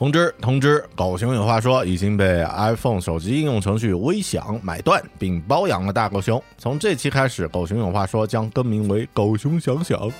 [0.00, 6.42] 通知通知，狗熊有话说已经被 iPhone 手机应用程序微享买断并包养了大狗熊。
[6.56, 10.10] 从这期开始，狗熊有话说将更名为狗熊想想。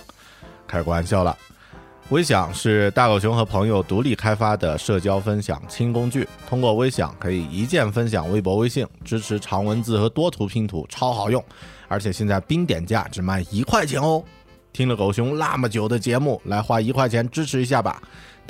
[0.67, 1.35] 开个玩笑了，
[2.11, 6.29] 微享是大狗熊和朋友独立开发的社交分享轻工具。
[6.47, 11.43] 通过微享可以一键分享微博、微信，支持长文字和多图拼图，超好用。
[11.89, 14.23] 而且现在冰点价只卖一块钱哦。
[14.75, 18.01] 听了狗熊那么久的节目，来花一块钱支持一下吧。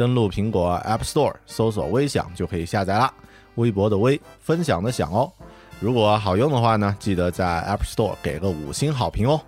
[0.00, 3.12] 登录苹果 App Store 搜索“微享”就可以下载啦。
[3.56, 5.30] 微博的微，分享的享哦。
[5.78, 9.38] 如果好用的话呢，记得在 App Store 给个五星好评哦。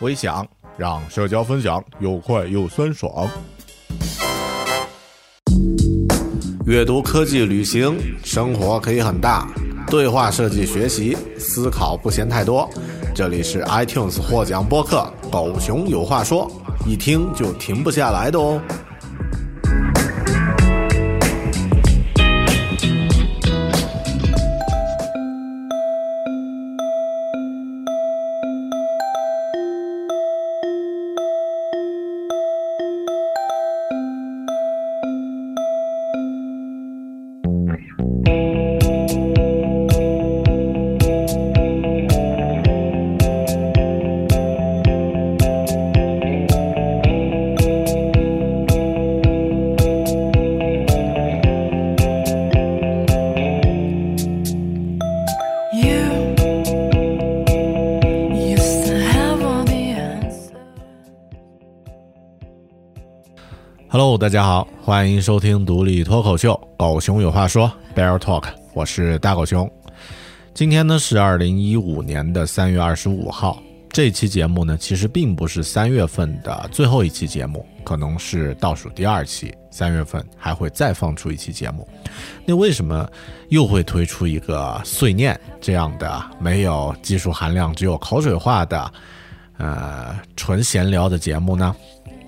[0.00, 0.44] 微享
[0.76, 3.30] 让社交分享又快又酸爽。
[6.66, 9.46] 阅读、科技、旅行，生活可以很大。
[9.86, 12.68] 对话设计、学习、思考不嫌太多。
[13.14, 16.50] 这里是 iTunes 获奖播客《狗熊有话说》，
[16.88, 18.60] 一听就停不下来的哦。
[64.32, 69.70] 大家好，欢迎收听独立脱口秀《狗熊有话说》Bear Talk，我是大狗熊。
[70.54, 81.86] 今天呢是二零一五年的三月二十五号，这期节目呢其实并不是三月份的最后一期节目，可能是倒数第二期，三月份还会再放出一期节目。
[82.46, 83.06] 那为什么
[83.50, 88.90] 又会推出一个碎念这样的没有技术含量、只有口水话的
[89.58, 91.76] 呃纯闲聊的节目呢？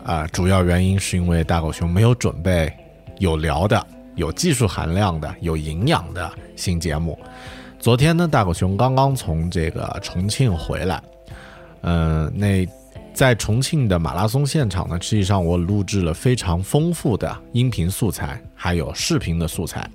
[0.04, 2.70] 啊，主要原因是因为大狗熊没有准备
[3.19, 3.84] 有聊的、
[4.16, 7.19] 有技术含量的、有营养的新节目。
[7.81, 11.03] 昨天呢，大狗熊刚刚从这个重庆回来，
[11.81, 12.69] 嗯，那
[13.15, 19.88] 在重庆的马拉松现场呢，实际上我录制了非常丰富的音频素材，还有视频的素材。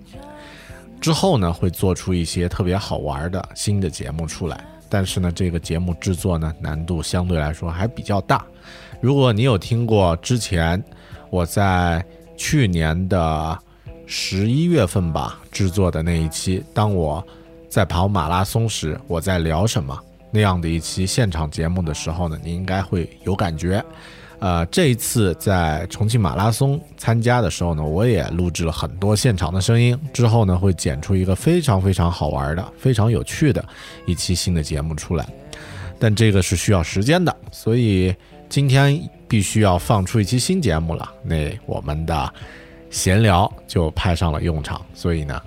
[0.99, 4.65] 之后呢，会做出一些特别好玩的新的节目出来。
[4.89, 8.43] 但是呢，这个节目制作呢，难度相对来说还比较大。
[9.01, 10.83] 如果你有听过之前
[11.29, 12.03] 我在
[12.35, 13.57] 去年的
[14.05, 17.25] 十一月份吧制作的那一期，当我
[17.69, 19.97] 在跑马拉松时我在聊什么
[20.31, 23.83] 那样的一期现场节目的时候呢，你应该会有感觉。
[24.39, 33.63] 呃，这一次在重庆马拉松参加的时候呢，我也录制了很多现场的声音，之后呢会剪出一个非常非常好玩的、非常有趣的
[34.05, 35.27] 一期新的节目出来。
[35.99, 38.13] 但这个是需要时间的，所以。
[38.49, 42.33] 今天必须要放出一期新节目了，那我们的
[42.89, 44.83] 闲聊就派上了用场。
[44.91, 45.39] 所以呢，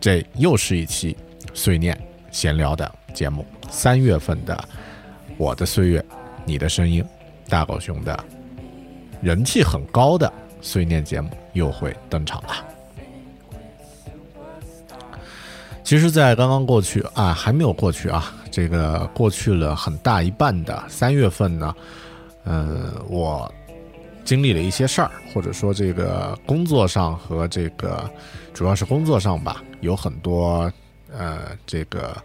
[0.00, 1.16] 这又是一期
[1.54, 1.96] 碎念
[2.32, 3.46] 闲聊的节目。
[3.70, 4.56] 三月份的
[5.36, 6.04] 《我的岁月，
[6.44, 7.00] 你的声音》，
[7.48, 8.24] 大狗熊的
[9.22, 10.30] 人气很高的
[10.60, 12.48] 碎念节目又会登场了。
[15.84, 21.72] 其实，在刚刚过去啊，还没有过去啊，这个过去了很大一半的三月份呢。
[22.50, 23.52] 嗯，我
[24.24, 28.10] 经历了一些事儿，或者说这个工作上和这个
[28.54, 30.72] 主要是工作上吧，有很多
[31.12, 32.16] 呃这个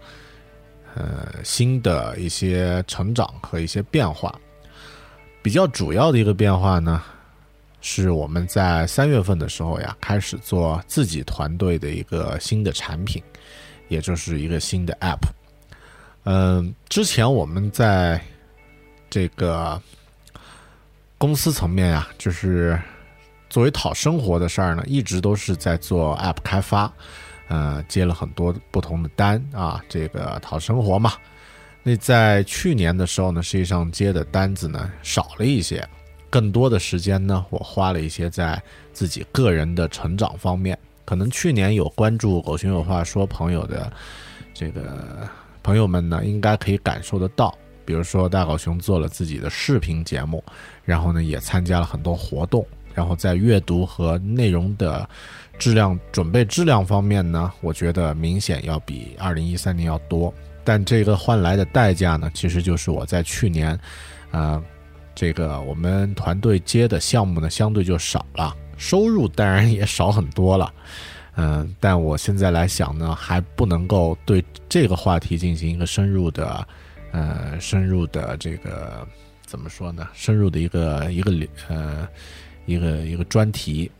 [0.95, 4.33] 呃新的一些成长和一些变化。
[5.41, 7.03] 比较主要的一个变化呢，
[7.81, 13.21] 是我们在三月份的时候呀，开始做自己团队的一个新的产品，
[13.89, 15.27] 也就是一个新的 App。
[16.23, 18.21] 嗯，之前我们在
[19.09, 19.81] 这个。
[21.23, 22.77] 公司层面呀，就是
[23.49, 26.91] 作为讨生活的事儿呢，一直都是在做 App 开发，
[27.47, 31.13] 呃，接了很多不同的单啊，这个讨生活嘛。
[31.81, 35.87] 那在去年的时候呢，实际上接的单子呢少了一些，
[36.29, 38.61] 更多的时间呢，我花了一些在
[38.91, 40.77] 自己个人的成长方面。
[41.05, 43.89] 可能去年有关注狗熊有话说朋友的
[44.53, 45.25] 这个
[45.63, 47.57] 朋友们呢，应该可以感受得到。
[47.85, 50.41] 比如说，大狗熊做了自己的视频节目，
[50.85, 55.07] 然后呢，也参加了很多活动，然后在阅读和内容的
[55.57, 60.33] 质量、准备质量方面呢，我觉得明显要比二零一三年要多。
[60.65, 63.77] 但这个换来的代价呢，其实就是我在去年，
[64.31, 64.63] 呃，
[65.13, 70.73] 这个我们团队接的项目呢，相对就少了，收入当然也少很多了。
[71.35, 76.65] 嗯， 但我现在来想呢，还不能够对这个话题进行一个深入的，
[77.11, 79.05] 呃，深入的这个
[79.53, 80.09] 怎么说呢？
[80.15, 81.31] 深入的一个一个
[81.69, 82.07] 呃
[82.65, 83.91] 一个一个专题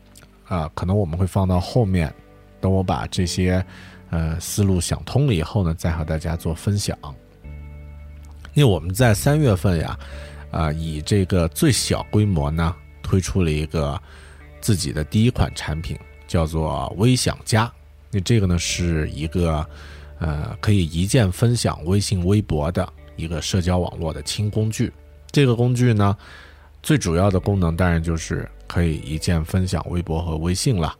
[0.48, 2.12] 啊，可能我们会放到后面，
[2.60, 3.64] 等我把这些
[4.10, 6.98] 呃思路想通了以后呢，再和大家做分享。
[8.54, 9.96] 因为我们在三月份呀，
[10.50, 13.96] 啊，以这个最小规模呢，推出了一个
[14.60, 15.96] 自己的第一款产品。
[16.26, 17.72] 叫做微享家，
[18.10, 19.64] 那这个呢是一个
[20.18, 24.92] 呃可以一键分享微信、微博的一个社交网络的轻工具。
[25.34, 26.16] 这个工具呢，
[26.80, 30.94] 最主要的功能当然就是可以一键分享微博和微信了。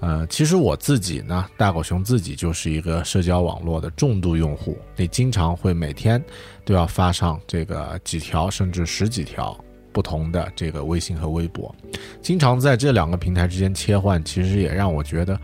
[0.00, 6.22] 呃，其实我自己呢，大狗熊自己就是一个社交网络的重度用户，你经常会每天
[6.64, 9.54] 都要发上这个几条甚至十几条。
[9.92, 11.72] 不同的这个微信和微博，
[12.20, 15.38] 经常在这两个平台之间切换，其实也让我觉得，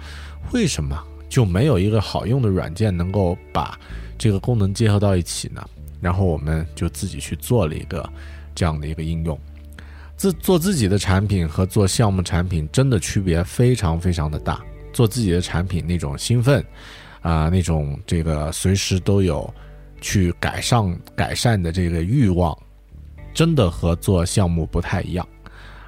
[0.52, 3.78] 为什么就没有一个好用的软件能够把
[4.18, 5.64] 这个功能结合到一起呢？
[6.00, 8.08] 然后我们就自己去做了一个
[8.54, 9.38] 这样的一个应用。
[10.16, 14.60] 自做自己的产品和做项目产品真的区别非常非常的大。
[14.92, 16.64] 做自己的产品那种兴奋
[17.22, 19.52] 啊，那种这个随时都有
[20.00, 22.56] 去改善改善的这个欲望。
[23.32, 25.26] 真的和做项目不太一样，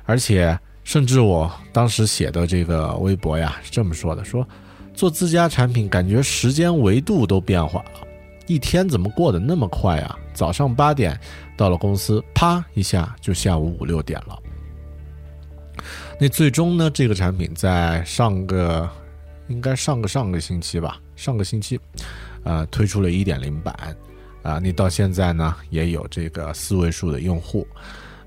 [0.05, 4.47] 而且甚至我当时写的这个微博呀是这么说的：说
[4.95, 7.91] 做自家产品，感觉时间维度都变化了，
[8.53, 10.19] 一天怎么过得那么快啊？
[10.35, 11.19] 早上八点
[11.57, 14.39] 到了公司，啪一下就下午五六点了。
[16.21, 18.89] 那最终呢，这个产品在上个
[19.49, 21.81] 应该上个上个星期吧，上个星期，
[22.45, 23.75] 呃，推出了一点零版。
[24.43, 27.67] 啊，你到现在呢也有这个四位数的用户，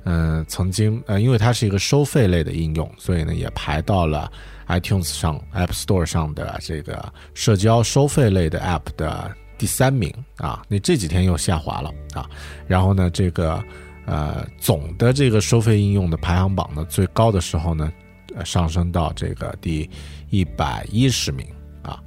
[0.05, 4.31] 嗯，曾经呃，因为它是一个收费类的应用，所以呢也排到了
[4.67, 10.63] iTunes 上 App Store 上的这个社交收费类的 App 的第三名啊。
[10.67, 12.29] 那这几天又下滑了啊。
[12.67, 13.63] 然后呢，这个
[14.05, 17.91] 呃总的这个收费应用的排行榜呢最高的时候呢，
[18.35, 19.89] 呃上升到这个第
[20.29, 21.45] 一百一十名
[21.81, 21.99] 啊。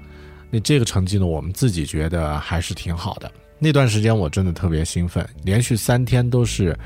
[0.51, 3.31] 那这个成绩呢，我们自己觉得还是挺好的。
[3.59, 6.79] 那段时间我真的特别兴奋，连续三天都是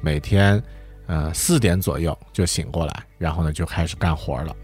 [0.00, 0.62] 每天，
[1.06, 4.54] 呃四点左右就醒过来，然后呢就开始干活了。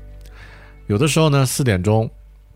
[0.87, 2.09] 有的时候呢四点钟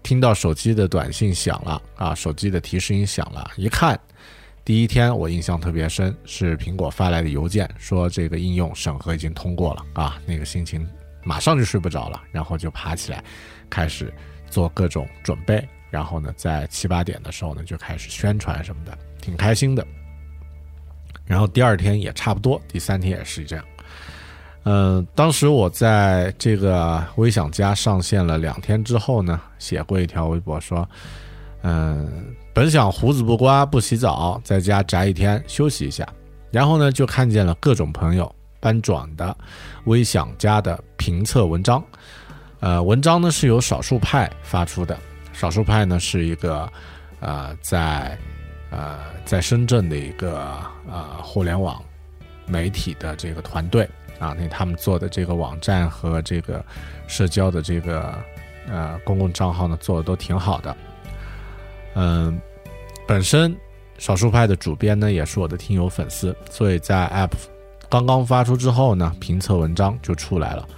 [0.02, 3.98] 听到手机的短信响了啊，手机的提示音响了，一看，
[4.64, 10.86] 第一天我印象特别深，是苹果发来的邮件，说这个应用审核已经通过了啊，那个心情
[11.22, 13.22] 马上就睡不着了，然后就爬起来
[13.68, 14.12] 开始
[14.48, 15.66] 做各种准备。
[15.90, 19.86] 然后呢，在七八点的时候呢，就开始宣传什么的，挺开心的。
[21.26, 23.64] 然后第二天也差不多，第三天也是这样。
[24.64, 30.86] 嗯，当时我在这个微享家上线了两天之后呢，写过一条微博说
[31.62, 36.06] ：“嗯，本想胡子不刮不洗澡，在家宅一天休息一下。”
[36.52, 39.34] 然后呢，就看见了各种朋友搬转的
[39.84, 41.82] 微享家的评测文章。
[42.60, 44.98] 呃，文章呢是由少数派发出的。
[45.32, 46.70] 少数派呢是一个，
[47.20, 48.18] 呃，在，
[48.70, 51.82] 呃，在深圳的一个呃互联网
[52.44, 53.88] 媒体的这个团队
[54.20, 56.64] 啊，那他们做的这个网站和这个
[57.08, 58.14] 社交的这个
[58.68, 60.76] 呃公共账号呢做的都挺好的，
[61.94, 62.40] 嗯，
[63.08, 63.52] 本身
[63.98, 67.32] 少数派的主编呢也是我的听友粉丝，所以在 App
[67.88, 70.68] 刚刚发出之后呢，评测文章就出来了，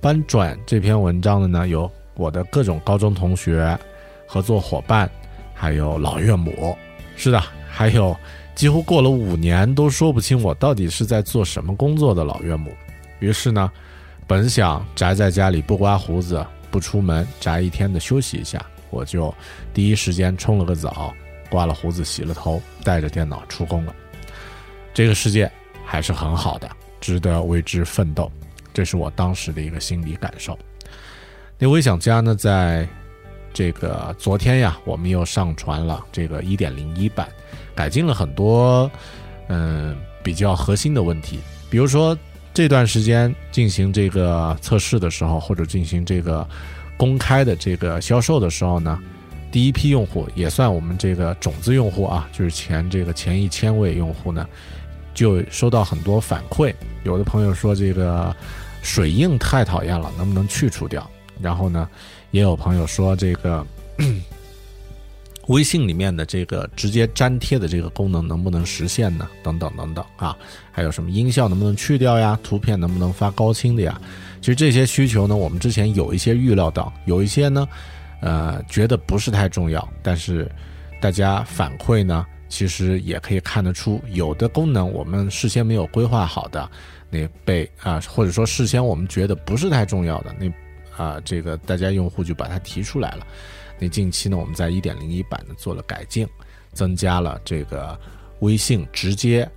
[0.00, 3.76] 搬转这篇文章的呢有我的各种高中同学。
[4.32, 5.10] 合作伙伴，
[5.52, 6.76] 还有老岳母，
[7.16, 8.16] 是的，还有
[8.54, 12.70] 几乎过了五年都说不清我到底是在做什么工作的老岳母。
[13.20, 13.70] 于是呢，
[14.26, 18.60] 本想宅在家里不刮胡子、不出门宅一天的休息一下，
[18.90, 19.32] 我就
[19.72, 21.14] 第一时间冲了个澡，
[21.48, 23.94] 刮了胡子、洗了头，带着电脑出工了。
[24.92, 25.50] 这个世界
[25.86, 26.68] 还是很好的，
[27.00, 28.30] 值得为之奋斗，
[28.74, 30.58] 这是我当时的一个心理感受。
[31.58, 32.88] 那微想家呢，在。
[33.52, 37.28] 这个昨天呀，我们又上传了这个一点零一版，
[37.74, 38.88] 改进了很多，
[39.48, 41.40] 嗯，比较核心的问题。
[41.68, 42.16] 比如说
[42.52, 46.46] 这段时间进行这个测试的时候，或者进行这个
[46.96, 48.98] 公开的这个销售的时候呢，
[49.50, 54.46] 第一批用户也算我们这个种子用户啊，就是前这个前一千位用户呢，
[55.14, 56.74] 就收到很多反馈。
[57.04, 58.34] 有的朋友说这个
[58.82, 61.08] 水印太讨厌了，能不能去除掉？
[61.40, 61.88] 然后呢？
[62.32, 63.66] 也有朋友说，这个
[65.48, 69.28] 微信里面的这个直接粘贴的这个功能能不能实现呢？
[69.42, 70.36] 等等等等啊，
[70.70, 72.38] 还有什么音效能不能去掉呀？
[72.42, 74.00] 图片能不能发高清的呀？
[74.40, 77.66] 其实这些需求呢，我们之前有一些预料到，有一些呢，
[78.20, 80.50] 呃，觉得不是太重要，但是
[81.00, 86.70] 大家反馈呢，其实也可以看得出，有的功能我们事先没有规划好的，
[87.10, 93.26] 那被啊，或者说事先我们觉得不是太重要的，那啊，这个大家用户就把它提出来了。
[93.80, 96.28] 那近期呢，我们在一点零一版呢做了改进，
[96.72, 97.98] 增加了这个
[98.40, 99.50] 微信直接，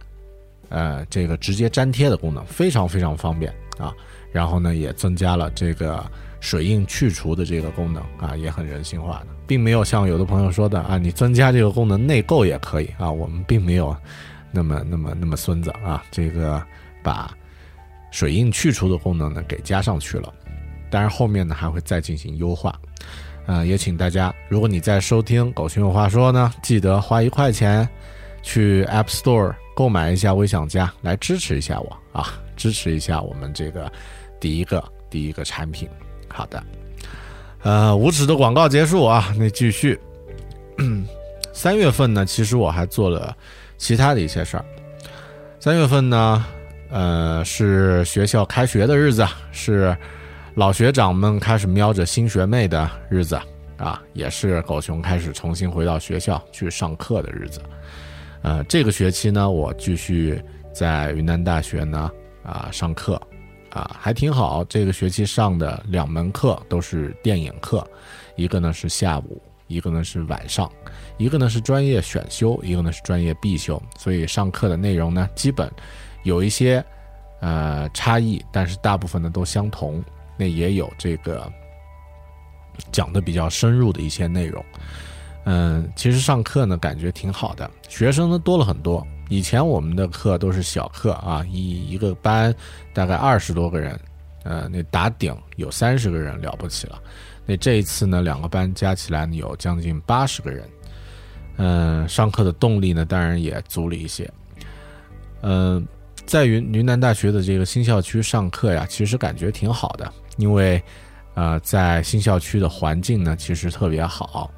[0.70, 3.94] 呃，这个直接粘贴的功能，非常非常方便啊。
[4.32, 6.04] 然后呢，也增加了这个
[6.40, 13.96] 水印去除的这个功能啊，也很人性化的，并没有像有的朋友说的啊，你增加这个功能内购也可以啊，我们并没有
[14.52, 16.66] 那么那么那么孙子啊，这个
[17.04, 17.32] 把
[18.10, 20.34] 水印去除的功能呢给加上去了，
[20.90, 22.80] 当然后面呢还会再进行优化，
[23.46, 27.88] 呃，也请大家，如果你在收听《狗熊有话说》呢，记得花一块钱
[28.42, 33.92] 去 App Store 购买一下微想家，来支持一下我啊，支持一下我们这个。
[34.40, 35.88] 第一个第一个产品，
[36.28, 36.62] 好的，
[37.62, 39.98] 呃，无耻的广告结束啊，那继续。
[41.54, 43.34] 三月份呢，其实我还做了
[43.78, 44.66] 其他的一些事儿。
[45.62, 46.46] 三月份呢，
[46.90, 49.96] 呃，是学校开学的日子，是
[50.56, 53.40] 老学长们开始瞄着新学妹的日子
[53.78, 57.60] 啊，也是狗熊开始重新回到学校去上课的日子。
[58.44, 60.40] 呃，这个学期呢，我继续
[60.72, 62.12] 在云南大学呢
[62.44, 63.20] 啊上课。
[63.72, 64.64] 啊，还挺好。
[64.66, 67.84] 这个学期上的两门课都是电影课，
[68.36, 70.72] 一个呢是下午，一个呢是晚上，
[71.18, 73.82] 一个呢是专业选修，一个呢是专业必修。
[73.98, 75.68] 所以上课的内容呢，基本
[76.22, 76.86] 有一些
[77.40, 80.04] 呃差异，但是大部分呢都相同。
[80.38, 81.52] 那也有这个
[82.92, 84.64] 讲的比较深入的一些内容。
[85.46, 89.06] 嗯，其实上课呢感觉挺好的，学生呢多了很多。
[89.30, 92.54] 以前我们的课都是小课啊，一一个班
[92.94, 94.00] 大概二十多个人，
[94.44, 97.02] 呃，那打顶有三十个人了不起了。
[97.46, 100.70] 那这一次呢，两个班加起来有将近八十个人，
[101.58, 104.32] 嗯，上课的动力呢当然也足了一些。
[105.42, 105.86] 嗯，
[106.26, 110.82] 在云云南大学的这个新校区上课呀，其实感觉挺好的，因为
[111.36, 114.52] 呃，在新校区的环境呢其实特别好，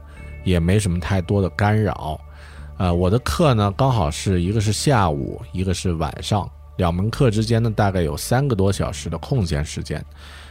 [0.43, 2.19] 也没什么太多的干扰。
[2.77, 10.03] 呃，我的课呢，刚好是一个是下午，一个是晚上，两门课之间呢，大概有三个多小时的空闲时间。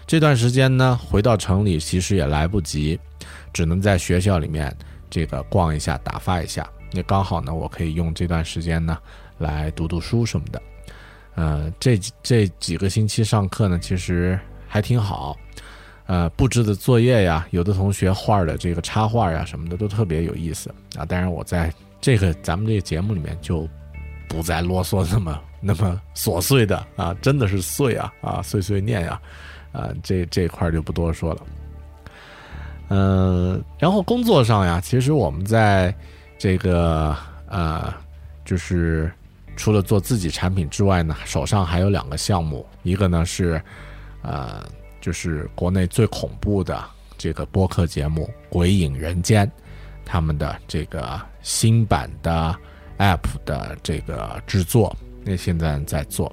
[0.07, 2.99] 这段时间呢，回到城里其实也来不及，
[3.53, 4.75] 只能在学校里面
[5.11, 6.67] 这个逛一下，打发一下。
[6.91, 8.97] 那刚好呢，我可以用这段时间呢，
[9.39, 10.63] 来读读书什么的。
[11.35, 14.39] 呃，这这几个星期上课呢，其实
[14.75, 15.39] 还挺好。
[16.07, 21.07] 呃，布置的作业呀，有的同学画的这个插画呀什么的，都特别有意思啊。
[21.07, 21.73] 当然我在。
[22.01, 23.67] 这个咱们这个节目里面就
[24.29, 29.19] 不再啰嗦那么那么琐碎的啊，真的是碎啊啊碎碎念呀，
[29.73, 31.41] 啊这这块就不多说了。
[32.89, 35.95] 嗯，然后工作上呀，其实我们在
[36.37, 37.17] 这个
[37.49, 37.91] 呃，
[38.45, 39.11] 就是
[39.57, 43.59] 除了做自己产品之外呢，手上还有两个项目，一个呢是
[44.25, 44.67] 呃，
[45.01, 46.85] 就是国内最恐怖的
[47.17, 49.47] 这个播客节目《鬼影人间》。
[50.07, 52.55] 他们的这个新版的
[52.99, 56.31] App 的这个制作，那现在在做。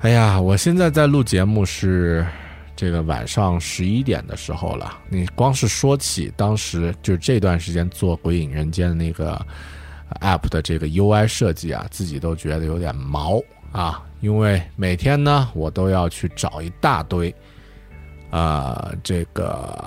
[0.00, 2.26] 哎呀，我现在在录节目是
[2.74, 4.98] 这个晚上十一点的时候了。
[5.08, 9.40] 你光是说起当时就这段时间做《鬼影人间》的那个
[10.20, 17.34] App 的这个 UI 设计啊，自己都觉得有点毛啊，因为每天呢我都要去找一大堆
[18.30, 19.84] 啊这个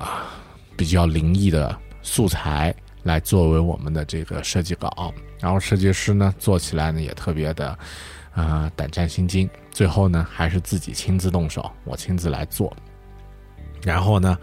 [0.75, 1.77] 比较灵异的。
[2.03, 2.73] 素材
[3.03, 7.77] 来作为我们的这个设计稿，然后设计师呢做起来呢也特别的，
[8.33, 9.47] 啊胆战心惊。
[9.69, 12.75] 最后呢还是自己亲自动手，我亲自来做。
[13.83, 14.35] 然后呢，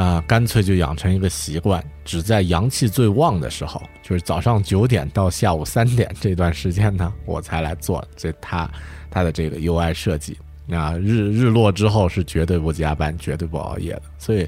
[0.00, 8.70] 啊干脆就养成一个习惯，只在阳气最旺的时候，就是早上九点到下午三点这段时间呢，我才来做这他
[9.10, 10.38] 他的这个 UI 设计。
[10.70, 14.46] 啊日日落之后是绝对不加班，绝对不熬夜的，所以。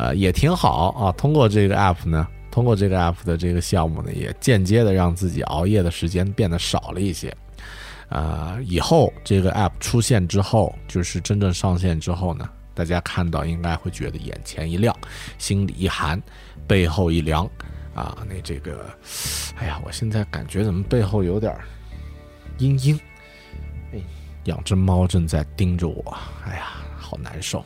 [0.00, 1.10] 呃，也挺好啊。
[1.18, 7.36] 通过这个 app 呢，通过这个 app 的这个项目呢，也间接的让自己熬夜的时间变得少了一些。
[8.08, 14.96] 啊，以后这个 app 出现之后，就是真正上线之后呢，大家看到应该会觉得眼前一亮，
[15.36, 16.22] 心里一寒，
[16.64, 17.44] 背后一凉。
[17.92, 18.88] 啊，那这个，
[19.56, 21.52] 哎呀，我现在感觉怎么背后有点
[22.58, 22.96] 阴阴？
[23.92, 23.98] 哎，
[24.44, 26.16] 两只猫正在盯着我，
[26.46, 27.64] 哎呀，好难受。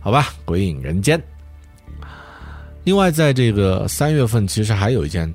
[0.00, 1.22] 好吧，鬼影人间。
[2.84, 5.30] 另外，在这个三月份，其实还有一件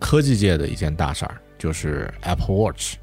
[0.00, 2.94] 科技界的一件大事儿，就是 Apple Watch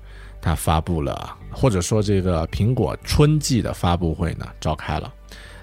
[0.41, 5.13] 它发布了，或者说这个苹果春季的发布会呢召开了。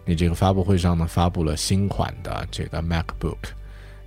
[0.04, 3.36] 你这个发布会上呢发布了新款的这个 MacBook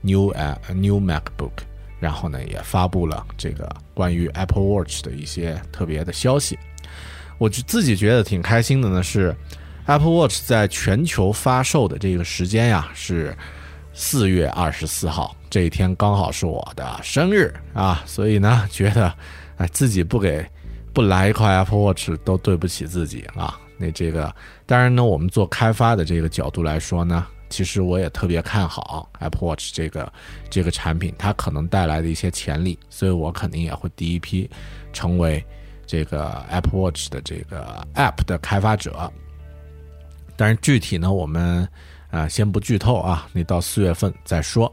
[0.01, 1.51] New 呃 New MacBook，
[1.99, 6.57] 然后呢也发布了这个关于 Apple Watch 的一些特别的消息。
[7.37, 9.35] 我自己觉得挺开心的呢，是
[9.85, 13.35] Apple Watch 在全球发售的这个时间呀是。
[13.95, 19.13] 四月二十四号这一天刚好是我的生日啊，所以呢，觉得
[19.57, 20.43] 哎自己不给
[20.93, 23.59] 不来一块 Apple Watch 都对不起自己啊。
[23.77, 24.33] 那这个
[24.65, 30.11] 当然呢，我们做开发的这个角度来说呢，其实我也特别看好 Apple Watch 这个
[30.49, 34.49] 这个产品，它可能带来的一些潜力，所以我肯定也会第一批
[34.93, 35.43] 成为
[35.85, 39.11] 这个 Apple Watch 的这个 App 的开发者。
[40.37, 41.67] 但是具体呢，我们。
[42.13, 44.71] 啊，先不剧透啊，你到四月份再说。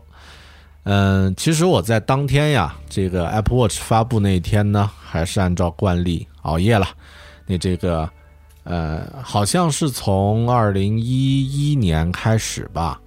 [0.85, 6.87] 嗯，其实我在当天呀，这个 Apple Watch 发布那一天呢，还是按照惯例熬夜了。
[7.47, 8.09] 那这个，
[8.65, 13.01] 呃，好像是从二零一一年开始吧，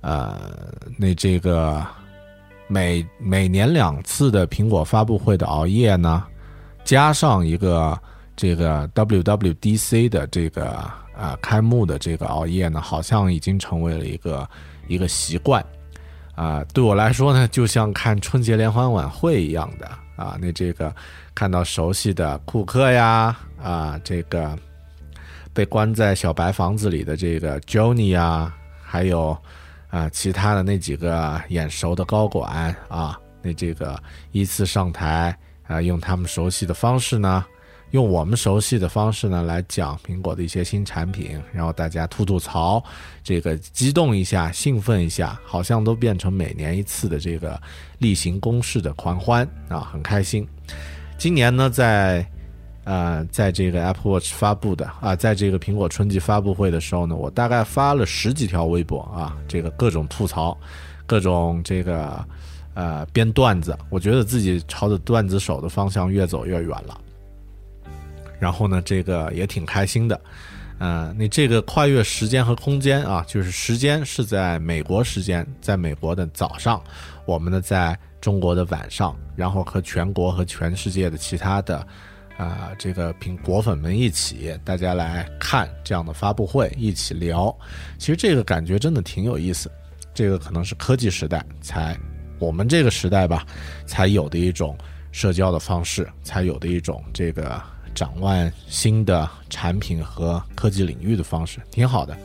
[0.00, 0.36] 呃，
[0.98, 1.84] 那这个
[2.66, 6.24] 每每年两次的苹果发布会的熬夜呢，
[6.84, 7.98] 加上一个
[8.34, 10.90] 这个 WWDC 的这个。
[11.14, 14.48] 啊，开幕的这个熬夜呢，好像已经成为了一个
[14.88, 15.64] 一个习惯，
[16.42, 20.36] 啊，对我来说呢，就像看春节联欢晚会一样的啊。
[20.40, 20.92] 那这个
[21.36, 24.58] 看到熟悉的库克呀，啊，这个
[25.52, 29.36] 被关在小白房子里的这个 Johnny 呀，还有
[29.88, 33.96] 啊其他的那几个眼熟的高管啊，那这个
[34.32, 37.44] 依次上台啊，用他们熟悉的方式呢。
[37.92, 42.82] 用我们熟悉的方式呢来讲苹果的一些新产品，然后大家吐吐槽，
[43.22, 47.60] 这个激动一下，兴奋一下，好像都变成每年一次的这个
[47.98, 50.46] 例行公事的狂欢啊，很开心。
[51.18, 52.26] 今年呢，在
[52.84, 60.58] 呃，在这个 Apple Watch 发布的啊，在这个苹果春季发布会的时候呢，我大概发了十几条微博啊，这个各种吐槽，
[61.06, 62.24] 各种这个
[62.74, 66.98] 呃编段子，我觉得自己朝着段子手的方向越走越远了。
[68.42, 70.20] 然后呢，这个也挺开心的，
[70.80, 76.82] 嗯，你这个跨越时间和空间啊，就是时间是在美国时间，在美国的早上，
[77.24, 81.86] 我们呢在中国的晚上，然后和全国和全世界的其他的
[82.36, 87.56] 啊这个苹果粉们一起，大家来看这样的发布会，一起聊，
[87.96, 89.70] 其实这个感觉真的挺有意思，
[90.12, 91.96] 这个可能是科技时代才
[92.40, 93.46] 我们这个时代吧
[93.86, 94.76] 才有的一种
[95.12, 97.62] 社交的方式，才有的一种这个。
[97.94, 102.16] 展望新的产品和科技领域的方式挺好的，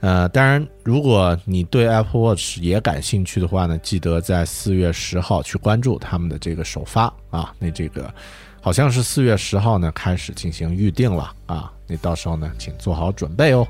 [0.00, 7.52] 呃，当然，如果你对 Apple Watch 也感兴趣的话呢，记得在四月十号去关注他们的这个首发啊。
[7.58, 8.12] 那这个
[8.60, 11.72] 好像是四月十号呢开始进行预定了啊。
[11.86, 13.66] 那到时候呢，请做好准备哦，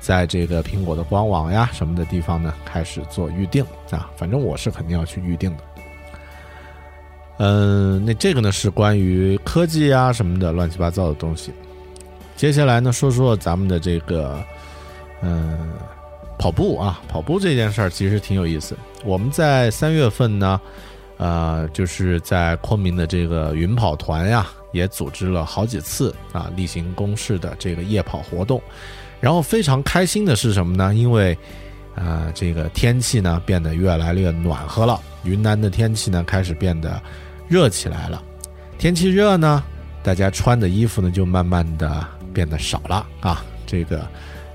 [0.00, 4.10] 在这个苹果的官网呀什么的地方呢开始做预定啊。
[4.16, 5.62] 反正我是肯定要去预定的。
[7.38, 11.52] 嗯，那这个呢是关于科技啊什么的乱七八糟的东西。
[12.36, 14.42] 接下来呢，说说咱们的这个，
[15.22, 15.70] 嗯，
[16.38, 18.76] 跑步啊，跑步这件事儿其实挺有意思。
[19.04, 20.60] 我们在三月份呢，
[21.18, 28.60] 呃，就是在昆明的这个云跑团呀，也组织了好几次啊例行公事的这个夜跑活动。
[29.18, 30.94] 然后非常开心的是什么呢？
[30.94, 31.36] 因为
[31.94, 37.02] 啊，这个天气呢变得越来越暖和了，云南的天气呢开始变得。
[37.48, 38.20] 热起来了，
[38.76, 39.62] 天气热呢，
[40.02, 43.44] 大家穿的衣服呢就慢慢的变得少了啊。
[43.64, 44.04] 这个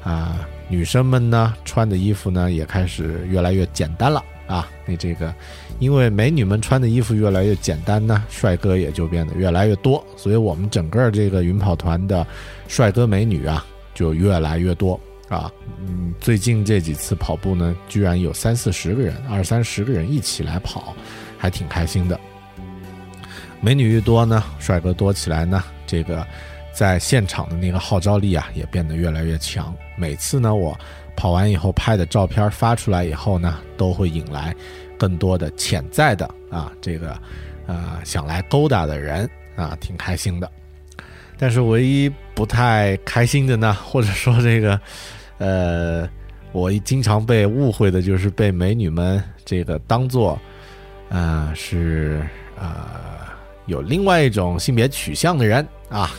[0.03, 4.67] 啊，女生们呢穿的衣服呢也开始越来越简单了啊。
[4.85, 5.33] 那这个，
[5.79, 10.05] 因为美女们穿的衣服越来越简单呢，帅哥也就变得越来越多。
[10.17, 12.27] 所以我们整个这个云跑团的
[12.67, 14.99] 帅哥美女啊就越来越多
[15.35, 15.51] 啊。
[15.79, 20.95] 嗯，最近这几次跑步呢，居然有三四十个人、二三十个人一起来跑，
[21.37, 22.19] 还挺开心的。
[23.59, 26.25] 美女越多呢，帅哥多起来呢，这个
[26.73, 29.73] 在现场的那个号召力啊，也变得越来越强。
[29.95, 30.77] 每次呢，我
[31.15, 34.55] 跑完以后拍的照片发出来以后呢，都会引来
[34.97, 37.15] 更多的潜在的啊，这个
[37.67, 40.51] 呃想来勾搭的人啊，挺开心的。
[41.37, 44.79] 但是唯一不太开心的呢，或者说这个
[45.41, 46.07] 呃，
[46.51, 50.39] 我经常被误会的就是被美女们这个当做
[51.09, 52.21] 啊是
[52.55, 53.17] 啊。
[53.67, 56.11] 有另外一种性别取向的人啊，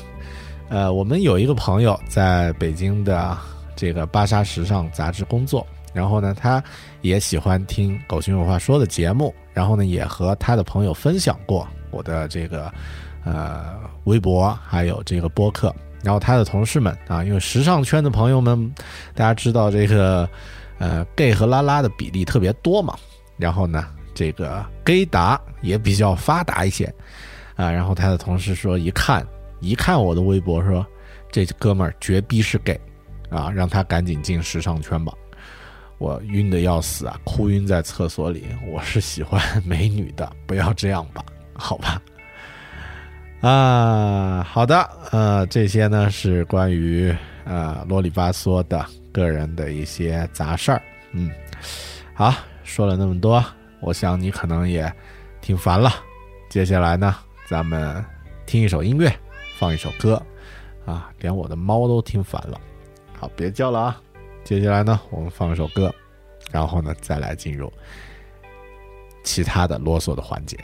[0.68, 3.36] 呃，我们有一个朋友在北京的
[3.76, 6.62] 这个《芭莎时尚》杂志工作，然后呢，他
[7.02, 12.72] 也喜欢听《狗熊有话说》的节目，然后呢，也和他的朋友分享过我的这个
[13.24, 15.74] 呃微博还有这个播客。
[16.02, 18.72] 然后他的同事们啊，因为时尚圈的朋友们，
[19.14, 20.28] 大家知道这个
[20.78, 22.94] 呃 gay 和拉拉的比例特别多嘛，
[23.36, 26.92] 然后呢，这个 gay 达也比较发达一些
[27.54, 27.70] 啊。
[27.70, 29.26] 然后他的同事说，一看
[29.60, 30.84] 一看我的微博，说
[31.30, 32.78] 这哥们儿绝逼是 gay
[33.30, 35.12] 啊，让他赶紧进时尚圈吧。
[35.98, 38.44] 我晕的要死啊，哭晕在厕所里。
[38.66, 42.02] 我是喜欢美女的，不要这样吧，好吧。
[43.42, 47.12] 啊，好的，呃，这些呢是关于
[47.44, 51.28] 呃啰里吧嗦的个人的一些杂事儿，嗯，
[52.14, 53.44] 好，说了那么多，
[53.80, 54.90] 我想你可能也
[55.40, 55.92] 听烦了。
[56.48, 58.04] 接下来呢，咱们
[58.46, 59.12] 听一首音乐，
[59.58, 60.22] 放一首歌，
[60.86, 62.60] 啊，连我的猫都听烦了。
[63.18, 64.00] 好，别叫了啊。
[64.44, 65.92] 接下来呢，我们放一首歌，
[66.52, 67.72] 然后呢，再来进入
[69.24, 70.56] 其他的啰嗦的环节。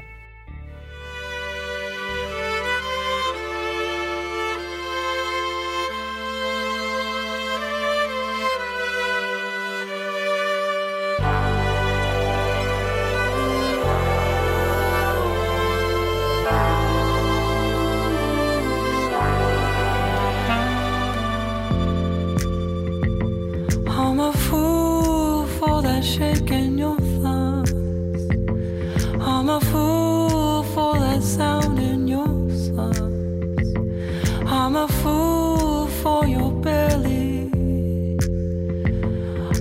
[34.84, 37.50] a fool for your belly.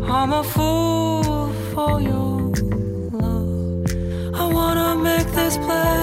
[0.03, 2.37] I'm a fool for your
[3.21, 3.85] love.
[4.41, 5.96] I wanna make this play.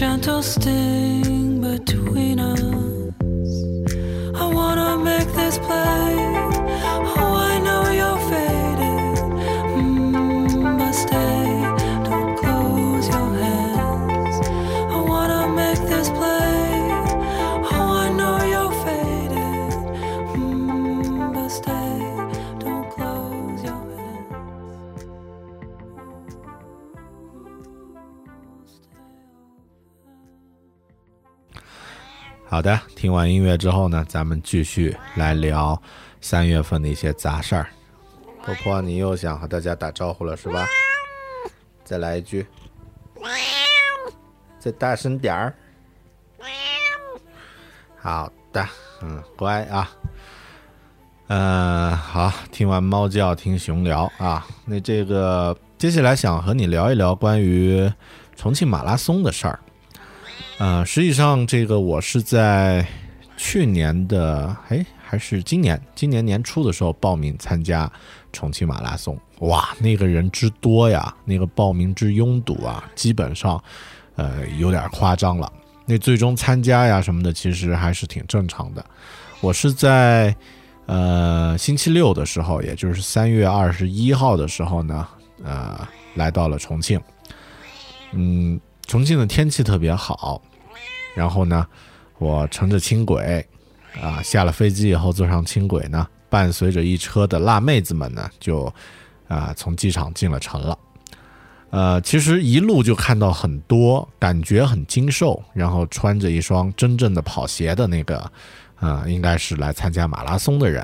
[0.00, 0.16] 好
[0.60, 1.27] 的，
[32.98, 35.80] 听完音乐之后呢，咱们继续来聊
[36.20, 37.68] 三月份的一些杂事儿。
[38.42, 40.66] 婆婆，你又想和大家打招呼了是吧？
[41.84, 42.44] 再来一句，
[44.58, 45.54] 再大声点儿。
[48.00, 48.66] 好的，
[49.02, 49.88] 嗯，乖啊。
[51.28, 54.44] 嗯，好，听完猫叫，听熊聊啊。
[54.64, 57.88] 那这个接下来想和你聊一聊关于
[58.34, 59.60] 重庆马拉松的事儿。
[60.58, 62.84] 呃，实际上，这个我是在
[63.36, 67.90] 去年的，哎，还是今年，今年年初的时候报名参加
[68.32, 69.16] 重庆马拉松。
[69.38, 73.62] 哇，那个人之多呀，那个报名之拥堵啊，基本上，
[74.16, 75.50] 呃，有点夸张了。
[75.86, 78.84] 那最终参加呀什么的，其实还是挺正常的。
[79.40, 80.34] 我是在
[80.86, 85.06] 呃星期六的时候，也就是三月二十一号的时候呢，
[85.44, 87.00] 呃，来到了重庆。
[88.12, 90.42] 嗯，重庆的天气特别好。
[91.14, 91.64] 然后呢，
[92.18, 93.46] 我乘着轻轨，
[94.00, 98.72] 啊，下了飞机以后坐上轻轨呢，伴随着一车的辣妹子们呢，就
[99.28, 100.78] 啊从机场进了城了。
[101.70, 108.32] 呃，其实一路就看到很多感觉很精瘦，然后穿着一双真正的跑鞋的那个，
[108.76, 110.82] 啊，应该是来参加马拉松的人。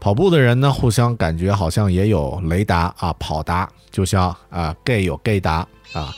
[0.00, 6.14] 跑步的人呢，互相感觉好像也有雷达啊，跑达，就像啊，gay 有 gay 达啊，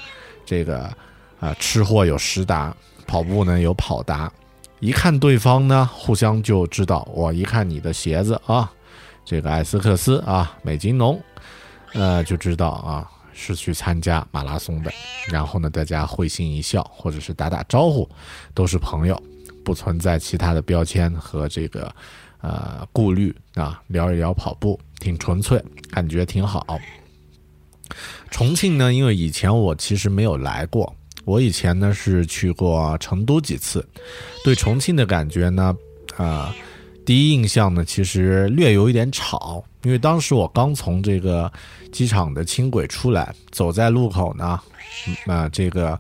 [0.47, 0.91] 这个
[1.45, 2.75] 啊，吃货有食达。
[3.07, 4.33] 跑步呢有跑达，
[4.81, 7.07] 一看对方呢，互相就知道。
[7.13, 8.73] 我一看你的鞋子啊，
[9.27, 11.21] 这个艾斯克斯啊，美津浓，
[11.93, 14.91] 呃，就知道啊是去参加马拉松的。
[15.29, 18.09] 然后呢，大家会心一笑，或者是打打招呼，
[18.55, 19.23] 都是朋友，
[19.63, 21.95] 不存在其他的标签和这个
[22.41, 23.83] 呃顾虑啊。
[23.89, 26.81] 聊一聊跑步，挺纯粹，感觉挺好。
[28.31, 30.91] 重庆呢，因为以前我其实没有来过。
[31.25, 33.87] 我以前呢是去过成都几次，
[34.45, 35.75] 对重庆的感觉呢，
[36.17, 36.55] 啊，
[37.05, 41.51] 第一印象呢其实略有一点吵，因为当时我刚从这个
[41.91, 44.61] 机场的轻轨出来，走在路口呢，
[45.27, 45.99] 啊，这个，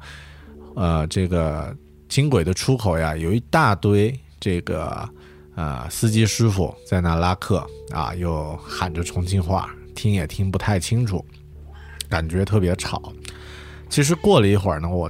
[0.74, 1.74] 呃，这个
[2.08, 5.08] 轻轨的出口呀，有一大堆这个。
[5.56, 11.24] 呃，司机师傅在那拉客啊，又喊着重庆话，听也听不太清楚，
[12.08, 13.00] 感觉特别吵。
[13.94, 15.08] 其实过了一会儿呢，我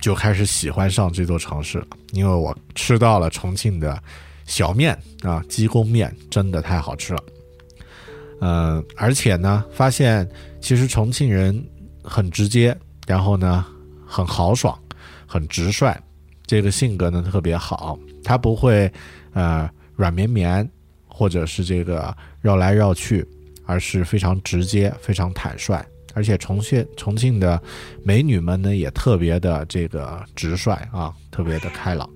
[0.00, 4.02] 就开始喜欢上这座城市了，因为我吃到了重庆的
[4.46, 7.22] 小面啊，鸡公面，真的太好吃了。
[8.40, 10.26] 嗯，而且呢，发现
[10.58, 11.62] 其实重庆人
[12.02, 12.74] 很直接，
[13.06, 13.62] 然后呢，
[14.06, 14.74] 很豪爽，
[15.26, 15.94] 很直率，
[16.46, 18.90] 这个性格呢特别好，他不会。
[19.34, 20.66] 呃，软绵绵，
[21.06, 23.22] 或者是这个绕来绕去，
[23.66, 27.60] 而是非常直接、非常坦率，而且重庆重庆的
[28.04, 32.08] 美女们呢也特别的这个直率啊，特别的开朗，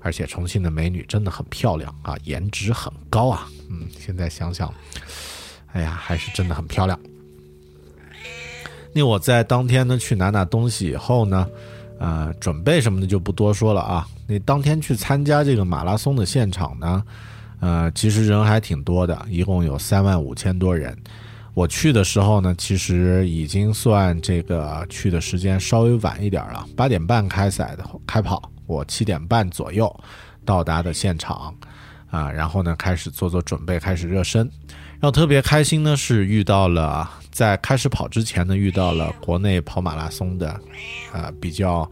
[0.00, 4.72] 而且重庆的美女真的很漂亮啊，颜值很高啊，嗯，现在想想，
[5.72, 6.98] 哎呀，还是真的很漂亮。
[8.92, 11.46] 那我在当天呢去拿拿东西以后呢。
[11.98, 14.06] 呃，准备什么的就不多说了啊。
[14.26, 17.02] 那当天去参加这个马拉松的现场呢，
[17.58, 20.94] 呃，其实人还挺多的，一共有三万五千多人。
[21.56, 29.90] 我去的时候呢，其实已经算这个去的时间稍微晚一点了，八点半开赛的开跑，我七点半左右
[30.44, 31.56] 到达的现场，
[32.10, 34.42] 啊，然后呢开始做做准备，开始热身。
[35.00, 37.10] 然后特别开心呢是遇到了。
[37.30, 40.60] 在开始跑之前呢，遇到了国内跑马拉松的，
[41.14, 41.90] 呃，比较，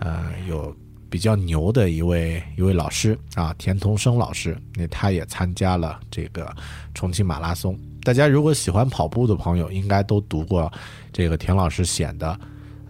[0.00, 0.76] 呃，有
[1.08, 6.52] 比较牛的一位一位老师啊，田同生老师，那他也参加了这个
[6.94, 7.78] 重庆马拉松。
[8.04, 10.70] 大家如果喜欢跑步的朋友，应该都读过
[11.10, 12.38] 这个田老师写的，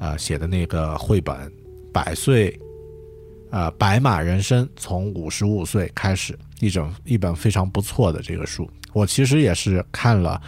[0.00, 1.37] 呃，写的那个绘本
[1.92, 2.59] 《百岁，
[3.50, 8.68] 呃，白马人生从五十五岁开始》，一整一本非常不错的这个书。
[8.92, 10.40] 我其实也是看了。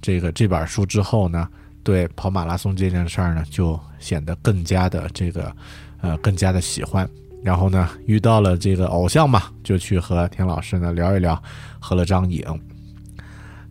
[0.00, 1.48] 这个这本书之后呢，
[1.84, 5.54] 对跑马拉松这件事儿呢，就显得更加的这个，
[6.00, 7.08] 呃，更加的喜欢。
[7.40, 11.40] 然后呢，遇到了这个偶像嘛，就去和田老师呢聊一聊，
[11.78, 12.44] 合了张影。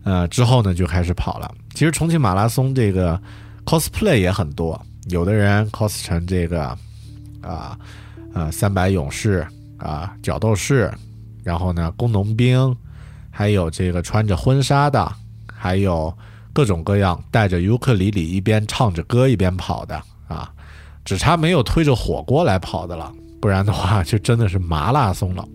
[0.04, 1.50] 呃，之后呢就开始跑了。
[1.74, 3.20] 其实重庆马拉松这个
[3.64, 6.66] cosplay 也很多，有的人 cos 成这个
[7.40, 7.78] 啊，
[8.34, 9.46] 呃，三百勇士
[9.78, 10.92] 啊，角斗士，
[11.42, 12.76] 然后呢，工农兵，
[13.30, 15.12] 还有这个穿着婚纱的。
[15.54, 16.12] 还有
[16.52, 20.52] 各种各样带着尤克里里一边唱着歌一边跑的啊，
[21.04, 25.48] 只差没有推着火锅来跑的了，不然的话就真的是马拉松了。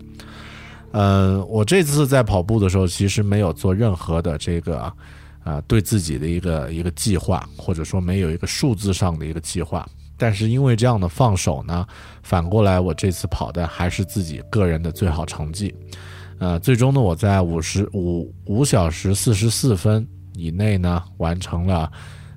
[1.00, 4.80] 嗯，我这次在跑步的时候，其实没有做任何的这个
[5.44, 9.88] 啊对自己的一个一个计划，或者说没有一个数字上的一个计划。
[10.16, 11.86] 但是因为这样的放手呢，
[12.24, 15.72] 反过来我这次跑的还是自己个人的最好成绩。
[16.40, 21.92] 呃，最终呢，我在五十五五小时四十四分以内呢，完成了，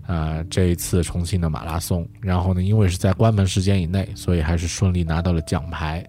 [0.06, 2.08] 呃，这一次重庆的马拉松。
[2.22, 6.06] 然后呢，因为是在关门时间以内，所以还是顺利拿到了奖牌。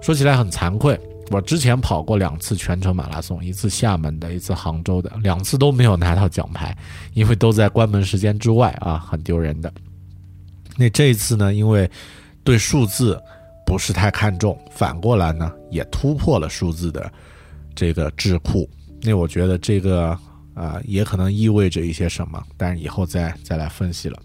[0.00, 0.98] 说起来很惭愧，
[1.32, 6.76] 我之前跑过两次全程马拉松，一次厦门的，一次杭州的，两次都没有拿到奖牌，
[7.14, 9.72] 因为都在关门时间之外啊，很丢人的。
[10.76, 11.90] 那这一次呢，因为
[12.44, 13.20] 对数字。
[13.64, 17.10] 不是太看重，反过来呢，也突破了数字的
[17.74, 18.68] 这个智库。
[19.00, 20.18] 那我觉得这个
[20.52, 24.18] 啊，也可能意味着一些什么，但是以后再再来分析了。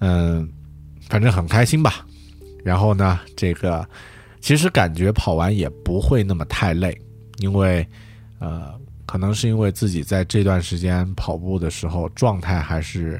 [0.00, 0.48] 嗯，
[1.08, 2.06] 反正很开心吧。
[2.62, 3.84] 然后呢，这个
[4.44, 6.94] 其实感觉跑完也不会那么太累，
[7.38, 7.86] 因为
[8.40, 13.18] 呃，可能是因为自己在这段时间跑步的时候状态还是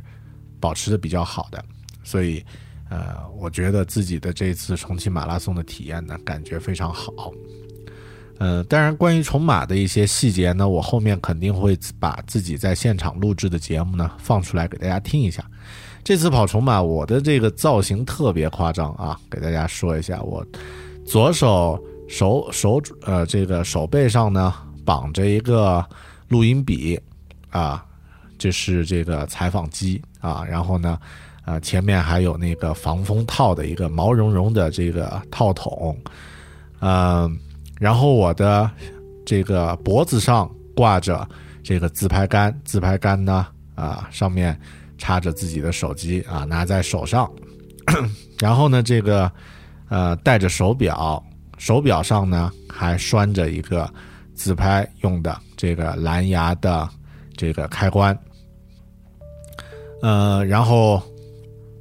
[0.61, 1.65] 保持的比较好的，
[2.03, 2.45] 所以。
[2.91, 7.33] 呃，我觉得自己的这次重庆马拉松的体验呢，感觉非常好。
[8.39, 15.43] 呃，当然，关于重马的一些细节呢，我后面肯定会把自己在现场录制的节目呢放出来给大家听一下。
[16.05, 20.47] 这次跑重马，我的这个造型特别夸张啊，给大家说一下，我
[21.07, 25.85] 左手手手呃这个手背上呢绑着一个
[26.29, 27.01] 录音笔
[27.51, 27.85] 啊，
[28.39, 30.99] 这是这个采访机啊，然后呢。
[31.47, 35.95] 啊，前面还有那个防风套的一个毛茸茸的这个套筒，
[36.81, 37.39] 嗯，
[37.79, 38.71] 然后我的
[39.27, 41.29] 这个脖子上挂着
[41.63, 44.59] 这个自拍杆，自拍杆呢，啊，上面
[44.97, 47.31] 插着自己的手机啊，拿在手上，
[48.41, 49.31] 然后呢，这个
[49.89, 51.23] 呃戴着手表，
[51.59, 53.89] 手表上呢还拴着一个
[54.35, 56.89] 自拍用的这个蓝牙的
[57.37, 58.19] 这个开关，
[60.03, 61.03] 呃，然后。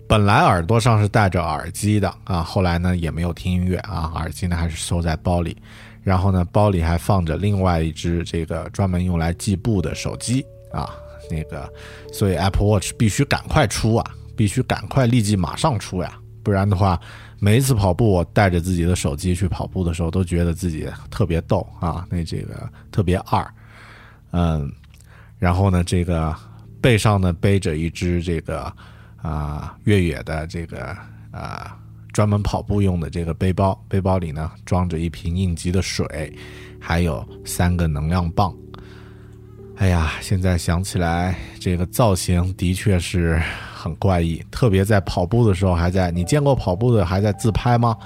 [0.06, 5.58] 本来耳朵上是戴着耳机的啊，后来呢也没有听音乐啊，耳机呢还是收在包里，
[6.04, 10.88] 然后呢包里还放着另外一只这个专门用来计步的手机啊，
[11.32, 11.68] 那个
[12.12, 16.14] 所以 Apple Watch 必须赶快出啊，必须赶快立即马上出呀，
[16.44, 17.00] 不然的话
[17.40, 23.46] 每一次跑步我带着自己的手机去跑步的时候，都觉得自己特别逗啊，那这个特别二，
[24.32, 24.72] 嗯，
[25.40, 26.36] 然后呢这个
[26.82, 28.74] 背上呢背着一只这个。
[29.24, 30.86] 啊，越野的这个
[31.32, 31.78] 啊，
[32.12, 36.38] 专门跑步用的这个背包，背包里呢装着一瓶应急的水，
[36.78, 38.54] 还有三个能量棒。
[39.78, 43.42] 哎呀，现在想起来，这个造型的确是
[43.84, 46.10] 很怪异，特别在跑步的时候还在。
[46.10, 47.98] 你见过跑步的还在自拍吗？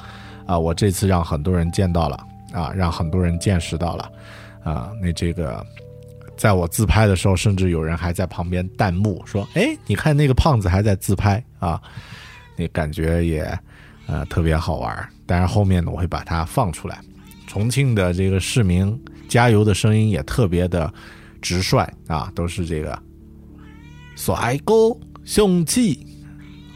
[0.47, 2.19] 啊，我这次让很多人见到了
[2.51, 4.11] 啊，让很多人见识到了
[4.63, 5.63] 啊，那这个。
[6.35, 11.81] 在我自拍的时候，甚至有人还在旁边弹幕说：“哎，你看那个胖子还在自拍啊！”
[12.55, 13.59] 那感觉也
[14.05, 15.09] 呃特别好玩。
[15.25, 16.99] 但是后面呢，我会把它放出来。
[17.47, 18.95] 重庆的这个市民
[19.27, 20.93] 加油的声音也特别的
[21.41, 23.01] 直率啊，都是这个
[24.15, 24.95] 帅哥
[25.27, 26.07] 雄起，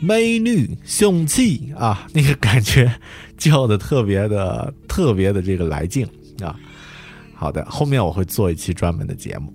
[0.01, 2.93] 美女雄起啊， 那个感觉
[3.37, 6.05] 叫的特别的特别的这个来劲
[6.41, 6.59] 啊。
[7.33, 9.53] 好的，后面我会做一期专门的节目。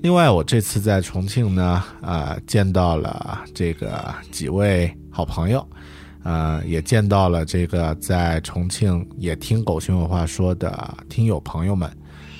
[0.00, 5.68] 另外，我这次在重庆呢，呃，见到了这个几位好朋友，
[6.22, 11.90] 呃，也见到了这个在重庆也听狗熊有话说的听友朋友们，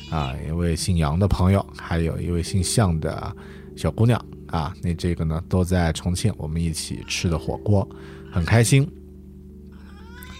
[0.09, 3.37] 啊，一位姓杨的朋友，还有一位姓向的
[3.77, 7.89] 小姑娘，啊，那这个呢都在重庆，我们一起吃的火锅，
[8.33, 8.89] 很开心。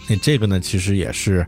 [0.09, 1.45] 那这个呢，其实也是。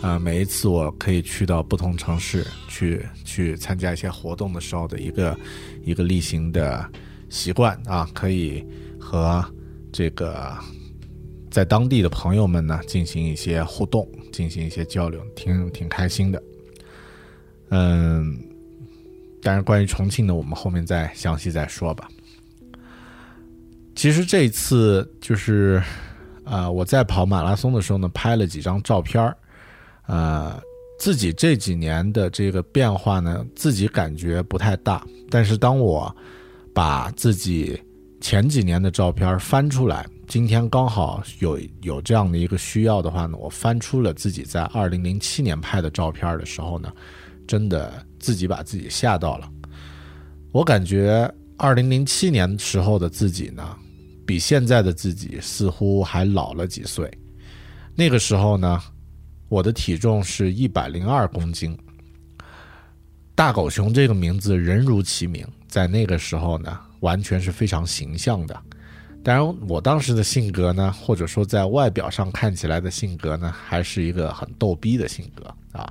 [0.00, 5.36] 啊，每一次我可以去到不同城市去去参加一些活动的时候的一个
[5.82, 6.88] 一个例行的
[7.28, 8.64] 习惯啊，可以
[8.96, 9.44] 和
[9.92, 10.56] 这个
[11.50, 16.40] 在当地的朋友们呢进行一些互动，进行一些交流，挺挺开心的。
[17.70, 18.38] 嗯，
[19.42, 22.08] 但是关于重庆呢，我们后面再详细再说吧。
[23.94, 25.82] 其实这一次就是
[26.44, 29.36] 啊，我在跑马拉松的时候呢，拍了几张照片儿。
[30.06, 30.60] 呃，
[30.98, 35.04] 自己这几年的这个变化呢，自己感觉不太大。
[35.28, 36.14] 但是当我
[36.72, 37.80] 把自己
[38.20, 46.90] 前几年的照片翻出来，今天刚好有有这样的一个需要的话呢，我翻出了自己在二零零七年拍的照片的时候呢，
[47.46, 49.50] 真的自己把自己吓到了。
[50.52, 53.76] 我感觉二零零七年时候的自己呢，
[54.26, 57.10] 比现在的自己似乎还老了几岁。
[57.94, 58.82] 那个时候呢。
[59.50, 61.74] 我的体重是一百零二公斤，
[63.34, 68.54] 大狗熊这个名字人如其名，在那个时候呢，完全是非常形象的。
[69.24, 75.90] 当然，我当时的性格呢，或者说在外表上看起来的性格呢，还是一个很逗逼的性格啊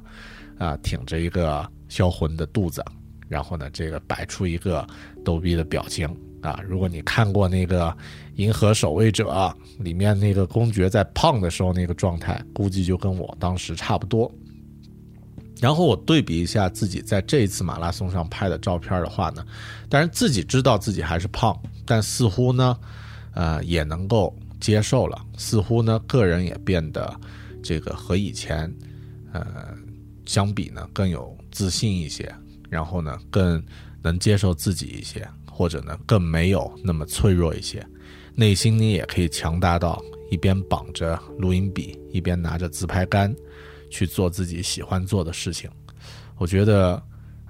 [0.58, 2.84] 啊，挺着一个销魂的肚子，
[3.28, 4.86] 然后呢，这个摆出一个
[5.24, 6.08] 逗逼的表情。
[6.40, 7.88] 啊，如果你看过那个
[8.36, 9.32] 《银河守卫者》
[9.80, 14.32] 里面那个公爵在胖的时候那个状态，估计就跟我当时差不多。
[15.60, 19.44] 然后我对比一下自己在这一次马拉松上拍的照片的话呢，
[19.90, 22.78] 当然自己知道自己还是胖，但似乎呢，
[23.34, 25.20] 呃，也能够接受了。
[25.38, 27.20] 似乎呢，个人也变得
[27.64, 28.72] 这个和以前，
[29.34, 29.74] 呃，
[30.28, 32.32] 相比呢更有自信一些，
[32.70, 33.64] 然后呢更
[34.04, 35.28] 能接受自己一些。
[35.50, 37.84] 或者呢，更没有那么脆弱一些，
[38.36, 43.36] 内心你也可以强大到一边绑着录音笔，一边拿着自拍杆，
[43.90, 45.68] 去做自己喜欢做的事情。
[46.38, 47.02] 我觉得，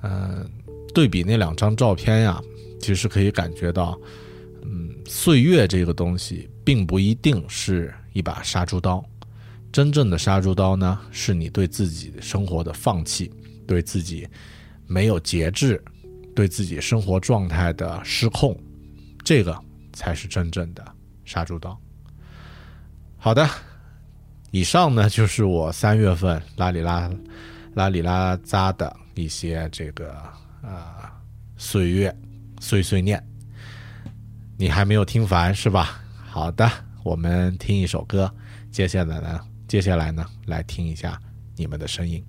[0.03, 0.49] 嗯，
[0.93, 2.41] 对比那两张照片呀，
[2.79, 3.99] 其实可以感觉到，
[4.61, 9.03] 嗯，岁月这个东西并不一定是一把杀猪刀，
[9.71, 13.31] 真正的杀猪刀呢，是你对自己生活的放弃，
[13.67, 14.27] 对自己
[14.85, 15.83] 没有节制。
[16.35, 18.55] 对自己生活状态的失控，
[19.23, 19.59] 这个
[19.91, 20.85] 才是真正的
[21.25, 21.75] 杀猪刀。
[23.17, 23.49] 好的，
[24.51, 27.09] 以上呢就是我三月份拉里拉
[27.73, 30.15] 拉里拉扎的一些这个
[30.61, 30.93] 呃
[31.57, 32.15] 岁月
[32.59, 33.19] 碎碎念。
[34.59, 35.99] 你还没有听烦是吧？
[36.29, 36.69] 好的，
[37.03, 38.31] 我们听一首歌，
[38.69, 41.21] 接下来呢，接下来呢，来听一下
[41.57, 42.23] 你们的声音。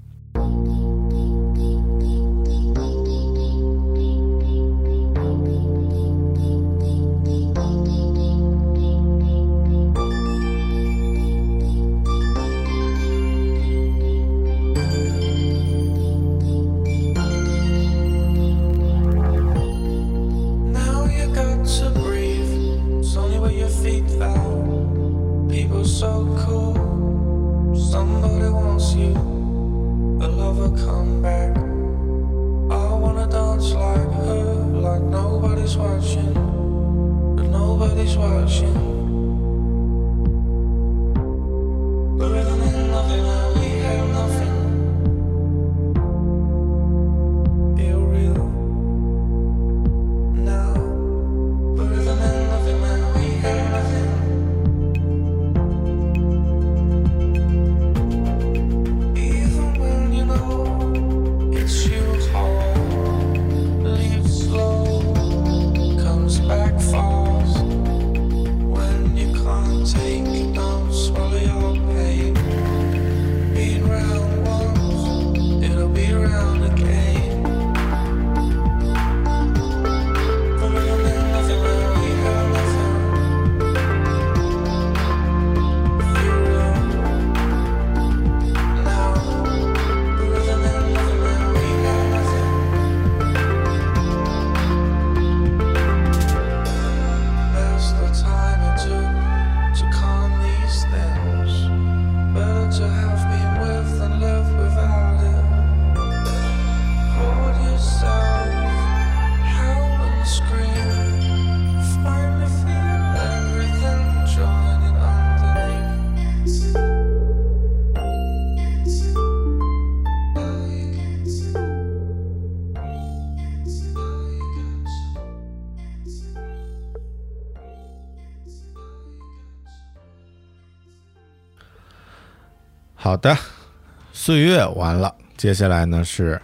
[134.49, 136.40] 月完了，接下来呢是，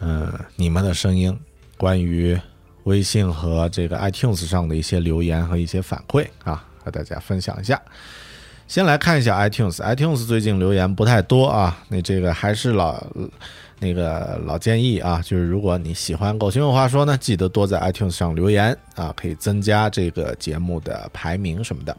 [0.00, 1.36] 嗯、你们的声音，
[1.76, 2.38] 关于
[2.84, 7.80] 微信和这个 iTunes 上的一些留言和一些反馈啊，和大家分享一下。
[8.68, 13.04] 先来看一下 iTunes，iTunes 最近留言不太多啊，那这个还是老
[13.80, 21.96] 那个老建议啊，就是如果你喜欢《狗熊有话说》呢，记得多在 iTunes 上留言啊，可以增加这个节目的排名什么的。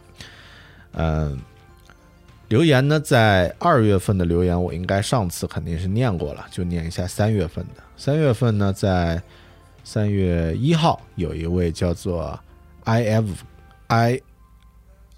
[0.93, 1.37] 嗯，
[2.51, 7.81] 留言呢，在二月份的留言，我应该上次肯定是念过了，就念一下三月份的。
[7.95, 9.21] 三月份呢，在
[9.85, 12.37] 三月一号有一位叫做
[12.83, 13.25] i f
[13.87, 14.21] i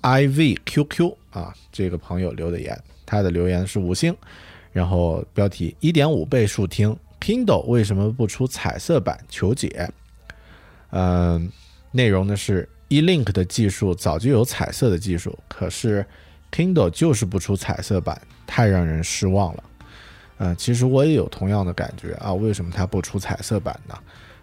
[0.01, 4.15] i v q q 啊这个朋友留的言，他的留言是五星，
[4.71, 9.17] 然后标题一点五倍速听 Kindle 为什么不出彩色版？
[9.27, 9.89] 求解。
[10.91, 11.51] 嗯，
[11.89, 16.05] 内容呢是 eLink 的技术早就有彩色的技术，可是
[16.53, 19.63] Kindle 就是不出彩色版，太让人失望了。
[20.37, 23.95] 嗯，其实我也有同样的感觉啊，为什么它不出彩色版呢？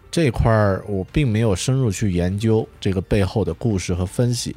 [0.09, 4.53] 这块儿我并没有深入去研究这个背后的故事和分析。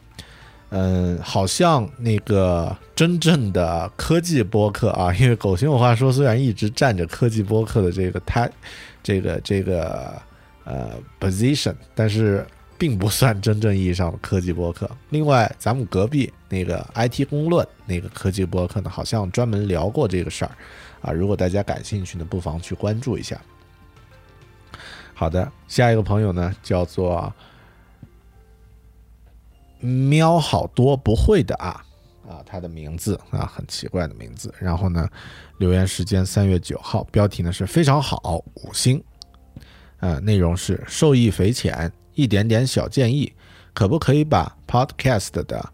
[0.70, 8.50] 嗯，好像那个真正的科技播客啊，因为狗熊有话说，虽然一直占着科技播客的这个它
[9.00, 10.20] 这个这个
[10.64, 10.90] 呃
[11.20, 12.44] position，但是
[12.79, 14.91] 并不算真正意义上的科技播客。
[15.11, 20.51] 另外，咱们隔壁那个 IT 公论那个科技播客呢，好像专门聊过这个事儿
[21.01, 21.12] 啊。
[21.12, 23.41] 如果大家感兴趣呢，不妨去关注一下。
[25.14, 27.33] 好的，下一个朋友呢叫做
[29.81, 31.85] 喵好多不会的啊
[32.29, 34.53] 啊，他的名字啊很奇怪的名字。
[34.59, 35.09] 然后呢，
[35.59, 39.03] 留言时间三月九号，标题呢是非常好，五星。
[40.01, 43.33] 呃，内容是受益匪浅，一点点小建议，
[43.73, 45.73] 可不可以把 Podcast 的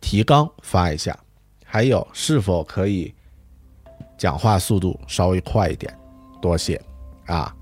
[0.00, 1.18] 提纲发一下？
[1.64, 3.14] 还有，是否可以
[4.16, 5.92] 讲话速度稍微快一点？
[6.40, 6.80] 多谢
[7.26, 7.54] 啊！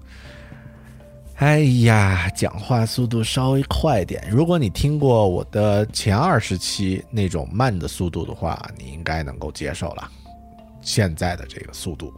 [1.37, 4.29] 哎呀，讲话速度稍微快一点。
[4.31, 10.11] 如果你听过我的前二十期那种慢的速度的话，你应该能够接受了。
[10.81, 12.13] 现在的这个速度。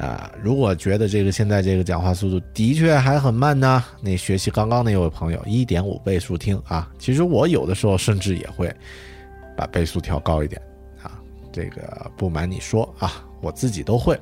[0.00, 8.74] 啊、如果觉得这个现在这个讲话速度的确还很慢呢，那学习刚刚那位朋友一点五倍速听啊，其实我有的时候甚至也会
[9.54, 10.58] 把倍速调高一点
[11.02, 11.20] 啊，
[11.52, 14.18] 这个不瞒你说啊，我自己都会。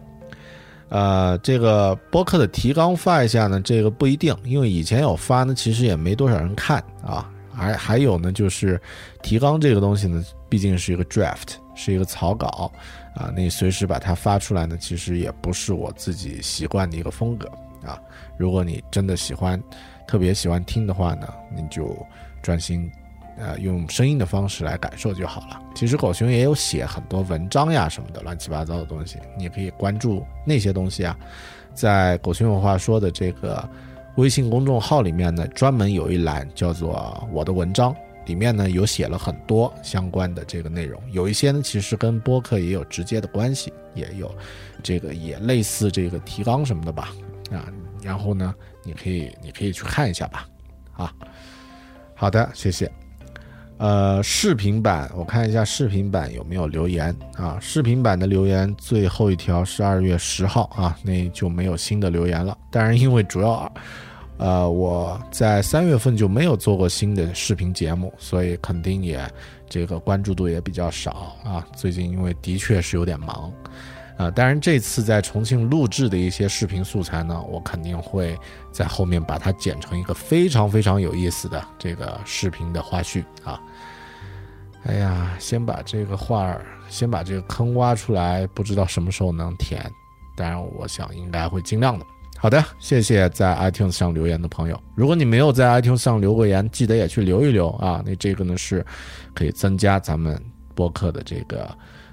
[0.89, 7.31] 呃，这个播客的提纲发一下呢，这个不一定，因为以前有发呢，其实也没多少人看啊。
[7.53, 8.81] 还还有呢，就是
[9.20, 12.70] 提纲这个东西呢，毕竟是一个 draft，是一个草稿
[13.18, 17.50] 啊，你随时把它发出来呢，其实也不是我自己习惯的一个风格
[17.84, 18.00] 啊。
[18.36, 19.60] 如果你真的喜欢，
[20.06, 21.96] 特别喜欢听的话呢，你就
[22.40, 22.88] 专心
[23.36, 25.60] 呃用声音的方式来感受就好了。
[25.74, 31.18] 其实狗熊也有写很多文章呀什么的乱七八糟的东西，你也可以关注那些东西啊。
[31.74, 33.68] 在狗熊有话说的这个
[34.16, 37.94] 微信公众号里面呢，专门有一栏叫做“我的文章”，
[38.29, 44.33] 里面呢有写了很多相关的这个内容，有一些呢其实跟播客也有直接的关系，也有
[44.83, 47.09] 这个也类似这个提纲什么的吧，
[47.51, 47.66] 啊，
[48.03, 48.55] 然后呢
[48.85, 50.47] 你可以你可以去看一下吧，
[50.93, 51.12] 啊，
[52.14, 52.89] 好的，谢谢。
[53.79, 57.57] 呃，视频版我看一下视频版有没有留言啊？
[57.61, 62.59] 视频版的留言最后一条是二月十号啊，那就没有新的留言了。
[62.72, 63.72] 当然，因为主要，
[64.39, 69.28] 呃，我在三月份就没有做过新的视频节目，所以肯定也
[69.68, 71.66] 这个关注度也比较少啊。
[71.76, 73.53] 最近因为的确是有点忙，
[74.16, 78.39] 啊，当然这次在重庆录制的一些视频素材呢，我肯定会
[78.70, 83.61] 在后面把它剪成一个非常非常有意思的这个视频的花絮啊。
[84.84, 89.84] 哎呀，先把这个画儿，先把这个坑挖出来，不知道什么时候能填。
[90.36, 92.07] 当然，我想应该会尽量的。
[92.41, 94.80] 好的，谢谢在 iTunes 上留言的朋友。
[94.95, 98.01] 如果你没有在 iTunes 上留过言，记得也去留一留啊。
[98.07, 98.86] 那这个呢是
[99.34, 100.41] 可以增加咱们
[100.72, 101.68] 播客的这个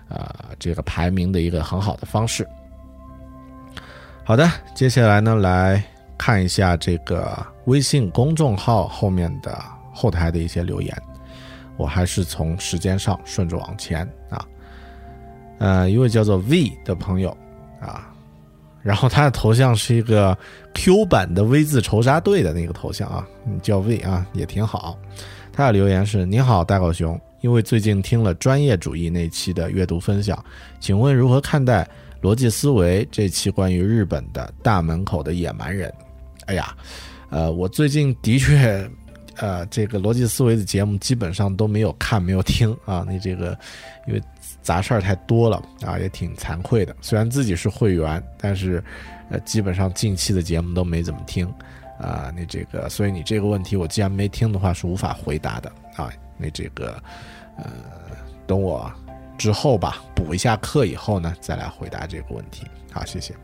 [0.10, 2.48] 呃这个排名的一个很好的方式。
[4.24, 5.84] 好的，接下来呢来
[6.18, 9.56] 看一下这个微信公众号后面的
[9.94, 10.92] 后台的一些留言。
[11.78, 14.44] 我还是从时间上顺着往前啊，
[15.60, 17.30] 呃，一位叫做 V 的朋友
[17.80, 18.12] 啊，
[18.86, 20.38] 然后他的头像是一个
[20.76, 23.28] Q 版的 V 字仇杀队的那个头像啊，
[23.64, 24.96] 叫 V 啊，也挺好。
[25.52, 30.38] 他的留言是：你好，大狗熊，因为最近听了专业主义那期的阅读分享，
[30.80, 31.90] 请问如何看待
[32.22, 35.92] 逻辑思维这期关于日本的大门口的野蛮人？
[36.46, 36.76] 哎呀，
[37.32, 38.88] 呃，我最近的确。
[39.38, 43.04] 呃，这个逻辑思维的节目基本上都没有看，没有听啊。
[43.06, 43.48] 那这个，
[44.08, 44.22] 因为
[44.66, 46.96] 杂事儿太多了啊，也挺惭愧的。
[47.00, 48.84] 虽然自己是会员，但是，
[49.30, 51.46] 呃，基本上近期的节目都没怎么听
[52.00, 52.34] 啊。
[52.36, 56.12] 那这个，所以你这个问题，我既然没听的话，是无法回答的啊。
[56.36, 57.02] 那这个，
[57.58, 57.66] 呃，
[58.48, 58.92] 等我
[59.38, 62.66] 之后吧，补一下课以后呢，再来回答这个问题。
[62.92, 63.36] 好，谢谢。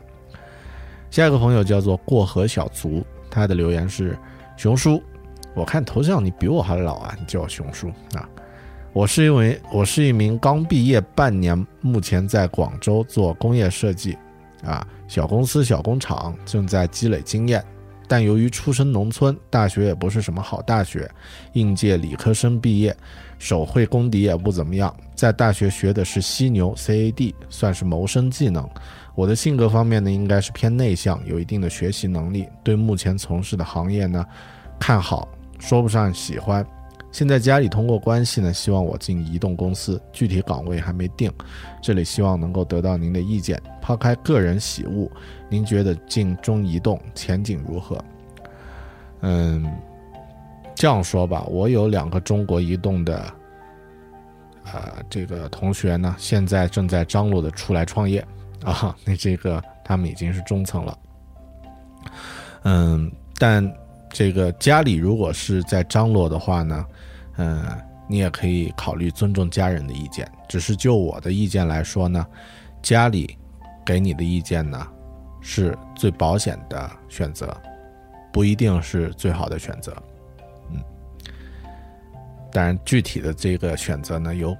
[1.12, 4.18] 下一个朋友叫做过河小卒，他的留言是
[4.58, 5.00] 熊叔。
[5.54, 7.16] 我看头像你比我还老啊！
[7.20, 8.28] 你叫我熊叔啊！
[8.94, 14.18] 我是因为我是一名刚毕业半年，目前在广州做工业设计，
[14.66, 17.64] 啊，小公司小工厂正在积累经验，
[18.06, 21.10] 但由于出身农村，大学也不是什么好大学，
[21.54, 22.94] 应届理科生毕业，
[23.40, 28.70] 手绘功底也不怎么样，在大学学的是犀牛 CAD，算是谋生技能。
[29.16, 34.26] 我的性格方面呢，应该是偏内向，有一定的学习能力，对目前从事的行业呢，
[34.78, 35.30] 看好。
[35.60, 36.66] 说不上喜欢，
[37.12, 41.30] 现在家里通过关系呢，希望我进移动公司，具体岗位还没定，
[41.82, 43.62] 这里希望能够得到您的意见。
[43.82, 45.10] 抛开个人喜恶，
[45.50, 47.98] 您觉得进中移动前景如何？
[49.22, 49.70] 嗯，
[50.74, 53.34] 这样说吧，我有两个中国移动的，
[54.66, 58.26] 呃，这个同学呢，现在正在张罗的出来创业
[58.64, 60.98] 啊，那这个他们已经是中层了，
[62.64, 63.72] 嗯，但。
[64.14, 66.86] 这个家里如果是在张罗的话呢，
[67.42, 67.66] 嗯，
[68.08, 70.32] 你也可以考虑尊重家人的意见。
[70.48, 72.24] 只是就我的意见来说呢，
[72.84, 73.36] 家里
[73.84, 74.88] 给你的意见呢，
[75.42, 77.60] 是最保险的选择，
[78.32, 79.92] 不一定是最好的选择。
[80.70, 80.80] 嗯，
[82.52, 84.56] 当然具体的这个选择呢，由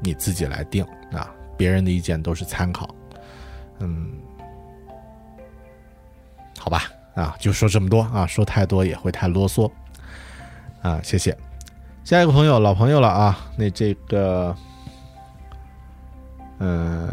[0.00, 2.88] 你自己来定啊，别人的意见都是参考。
[3.80, 4.10] 嗯，
[6.58, 6.84] 好吧。
[7.14, 9.70] 啊，就说这么多啊，说太多也会太啰嗦，
[10.82, 11.36] 啊，谢谢。
[12.06, 14.54] 下一个朋友，老朋友了啊，那这个，
[16.60, 17.08] 嗯，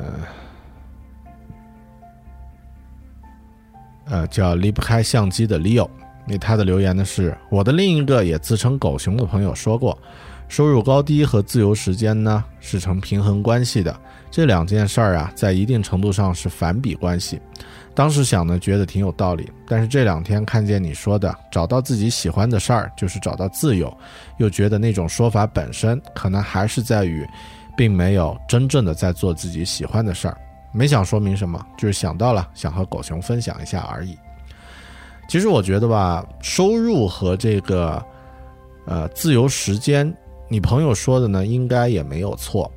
[4.06, 5.90] 呃，叫离不开相机的 Leo，
[6.28, 9.98] 那他的留言呢是：我的另一个也自称狗熊的朋友说过，
[10.48, 17.42] 收入高低和自由时间呢是成平衡关系的，这两件事儿啊，在一定程度上是反比关系。
[17.96, 23.96] 当时想呢，觉得挺有道理，但是这两天看见你说的找到自己喜欢的事儿就是找到自由，
[24.38, 27.24] 又觉得那种说法本身可能还是在于，
[27.78, 30.36] 并没有真正的在做自己喜欢的事儿。
[30.72, 34.18] 没想说明什么，就是想到了，想和狗熊分享一下而已。
[35.28, 38.04] 其实我觉得吧，收入和这个，
[38.88, 40.12] 呃，自由时间，
[40.50, 42.72] 你朋友说的呢，应该也没有错。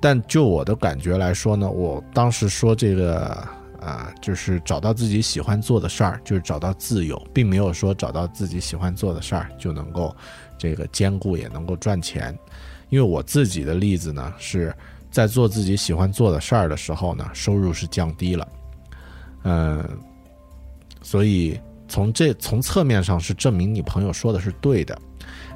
[0.00, 3.46] 但就我的感觉来说呢，我当时说这个。
[3.80, 10.14] 啊，就是找到自己喜欢做的事儿，就是找到自由，并没有说找到自己喜欢做的事儿就能够
[10.56, 12.36] 这个兼顾也能够赚钱。
[12.90, 14.74] 因为我自己的例子呢，是
[15.10, 18.48] 在做自己喜欢做的事儿的时候呢，收入是降低了。
[19.44, 19.86] 嗯，
[21.02, 24.98] 所以从这从侧面上是证明你朋友说的是对的，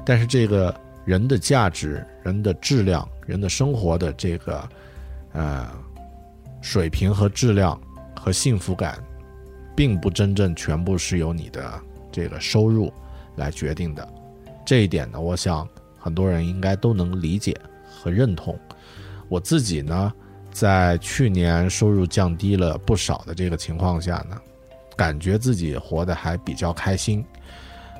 [0.05, 0.73] 但是这个
[1.05, 4.69] 人的价值、人的质量、人的生活的这个
[5.33, 5.69] 呃
[6.61, 7.79] 水平和质量
[8.23, 9.03] 和幸福感，
[9.75, 11.77] 并不真正全部是由你的
[12.09, 12.89] 这个收入
[13.35, 14.07] 来决定的。
[14.65, 15.67] 这一点呢，我想
[15.99, 17.53] 很多人应该都能理解
[17.85, 18.57] 和认同。
[19.27, 20.13] 我自己呢，
[20.53, 24.39] 在去年收入降低了不少的这个情况下呢，
[24.95, 27.25] 感觉自己活得还比较开心。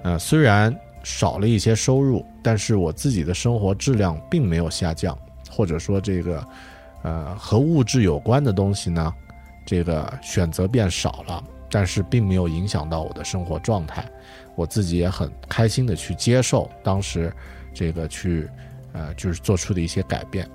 [0.06, 5.18] 呃，虽然少了一些收入，但是我自己的生活质量并没有下降，
[5.52, 6.48] 或者说这个，
[7.04, 9.14] 呃，和物质有关的东西呢，
[9.66, 14.06] 这个选择变少了，但是并没有影响到我的生活状态。
[14.56, 17.34] 我自己也很开心的去接受当时
[17.74, 18.48] 这个去，
[18.94, 20.48] 呃，就是做出的一些改变。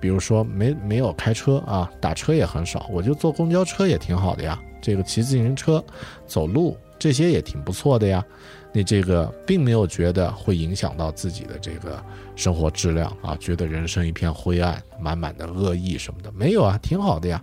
[0.00, 4.58] 比如说没没有开车啊，打车也很少，我就坐公交车也挺好的呀。
[4.80, 5.84] 这个骑自行车、
[6.26, 8.24] 走路这些也挺不错的呀。
[8.72, 12.02] 你这个并没有觉得会影响到自己的这个
[12.36, 17.42] 生活质量啊，觉得人生一片灰暗，满满的恶意什么的，没有啊，挺好的呀。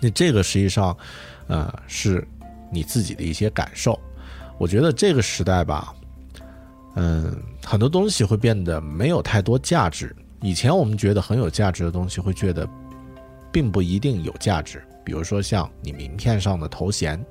[0.00, 0.96] 那这个实际上，
[1.46, 2.26] 呃，是
[2.70, 3.98] 你自己的一些感受。
[4.58, 5.94] 我觉得这个时代吧，
[6.96, 10.14] 嗯，很多东西会变得没有太多价值。
[10.40, 12.68] 以前我们觉得很有价值的东西，会觉得
[13.52, 14.82] 并不一定有价值。
[15.04, 17.24] 比如说像你名片上的头衔，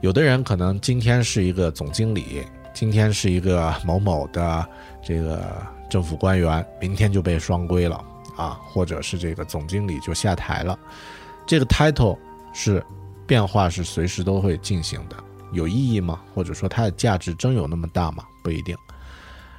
[0.00, 4.66] 有的人可能今天是一个总经理，今天是一个某某的
[5.02, 5.44] 这个
[5.90, 8.04] 政府官员，明天就被双规了
[8.36, 10.78] 啊，或者是这个总经理就下台了。
[11.46, 12.18] 这个 title
[12.52, 12.84] 是
[13.26, 15.16] 变化是随时都会进行的，
[15.52, 16.20] 有意义吗？
[16.34, 18.24] 或者说它的价值真有那么大吗？
[18.42, 18.76] 不一定。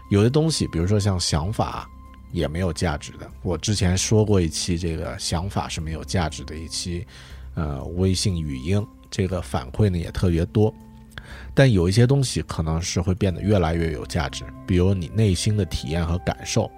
[0.09, 1.89] 有的东西，比如说像想法。
[2.33, 3.31] 也没有价值的。
[3.41, 7.07] 我之前说过一期，这个想法是没有价值的一期，
[7.55, 10.71] 呃，微信语音这个反馈呢也特别多。
[11.53, 16.69] 但有一些东西可能是会变得越来越有价值，比如你内心的体验和感受。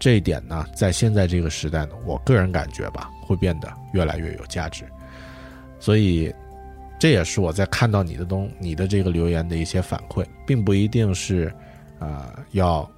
[0.00, 4.84] 这一点呢，在现在这个时代呢，我个人感觉吧，会变得越来越有价值。
[5.78, 6.34] 所以，
[6.98, 11.54] 这也是我在看到你的东、你的这个留言的一些反馈，并不一定是，
[12.00, 12.90] 呃，要。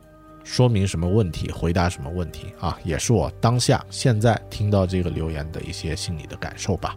[0.42, 1.50] 说明什么问题？
[1.50, 2.76] 回答什么问题啊？
[2.82, 6.96] 也是我当下现在听到这个留言的一些心理的感受吧。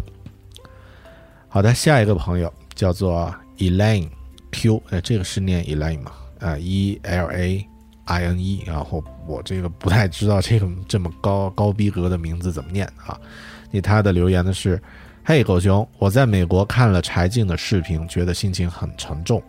[1.49, 4.09] 好的，下一个朋友叫做 Elaine
[4.53, 6.13] Q，呃，这个是念 Elaine 吗？
[6.39, 7.67] 呃，E L A
[8.05, 13.19] I N E，然后我这个不太知道这个这么高高逼格的名字怎么念啊？
[13.71, 14.81] 那他的留言呢是：
[15.23, 19.41] 嘿，狗熊，我在美国看了柴静的视频，觉得心情很沉重。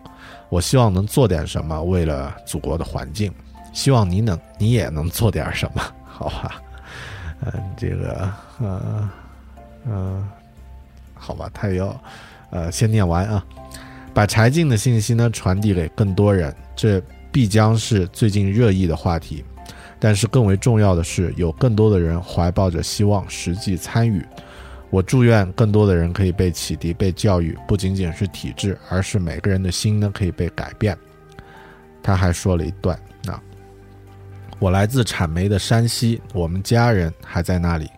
[0.48, 3.32] 我希望能做点什么，为了祖国的环境。
[3.72, 6.62] 希望你能，你也能做点什么， 好吧？
[7.44, 9.10] 嗯，这个，呃，
[9.86, 10.28] 嗯，
[11.12, 12.00] 好吧，他要，
[12.50, 13.44] 呃，先念完啊，
[14.14, 17.02] 把柴静的信息呢传递给更多人，这
[17.34, 19.42] 必将是最近热议的话题。
[19.98, 24.24] 但是更为重要的是，有更多的人怀抱着希望实际参与。
[24.90, 30.96] 我祝愿更多的人可以被启迪、被教育，不仅仅是体制，而是每个人的心呢可以被改变。
[32.04, 32.96] 他还说了一段。
[33.26, 33.42] 啊
[34.60, 37.90] 我来自产煤的山西，我们家人还在那里。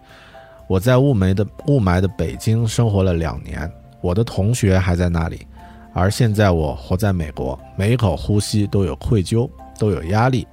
[0.67, 3.71] 我在雾霾的雾霾的北京生活了两年，
[4.01, 5.47] 我的同学还在那里。
[5.96, 10.48] 而现在我活在美国，每一口呼吸都有愧疚，都有压力。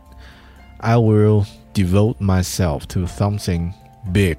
[0.78, 1.44] I will
[1.74, 3.72] devote myself to something
[4.12, 4.38] big,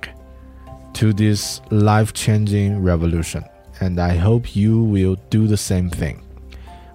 [0.93, 3.43] to this life-changing revolution,
[3.79, 6.17] and I hope you will do the same thing.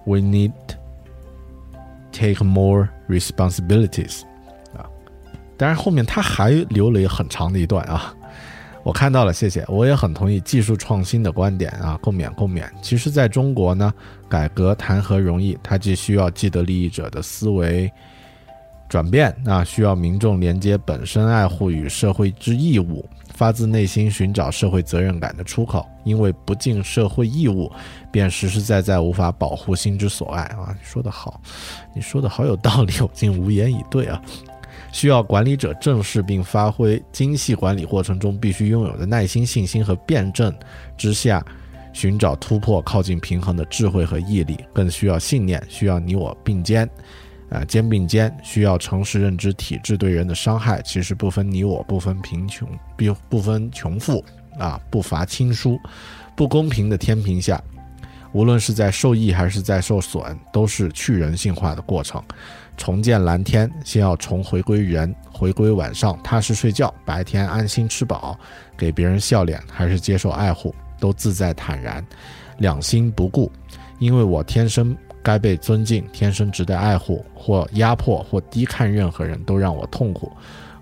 [0.05, 0.53] We need
[2.11, 4.21] take more responsibilities.
[5.57, 8.13] 但是后面他还留了一个很长的一段啊，
[8.90, 12.68] 我看到了，谢谢，我也很同意技术创新的观点啊，共勉共勉。
[12.82, 13.94] 其实，在中国呢，
[14.28, 15.56] 改革谈何容易？
[15.62, 17.88] 它既需要既得利益者的思维
[18.88, 25.86] 转变啊，需要民众连接本身爱护与社会之义务，发自内心寻找社会责任感的出口。
[26.02, 27.70] 因为不尽社会义务，
[28.10, 30.74] 便实实在在无法保护心之所爱啊！
[30.76, 31.40] 你说的好，
[31.94, 34.20] 你说的好有道理，我竟无言以对啊。
[34.92, 40.52] 需要管理者正视并发挥精细管理过程中必须拥有的耐心、信心和辩证
[40.96, 41.44] 之下，
[41.92, 44.58] 寻找突破、靠近平衡的智慧和毅力。
[44.72, 46.88] 更需要信念，需要你我并肩，
[47.50, 48.36] 啊，肩并肩。
[48.42, 54.24] 需要诚实认知，体制对人的伤害其实不分你我，不分贫穷，不不分穷富，
[54.58, 55.78] 啊，不乏亲疏。
[56.36, 57.62] 不公平的天平下，
[58.32, 62.22] 无论是在受益还是在受损，都是去人性化的过程。
[62.80, 68.34] 重见蓝天，先要重回归人，回归晚上踏实睡觉，白天安心吃饱，
[68.74, 72.02] 给别人笑脸，还是接受爱护，都自在坦然，
[72.56, 73.52] 两心不顾。
[73.98, 80.32] 因为我天生该被尊敬，天生值得爱护，或压迫或低看任何人都让我痛苦，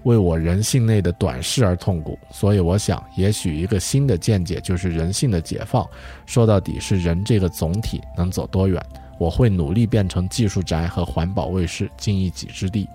[0.05, 2.17] 为我人性内的短视而痛苦。
[2.31, 5.85] 所以我想，也许一个新的见解就是人性的解放。
[6.27, 8.81] 说到底是人这个总体能走多远。
[9.19, 12.89] 我会努力变成技术宅和环保卫士，尽一己之力。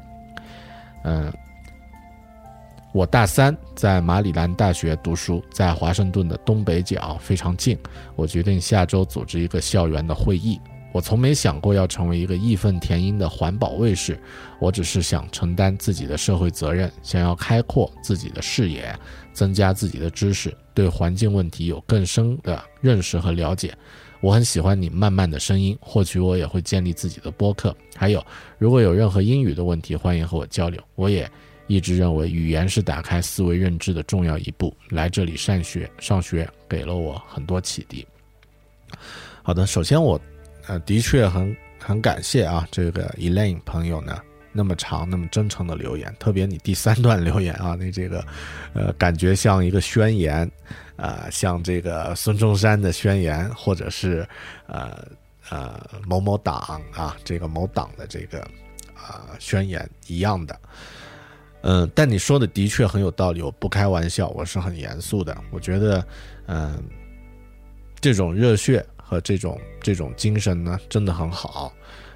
[1.03, 1.31] 嗯，
[2.93, 7.77] 我大三在马里兰大学读书，在华盛顿的东北角，非常近。
[8.15, 10.59] 我决定下周组织一个校园的会议。
[10.93, 14.21] 我从没想过要成为一个义愤填膺的环保卫士，
[14.59, 18.95] 我只是想承担自己的社会责任，想要开阔自己的视野，
[19.33, 23.75] 增加自己的知识，对环境问题有更深的认识和了解。
[24.23, 27.75] 我很喜欢你慢慢的声音，或许我也会建立自己的播客。
[27.93, 28.25] 还有，
[28.57, 30.81] 如果有任何英语的问题，欢迎和我交流。
[30.95, 31.29] 我也
[31.67, 34.73] 一直认为语言是打开思维认知的重要一步。
[34.87, 38.07] 来这里上学，上学给了我很多启迪。
[39.41, 40.17] 好的，首先我。
[40.65, 44.17] 呃，的确很很感谢啊，这个 Elaine 朋友呢，
[44.53, 48.23] 那么长那么真诚的留言，特别你第三段留言啊， 那这个，
[48.73, 50.49] 呃，感觉像一个宣言，
[50.95, 54.27] 啊，像这个孙中山的宣言，或者是
[54.67, 55.05] 呃
[55.49, 58.39] 呃某某党啊，这个某党的这个
[58.93, 60.59] 啊宣言一样的，
[61.61, 66.07] 嗯，但你说的的确很有道理，我不开玩笑，我是很严肃的，我觉得，
[66.45, 66.81] 嗯，
[67.99, 68.85] 这种热血。
[69.05, 71.71] 和这种这种精神呢，真的很好，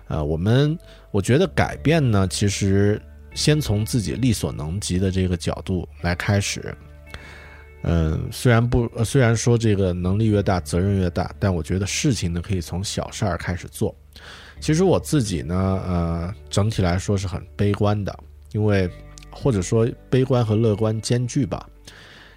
[0.07, 0.77] 呃，我们
[1.11, 3.01] 我觉得改变呢，其实
[3.33, 6.75] 先从自己力所能及的这个角度来开始，
[7.83, 13.95] 嗯，虽然不虽然说这个能力越大责任越大，但我觉得事情呢可以从小事儿开始做。
[14.59, 15.55] 其实我自己呢，
[15.85, 18.17] 呃，整体来说是很悲观的，
[18.53, 18.89] 因为
[19.29, 21.69] 或者说悲观和乐观兼具吧，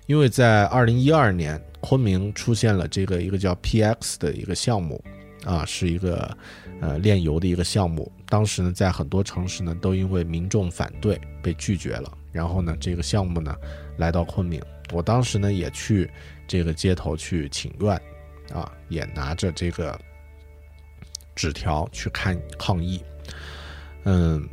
[0.07, 1.61] 因为在二零一二年。
[1.83, 5.03] 昆明出现了这个一个叫 PX 的一个项目，
[5.47, 6.37] 啊，是一个
[6.81, 8.11] 呃炼油的一个项目。
[8.27, 12.17] 当时呢，在很多城市呢，都因为民众反对被拒绝了。
[12.33, 13.55] 然后呢，这个项目呢，
[13.99, 14.63] 来到昆明，
[14.93, 16.11] 我当时呢也去
[16.47, 18.01] 这个街头去请愿，
[18.53, 19.99] 啊，也拿着这个
[21.35, 23.03] 纸条去看抗议，
[24.05, 24.49] 嗯，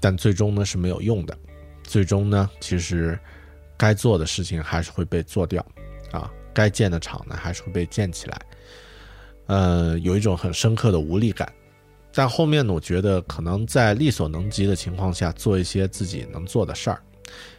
[0.00, 1.36] 但最终呢是没有用的。
[1.84, 3.18] 最终呢，其实
[3.76, 5.64] 该做的事情还是会被做掉，
[6.12, 6.30] 啊。
[6.52, 8.42] 该建的厂呢，还是会被建起来，
[9.46, 11.48] 呃，有一种很深刻的无力感。
[12.12, 17.00] 但后面呢，我觉得可能在力所能及的情况下，做一些自己能做的事儿，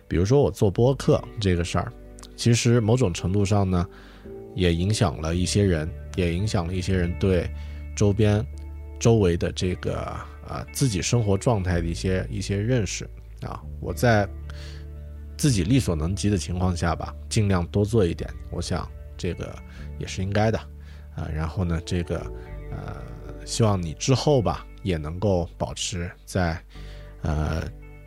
[0.08, 1.92] 比如说我做播客这个事儿，
[2.36, 3.88] 其实某种程度上呢，
[4.56, 7.50] 也影响了一些人，也影响了一些人对
[7.96, 8.46] 周边、
[9.00, 10.00] 周围的这个
[10.48, 13.10] 啊自己生活状态的一些一些认识
[13.42, 13.62] 啊。
[13.80, 14.28] 我在。
[15.38, 18.88] 自己力所能及的情况下吧，尽量多做一点，我想
[19.18, 19.52] 这个
[19.98, 20.60] 也是应该的，
[21.16, 22.20] 啊，然后呢，这个
[22.70, 23.02] 呃，
[23.46, 26.58] 希望你之后吧也能够保持在
[27.22, 27.64] 呃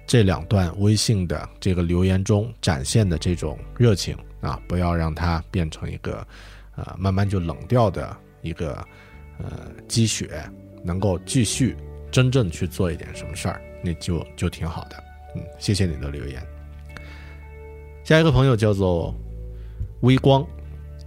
[0.07, 6.26] 这两段微信的这个留言中展现的这种热情啊，不要让它变成一个
[6.76, 8.74] 呃慢慢就冷掉的一个
[9.39, 10.43] 呃积雪，
[10.82, 11.76] 能够继续
[12.11, 15.03] 真正去做一点什么事儿，那就就挺好的，
[15.35, 16.43] 嗯，谢谢你的留言。
[18.05, 19.14] 下一个朋友叫做
[20.03, 20.43] 微光，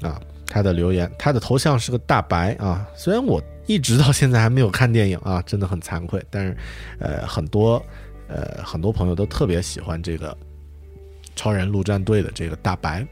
[0.02, 2.90] 啊，他的留言，他的头像是个大白啊。
[2.96, 6.24] 虽然我一直到现在还没有看电影啊，真的很惭愧。
[6.32, 6.58] 但是，
[7.00, 7.84] 呃，很多
[8.28, 10.36] 呃很多朋友都特别喜欢这个
[11.36, 13.06] 超人陆战队的这个大白。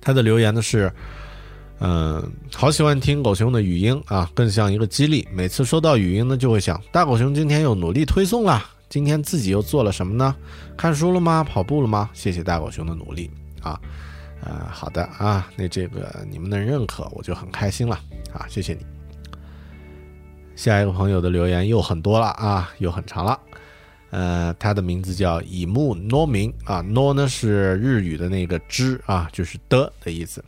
[0.00, 0.90] 他的留言呢是，
[1.80, 5.26] 嗯，好喜欢听狗熊的语音啊，更像一个激励。
[5.32, 8.64] 每次收到语音呢，就会想，大狗熊今天又努力推送了。
[8.88, 10.34] 今天自己又做了什么呢？
[10.76, 11.42] 看书了吗？
[11.42, 12.08] 跑步了吗？
[12.14, 13.28] 谢谢大狗熊的努力
[13.60, 13.80] 啊！
[14.46, 17.98] 呃，好的啊，那这个你们的认可我就很开心了
[18.32, 18.86] 啊，谢谢你。
[20.54, 23.38] 下一个朋友的留言又很多了啊，又很长了。
[24.10, 30.42] 呃，他的名字叫以木诺明啊，诺呢是日语的那个之啊，就是的的意思。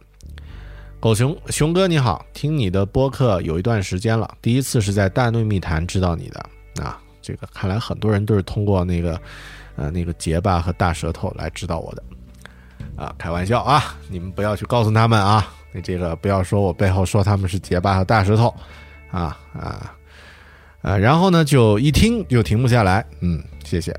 [1.01, 6.41] 狗熊熊哥你好，听你的播客有一段时间了，第一次是在大内密谈知道你的
[6.83, 7.01] 啊。
[7.21, 9.21] 这个看来很多人都是通过那个，
[9.77, 12.03] 呃，那个结巴和大舌头来知道我的，
[12.99, 18.53] 啊，开玩笑啊，你们不要去告诉他们啊，你这个不要说我背后说他们是结巴和大石头，
[19.13, 19.95] 啊啊，
[20.83, 23.95] 啊，然后呢就一听就停不下来，嗯，谢谢。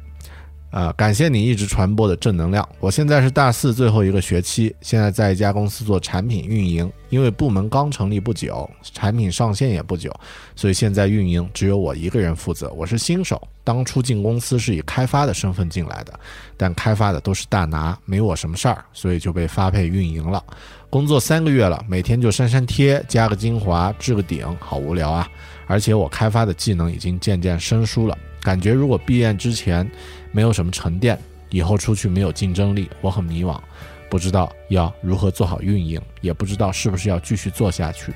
[0.71, 2.67] 呃，感谢你一直传播的正能量。
[2.79, 10.13] 我现在是大四最后一个学期，现在在一家公司做产品运营，因为部门刚成立不久，产品上线也不久，
[10.55, 12.71] 所以现在运营只有我一个人负责。
[12.73, 16.13] 我是新手，当初进公司是以开发的身份进来的，
[16.55, 20.43] 但开发的都是大拿，没我什么事儿，所以就被发配运营了。
[20.91, 25.27] 工作三个月了，每天就删删贴，加个精华，置个顶，好无聊啊！
[25.65, 29.89] 而且我开发的技能已经渐渐生疏了，感觉如果毕业之前。
[30.31, 31.19] 没有什么沉淀，
[31.49, 33.59] 以后出去没有竞争力，我很迷茫，
[34.09, 38.13] 不知道要如何做好运营，也不知道是不是要继续做下去。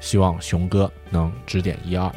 [0.00, 2.10] 希望熊哥能指点一二。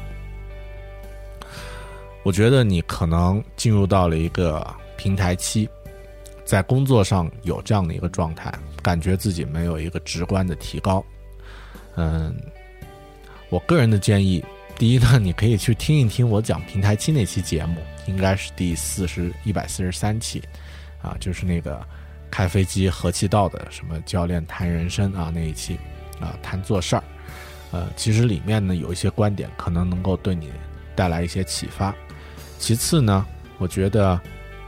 [2.23, 4.65] 我觉得你可能进入到了一个
[4.97, 5.69] 平台期，
[6.43, 11.01] 在工作上有这样的一个状态，感觉自己没有一个直观的提高。
[11.95, 12.35] 嗯，
[13.49, 14.43] 我个人的建议，
[14.77, 17.81] 第一呢，你可以去听一听我讲平台期那期节目。
[18.05, 20.41] 应该是第四十一百四十三期，
[21.01, 21.85] 啊，就是那个
[22.31, 25.77] 开飞机和气道的什么教练谈人生啊那一期，
[26.21, 27.03] 啊谈做事儿，
[27.71, 30.49] 呃，其实里面呢有一些观点可能能够对你
[30.95, 31.93] 带来一些启发。
[32.59, 33.25] 其次呢，
[33.57, 34.17] 我觉得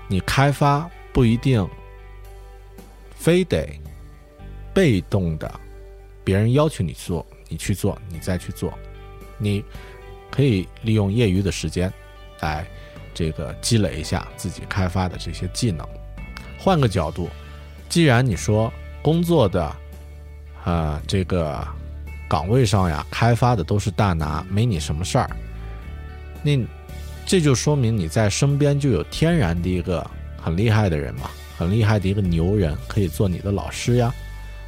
[0.10, 1.66] 你开发不一定
[3.16, 3.70] 非得
[4.74, 5.50] 被动的，
[6.26, 8.78] 别人要求你做，你去做，你再去做，
[9.38, 9.64] 你
[10.30, 11.92] 可以利用业余的时间
[12.42, 12.66] 来。
[13.12, 15.86] 这个积累一下自己开发的这些技能。
[16.58, 17.28] 换个角度，
[17.90, 18.72] 既然你说
[19.02, 19.76] 工作的，
[20.64, 21.68] 呃，这个
[22.30, 25.30] 岗位上呀，开发的都是大拿，没你什么事儿，
[26.42, 26.58] 那
[27.26, 30.06] 这就说明你在身边就有天然的一个
[30.42, 34.14] 很厉害的人嘛，很厉害的一个牛人，可以做你的老师呀。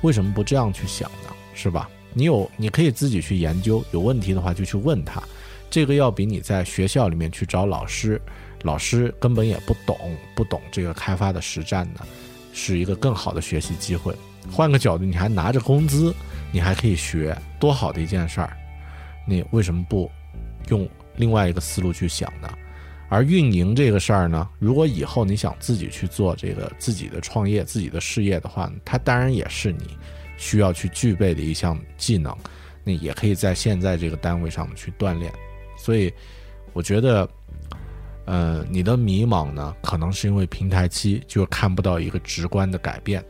[0.02, 1.30] 为什么不这样去想呢？
[1.54, 1.90] 是吧？
[2.14, 5.24] 你有，你可以自己去研究，有问题的话就去问他。
[5.72, 8.22] 这个要比你在学校里面去找老师，
[8.64, 9.98] 老师根本也不懂，
[10.36, 12.06] 不懂这个开发的实战呢，
[12.52, 14.14] 是一个更好的学习机会。
[14.52, 16.14] 换个角度，你还拿着工资，
[16.52, 18.58] 你还可以学，多好的一件事儿！
[19.26, 20.12] 你为什么不
[20.68, 22.52] 用另外一个思路去想呢？
[23.08, 29.98] 而运营这个事儿呢，如果以后你想自己去做这个自己的创业、自己的事业的话，它当然也是你
[30.38, 32.36] 需要去具备的一项技能。
[32.84, 35.32] 那也可以在现在这个单位上去锻炼。
[35.82, 36.14] 所以，
[36.74, 37.28] 我觉得，
[38.26, 43.26] 呃，你的迷茫呢，可能是因为平台期就看不到一个直观的改变。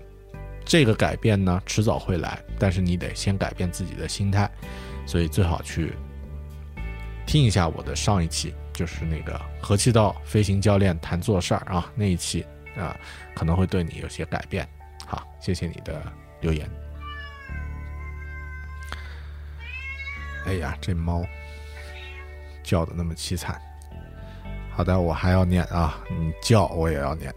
[0.65, 4.51] 这个改变呢，迟早会来，但是你得先改变自己的心态。
[5.05, 5.93] 所以最好去
[7.25, 12.45] 听一下我的上一期，就是那个和气道飞行教练谈做事儿啊那一期
[12.75, 12.95] 啊，
[13.33, 14.67] 可能会对你有些改变。
[15.07, 16.03] 好，谢谢你的
[16.41, 16.69] 留言。
[20.45, 21.25] 哎呀，这猫。
[22.63, 23.59] 叫的那么凄惨，
[24.69, 27.33] 好的，我还要念啊，你叫我也要念，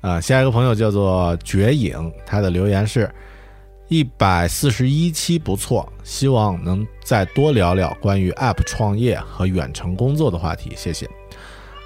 [0.00, 3.10] 啊，下一个朋友叫做绝影，他的留言是
[3.88, 11.08] 一百四十一期不错，希望能再多聊聊关于 App 创业和远程工作的话题，谢谢。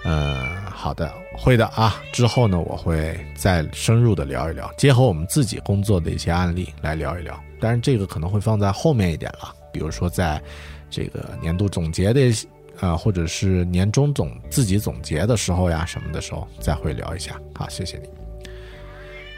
[0.03, 10.43] 嗯，好的，会的啊，之后呢，我会再深入的聊一聊，结合我们自己工作的一些案例来聊一聊，但是这个可能会放在后面一点了，比如说在
[10.91, 12.21] 这个年度总结的。
[12.81, 17.39] 啊，或者是年终总自己总结的时候呀，什么的时候再会聊一下。
[17.55, 18.09] 好，谢谢你。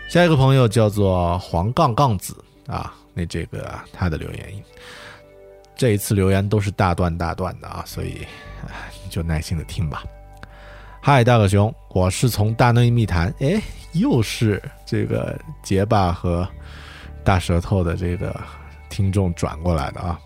[0.09, 2.37] 下一个朋友叫做黄杠杠子
[2.69, 4.65] 啊，那这个他的留言，
[5.75, 8.25] 这一次留言都是大段大段的啊，所以
[9.03, 10.05] 你就耐心的听吧。
[11.01, 13.61] 嗨，大狗熊，我是从大内密谈，哎，
[13.95, 16.49] 又是这个结巴和
[17.25, 18.41] 大舌头的这个
[18.89, 20.17] 听众转过来的啊。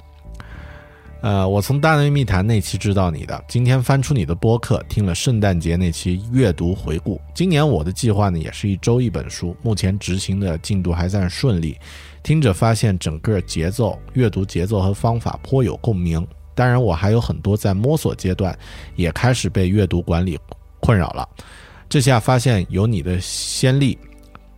[1.27, 7.21] 呃，我从大内密谈那期知道你的，今天翻出你的播客，听了圣诞节那期阅读回顾。
[7.35, 11.77] 今年我的计划呢，也是一周一本书，目前执行的进度还算顺利。
[12.23, 16.25] 听着发现整个节奏、阅读节奏和方法颇有共鸣。
[16.55, 18.57] 当然，我还有很多在摸索阶段，
[18.95, 20.39] 也开始被阅读管理
[20.79, 21.29] 困扰了。
[21.89, 23.99] 这下发现有你的先例，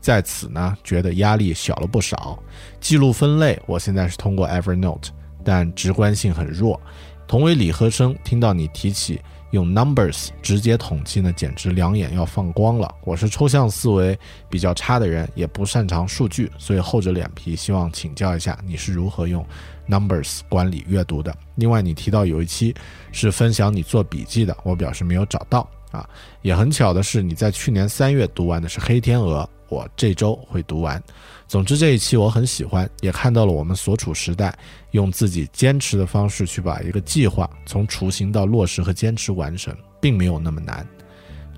[0.03, 2.39] 在此呢，觉得压力小了不少。
[2.79, 5.09] 记录分类，我现在是通过 Evernote。
[5.49, 6.79] 但直观性很弱。
[7.27, 9.19] 同为理科生，听到你提起
[9.53, 12.95] 用 numbers 直接统计呢，简直两眼要放光了。
[13.03, 14.19] 我是抽象思维
[14.51, 19.45] 比较差的人，也不擅长数据，所以厚着脸皮希望请教一下你是如何用
[19.89, 21.35] numbers 管理阅读的。
[21.55, 22.75] 另外，你提到有一期
[23.11, 26.07] 是分享你做笔记的，我表示没有找到啊。
[26.43, 31.03] 也很巧的是，你在去年三月读完的是《黑天鹅》，我这周会读完。
[31.49, 34.55] 总之这一期我很喜欢，也看到了我们所处时代
[34.91, 40.87] 用自己坚持的方式去把一个计划从雏形到落实和坚持完成，并没有那么难，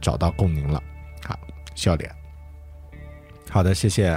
[0.01, 0.81] 找到共鸣了。
[1.27, 1.37] 好，
[1.75, 2.09] 笑点。
[3.51, 4.11] 好的，谢谢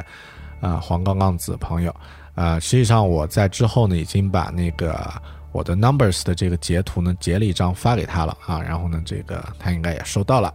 [0.62, 1.94] 啊、黄杠杠子朋友。
[2.36, 5.12] 啊，实际上我在之后呢，已经把那个
[5.52, 10.54] 我的 numbers 的这个截图呢截了一张发给他了啊，然后呢，这个他应该也收到了。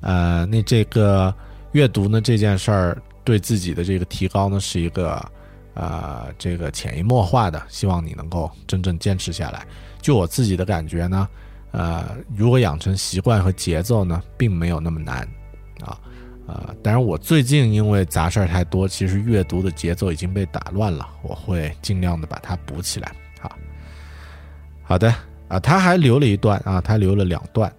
[0.00, 1.34] 呃，那这个
[1.72, 5.32] 阅读呢这件事儿对自己的这个提高呢是一个
[5.74, 9.66] 呃这个潜移默化的，希望你能够真正坚持下来。
[10.00, 11.28] 就我自己的感觉呢，
[11.72, 15.26] 呃，如果养成习惯和节奏呢，并没有那么难
[15.80, 15.98] 啊。
[16.46, 23.10] 呃，当然，我最近因为杂事儿太多，其实阅读的节奏已经被打乱了，我会尽量的把它补起来。
[23.40, 23.56] 好，
[24.82, 25.08] 好的
[25.48, 27.74] 啊，他还留了一段啊，他留了两段，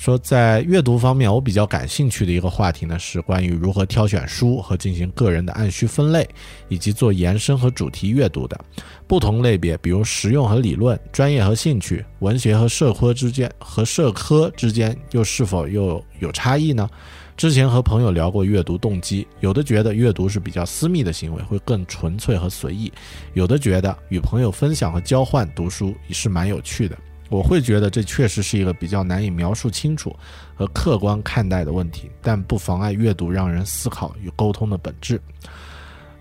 [0.00, 6.26] 说在阅读方面，我比较感兴趣的一个话题呢，是关于如何挑选书和进行个人的按需分类，
[6.70, 8.58] 以及做延伸和主题阅读的
[9.06, 16.88] 不同类别，比如实用和理论、专业和兴趣、文学和社科之间和社科之间又是否又有差异呢？
[17.36, 22.90] 之前和朋友聊过阅读动机，有的觉得阅读是比较私密的行为，会更纯粹和随意；
[23.34, 26.96] 有的觉得与朋友分享和交换读书也是蛮有趣的。
[27.30, 30.14] 我会觉得这确实是一个比较难以描述清楚
[30.54, 35.18] 和客观看待的问题，但不妨碍阅读让人思考与沟通的本质。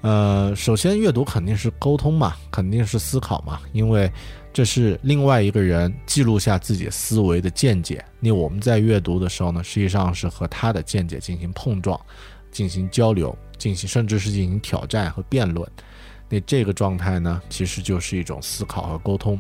[0.02, 4.10] 呃，首先阅读肯定是沟通嘛，肯定是思考嘛，因为
[4.54, 8.06] 这是另外一个人记录下自己思维的见解。
[8.20, 12.00] 那我们在阅读的时候呢，实际上是和他的见解进行碰撞、
[12.50, 15.70] 进行交流、进行甚至是进行挑战和辩论。
[16.30, 19.38] 那这个状态呢，其实就是一种思考和沟通。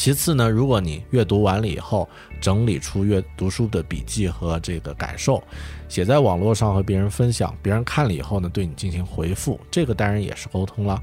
[0.00, 2.08] 其次呢，如果你阅读完了以后，
[2.40, 5.42] 整理出阅读书的笔记和这个感受，
[5.90, 11.02] 写在网络上和别人分享，别人看了以后呢，对你进行回复，这个当然也是沟通了。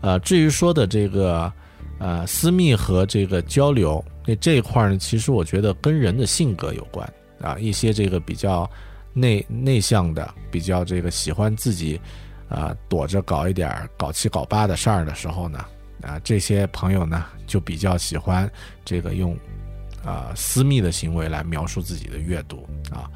[0.00, 1.52] 呃，至于说的这个
[1.98, 7.06] 呃私密和这个交流，那这一块呢，其实我觉得跟人的性格有关
[7.42, 8.66] 啊，一些这个比较
[9.12, 12.00] 内内向的，比较这个喜欢自己
[12.48, 15.62] 啊躲着搞一点搞七搞八的事儿的时候呢。
[16.04, 18.50] 啊，这些朋友呢，就比较喜欢
[18.84, 19.36] 这个用
[20.04, 23.10] 啊、私密的行为来描述自己的阅读啊，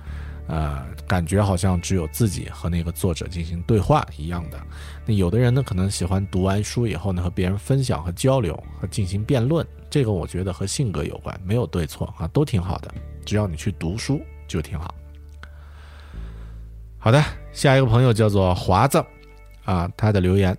[0.46, 4.58] 呃，感觉好像只有自己和那个作者进行对话一样的。
[5.04, 12.90] 那有的人呢，可能喜欢读完书以后呢，和别人分享和交流和进行辩论，这个我觉得和性格有关，没有对错啊，都挺好的，
[13.26, 14.94] 只要你去读书就挺好。
[16.96, 17.22] 好的，
[17.52, 19.04] 下一个朋友叫做华子
[19.64, 20.56] 啊，他的留言。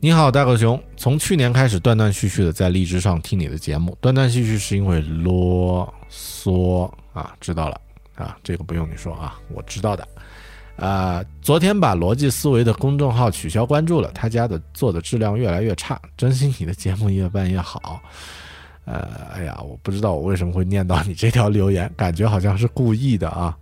[0.00, 0.80] 你好，大狗熊。
[0.96, 3.96] 从去年开始，断断续续的在荔枝上听你的节目。
[4.00, 7.80] 断断续续是因为啰嗦啊，知道了
[8.16, 10.06] 啊，这个不用你说啊，我知道的。
[10.76, 16.00] 啊，昨天把逻辑思维的公众号取消关注了，他家的做的质量越来越差。
[16.16, 18.00] 珍惜你的节目越办越好。
[18.84, 23.56] 呃，哎呀，我不知道我为什么会念到你这条留言，感觉好像是故意的啊。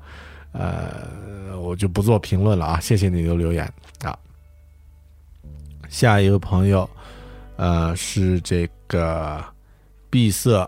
[0.53, 3.71] 呃，我就不做评论了啊，谢谢你的留言。
[5.91, 6.88] 下一个朋友，
[7.57, 9.45] 呃，是这个
[10.09, 10.66] 闭塞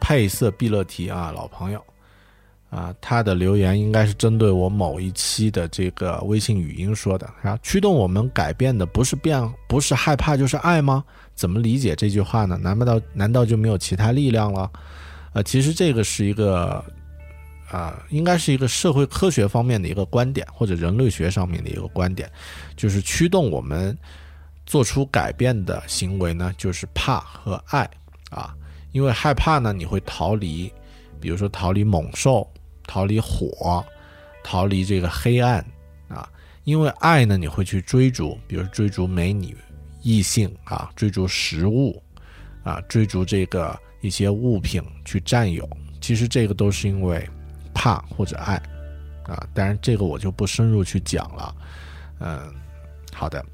[0.00, 1.84] 配色毕乐提啊，老朋友
[2.70, 7.28] 啊，他的留言应该是针对我某一期的这个微信语音说的。
[7.42, 11.04] 然后驱动我们改变的不是变，不是害怕就是爱吗？
[11.34, 12.56] 怎么理解这句话呢？
[12.56, 14.70] 难不道难道就没有其他力量了？
[15.34, 16.82] 呃，其实这个是一个。
[17.70, 22.30] 啊，应该是一个社会科学方面的一个观点，或者人类学上面的一个观点，
[22.76, 23.96] 就是驱动我们
[24.72, 27.86] 做出改变的行为呢，就是怕和爱
[28.30, 28.56] 啊。
[28.92, 30.72] 因为害怕呢，你会逃离，
[31.20, 32.50] 比如说逃离猛兽，
[32.86, 33.84] 逃离火，
[34.42, 35.62] 逃离这个黑暗
[36.08, 36.26] 啊。
[36.64, 39.54] 因为爱呢，你会去追逐，比如追逐美女、
[40.00, 42.02] 异性啊，追逐食物
[42.64, 45.68] 啊，追逐这个一些物品去占有。
[46.00, 47.28] 其实这个都是因为。
[47.74, 48.56] 怕或者爱，
[49.24, 51.56] 啊，当然这个我就不深入去讲了，
[52.20, 52.54] 嗯，
[53.14, 53.44] 好的，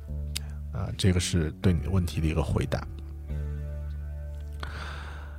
[0.79, 2.87] 啊，这个是对你的问题的一个回答，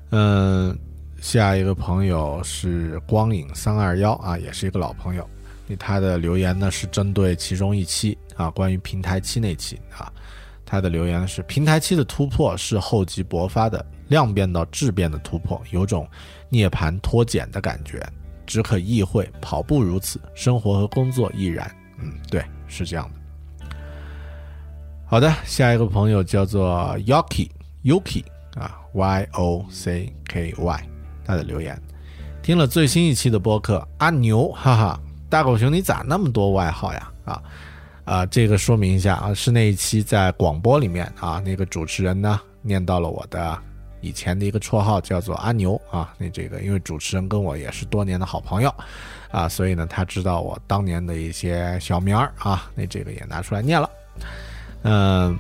[0.10, 0.78] 嗯，
[1.22, 5.26] 下一个朋友是光影三二幺啊，也是一个老朋友，
[5.80, 10.12] 他的留言呢是针对其中一期啊，关于平台期那期啊，
[10.66, 16.06] 他的留言是平台期的突破是厚积薄发的量变到质变的突破，有种
[16.50, 18.06] 涅槃脱茧的感觉。
[18.46, 21.72] 只可意会，跑步如此，生活和工作亦然。
[22.00, 23.19] 嗯，对，是这样的。
[25.10, 27.50] 好的，下一个朋友叫做 Yoki
[27.84, 28.24] Yoki
[28.56, 30.84] 啊，Y O C K Y，
[31.26, 31.82] 他的留言，
[32.44, 37.12] 听了最新一期的播客，阿牛，哈哈，大狗熊你咋那么多外号呀？
[37.26, 37.42] 啊
[38.06, 43.58] 啊，这个说明一下啊，是那一期在广播里面啊，那个主持人呢念到了我的
[44.02, 46.14] 以前的一个绰号叫做阿牛啊。
[46.20, 48.72] 那这个因为主持人跟我也是多年的好朋友
[49.32, 53.90] 啊，所以呢他知道我当年的一些小名儿啊，那这个也拿出来念了。
[54.84, 55.38] 嗯，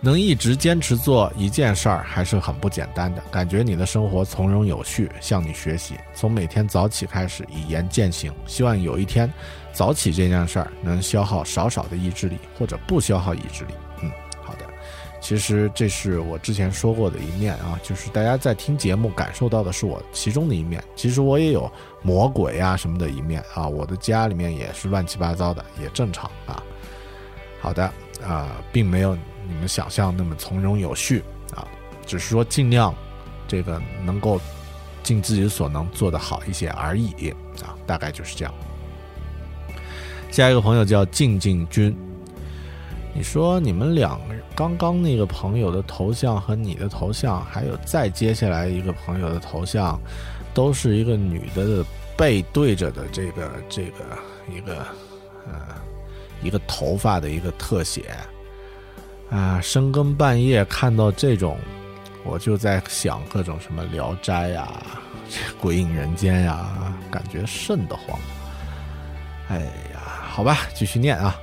[0.00, 3.22] 能一直坚持做一件事儿还是很不简单的。
[3.30, 8.32] 感觉你的生活从容有序，向你学习，从每天早起开始，以言践行。
[8.46, 9.32] 希望有一天，
[9.72, 13.74] 早起这件事儿能消耗少少的意志力，或者不消耗意志力。
[14.02, 14.10] 嗯，
[14.42, 14.64] 好的。
[15.20, 20.84] 其实这是我之前说过的一面啊，就是大家在听节目感受到的是我其中的一面。
[20.94, 21.70] 其实我也有
[22.02, 26.62] 魔鬼啊什么的一面啊，我的家里面也是乱七八糟的，也正常啊。
[27.58, 27.90] 好的，
[28.22, 29.16] 啊、并没有
[29.48, 31.22] 你们想象那么从容有序
[31.54, 31.66] 啊，
[32.06, 32.94] 只是说尽量
[33.48, 34.40] 这个能够
[35.02, 37.30] 尽自己所能做得好一些而已
[37.62, 38.54] 啊，大概就是这样。
[40.30, 41.96] 下一个朋友叫静静君，
[43.14, 50.00] 你说你们两个刚刚那个朋友的头像和你的头像，还有再接下来一个朋友的头像，
[50.52, 51.84] 都是一个女的的
[52.16, 54.04] 背对着的这个这个
[54.52, 54.78] 一个
[55.46, 55.76] 呃
[56.44, 58.14] 一个头发的一个特写
[59.30, 61.58] 啊，深更半夜看到这种，
[62.24, 64.68] 我就在想各种什么《聊斋》呀、
[65.60, 68.16] 《鬼影人间》呀，感觉瘆得慌。
[69.48, 69.60] 哎
[69.92, 71.34] 呀，好吧，继续念啊。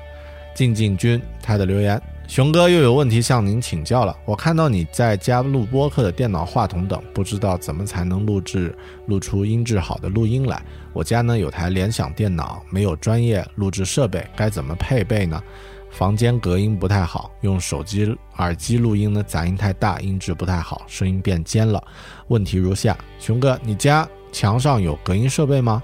[0.53, 4.15] 静静君他的留言：熊哥又有问题向您请教了。
[4.23, 8.73] 我看到你在家录播客的电脑、话筒等，不知道怎么才能录制
[9.07, 10.63] 录出音质好的录音来。
[10.93, 15.43] 我家呢有台联想电脑，没有专业录制设备，该怎么配备呢？
[15.89, 21.83] 房间隔音不太好，用手机耳机录音呢，杂音太大，音质不太好，声音变尖了。
[22.29, 25.83] 问题如下：熊哥，你家墙上有隔音设备吗？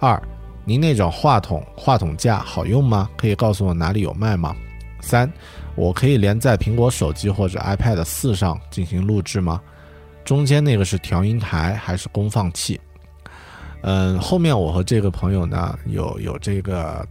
[0.00, 0.20] 二，
[0.64, 3.08] 您那种话筒话筒架好用吗？
[3.16, 4.56] 可以告诉我哪里有卖吗？
[5.00, 5.32] 三，
[5.76, 9.60] 我可以连在苹果手机或者 iPad 四上进行录制吗？
[10.24, 12.80] 中间那个是调音台还是功放器？
[13.82, 17.06] 嗯，后面我和这个朋友呢有有这个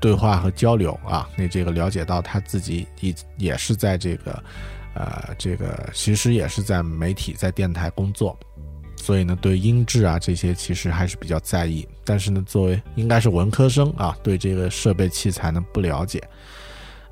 [0.00, 4.42] 对话和交流啊，那这个了解到他自己也也是在这个
[4.94, 8.38] 呃这个其实也是在媒体在电台工作，
[8.96, 16.22] 所以呢对音质啊这些其实还是比较在意，但是呢作为应该是文科生啊，对这个设备器材呢不了解。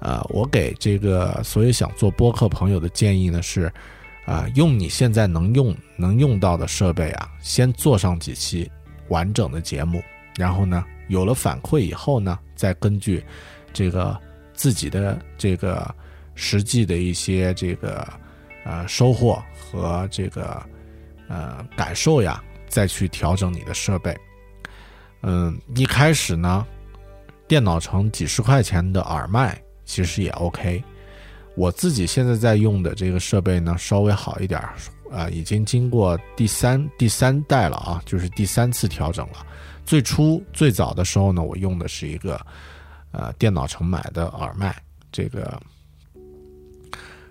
[0.03, 3.73] 呃，我给这个所有想做播客朋友的建议呢是，
[4.27, 8.69] 啊、用你现在能用能用到的设备啊，先做上几期
[9.09, 10.03] 完整的节目，
[10.37, 13.25] 然后呢，有了反馈以后呢，再根据
[13.73, 14.19] 这个
[14.55, 15.95] 自己的这个
[16.35, 18.05] 实际的一些这个
[18.65, 20.61] 呃收获和这个
[21.29, 24.17] 呃感受呀，再去调整你的设备。
[25.23, 26.67] 嗯，一开始呢，
[27.47, 30.83] 电脑城几十块钱的耳麦其实也 OK。
[31.55, 34.75] 我自己现在在用的这个设备呢，稍微好一点儿，
[35.11, 39.47] 呃，已经经过第三第三代了啊，就是第三次调整了。
[39.85, 42.41] 最初最早的时候呢，我用的是一个
[43.11, 44.75] 呃电脑城买的耳麦，
[45.13, 45.61] 这个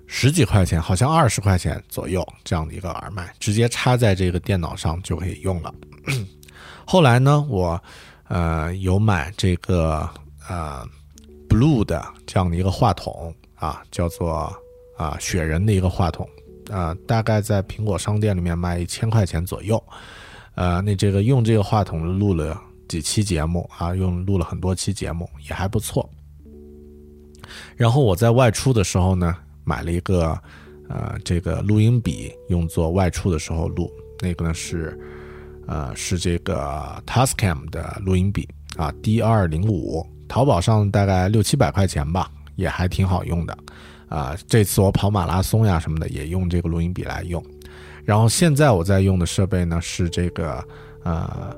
[0.06, 5.74] 十几块钱，好像二十块钱左右这样的一个耳麦，直接插在这个电脑上就可以用了。
[6.86, 7.82] 后来呢，我
[8.28, 10.08] 呃有买这个
[10.48, 10.86] 呃
[11.52, 14.50] Blue 的这样的一个话筒啊，叫做
[14.96, 16.26] 啊雪人的一个话筒，
[16.70, 19.84] 啊大概在苹果商店里面卖一千块钱左右。
[20.56, 26.10] 呃，那这个用这个话筒录了几期节目啊，用录了很多期节目，也还不错。
[27.76, 29.36] 然后我在外出的时候呢，
[29.66, 30.40] 买了一个
[30.88, 33.92] 呃这个录音笔，用作外出的时候录。
[34.22, 34.98] 那个呢是
[35.68, 38.48] 呃是这个 Tascam 的录音笔
[38.78, 43.58] 啊，D 二零五，淘宝上大概六七百块钱吧，也还挺好用的。
[44.08, 47.44] 啊，这次我跑马拉松呀什么的，也用这个录音笔来用。
[48.06, 50.66] 然后现在我在用的设备呢是这个
[51.04, 51.54] 呃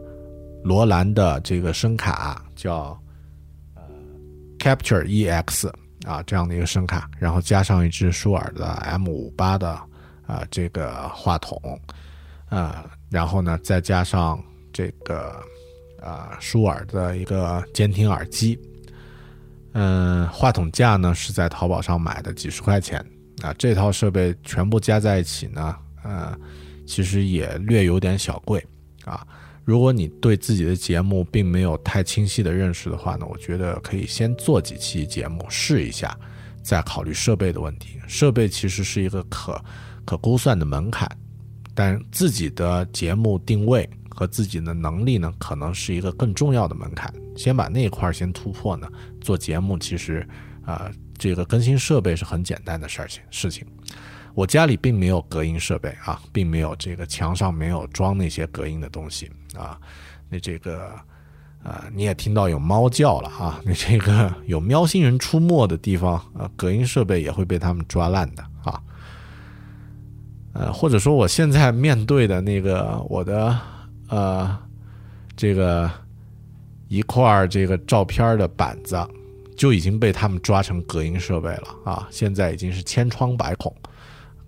[0.64, 3.00] 罗兰的这个声卡，叫
[3.76, 3.84] 呃
[4.58, 5.70] Capture EX
[6.04, 9.70] 啊这样的一个声卡，然后加上一支舒尔的 M 五八的
[10.26, 11.80] 啊这个话筒，
[12.50, 15.40] 啊然后呢再加上这个
[16.02, 18.60] 啊舒尔的一个监听耳机，
[19.74, 23.04] 嗯，话筒架呢是在淘宝上买的，几十块钱
[23.42, 25.76] 啊，这套设备全部加在一起呢。
[26.04, 26.38] 呃，
[26.86, 28.64] 其实也略有点小贵
[29.06, 29.26] 啊。
[29.66, 36.16] 如果你对自己的节目并没有太清晰的认识的话呢，我觉得可以先做几期节目试一下，
[36.62, 37.98] 再考虑设备的问题。
[38.08, 39.60] 设备其实是一个可
[40.04, 41.10] 可估算的门槛，
[41.74, 47.12] 但自己的节目定位和自己的能力呢，可能是一个更重要的门槛。
[47.36, 48.88] 先把那一块先突破呢，
[49.22, 50.28] 做节目其实
[50.66, 53.68] 啊、这个更新设备是很简单的事情事情。
[54.34, 59.78] 我家里并没有隔音设备啊，并没有这个墙上没有装那些隔音的东西啊。
[60.30, 60.90] 那这个
[61.62, 68.82] 啊，你也听到有猫叫了啊， 那这个有喵星人出没的地方啊，隔音设备也会被他们抓烂的啊。
[70.54, 73.60] 呃，或者说我现在面对的那个我的
[74.08, 74.58] 呃
[75.36, 75.92] 这个
[76.94, 78.96] 一块这个照片的板子，
[79.58, 82.08] 就已经被他们抓成隔音设备了啊！
[82.12, 83.76] 现在已经是千疮百孔，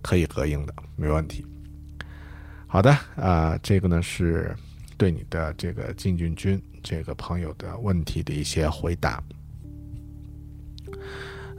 [0.04, 1.44] 可以隔音的，没问题。
[2.68, 4.56] 好的啊、这个呢是
[4.96, 9.24] 对你的这个进军军这个朋友的问题的一些回答。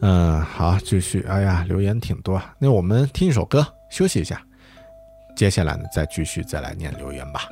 [0.02, 1.22] 嗯，好，继续。
[1.22, 4.40] 哎呀，留言挺多，那我们听一首歌休息一下，
[5.34, 7.48] 接下来呢再继续再来念留言吧。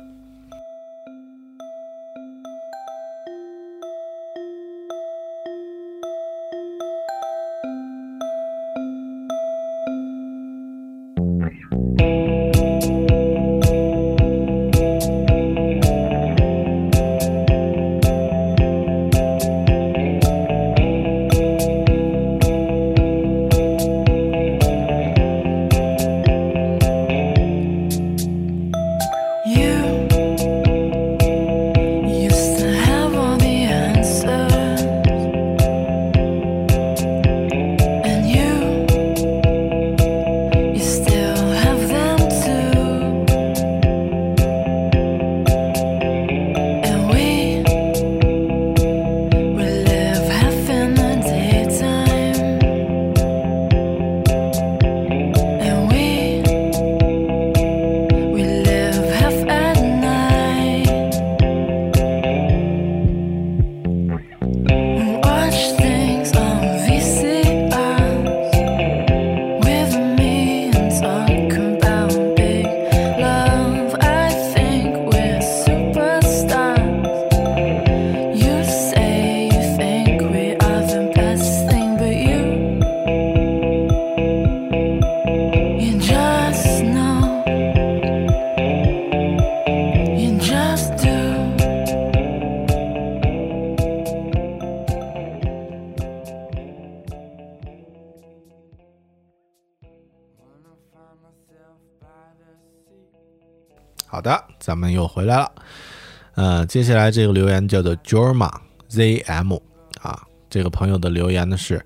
[106.75, 108.51] 接下来这个留言叫做 Jorma
[108.89, 109.57] ZM
[110.01, 111.81] 啊，这个朋友的留言呢是：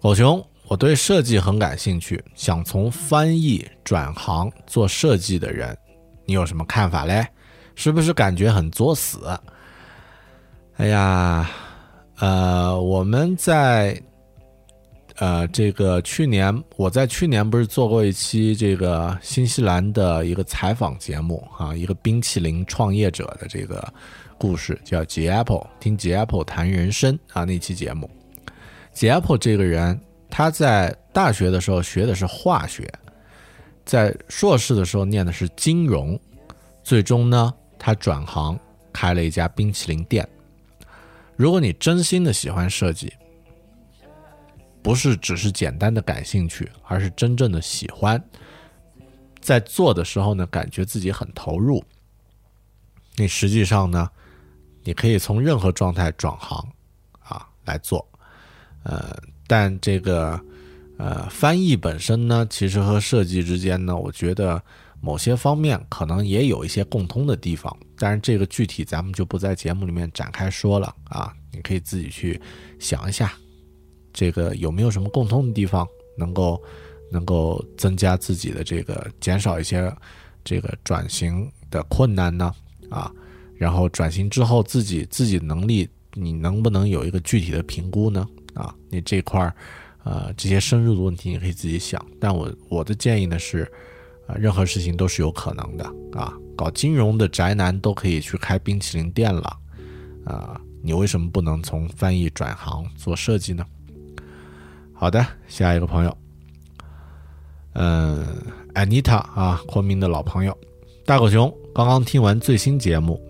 [0.00, 5.76] 狗熊，我对设计很感兴趣，想从翻译转行做设计的人，
[6.24, 7.22] 你有什么看法嘞？
[7.74, 9.38] 是不是感觉很作死？
[10.78, 11.46] 哎呀，
[12.18, 14.02] 呃，我们在
[15.16, 23.86] 呃这个去年，我在去年不是做过一期这个新西兰的一个采访节目啊，一个冰淇淋创业者的这个
[24.40, 28.10] 故事，叫杰 Apple，听杰 Apple 谈人生啊那期节目。
[28.90, 30.00] 杰 Apple 这个人，
[30.30, 32.90] 他在大学的时候学的是化学，
[33.84, 36.18] 在硕士的时候念的是金融，
[36.82, 38.58] 最终呢，他转行
[38.94, 40.26] 开了一家冰淇淋店。
[41.36, 43.12] 如果你真心的喜欢设计，
[44.80, 48.18] 不是只是简单的感兴趣，而是真正的喜欢，
[49.38, 51.84] 在做的时候呢，感觉自己很投入。
[53.16, 54.08] 你实际上呢，
[54.82, 56.66] 你可以从任何状态转行
[57.20, 58.06] 啊来做，
[58.82, 59.16] 呃，
[59.46, 60.40] 但这个
[60.96, 64.62] 呃翻译本身呢，其实和设计之间呢，我觉得
[65.00, 72.40] 某些方面可能也有一些共通的地方，但是这个具体咱们就不在节目里面展开说了啊，你可以自己去
[72.78, 73.32] 想一下。
[74.12, 75.86] 这个有没有什么共通的地方，
[76.18, 76.60] 能够
[77.12, 79.94] 能够增加自己的这个减少一些
[80.42, 82.52] 这个转型的困难呢？
[82.90, 83.12] 啊，
[83.60, 88.26] 然后转型之后自己自己能力，你能不能有一个具体的评估呢？
[88.54, 89.54] 啊，你这块儿
[90.02, 93.70] 呃这些深入的问题你可以自己想，但我我的建议呢是，
[94.26, 95.84] 啊、任何事情都是有可能的
[96.18, 99.54] 啊，搞金融的宅男都可以去开冰淇淋店了，
[100.24, 103.62] 啊，你为什么不能从翻译转行做设计呢？
[104.94, 106.16] 好的，下一个朋友，
[107.74, 108.26] 嗯
[108.72, 110.56] ，Anita 啊，昆明的老朋友，
[111.04, 113.20] 大狗熊刚刚听完最新节目，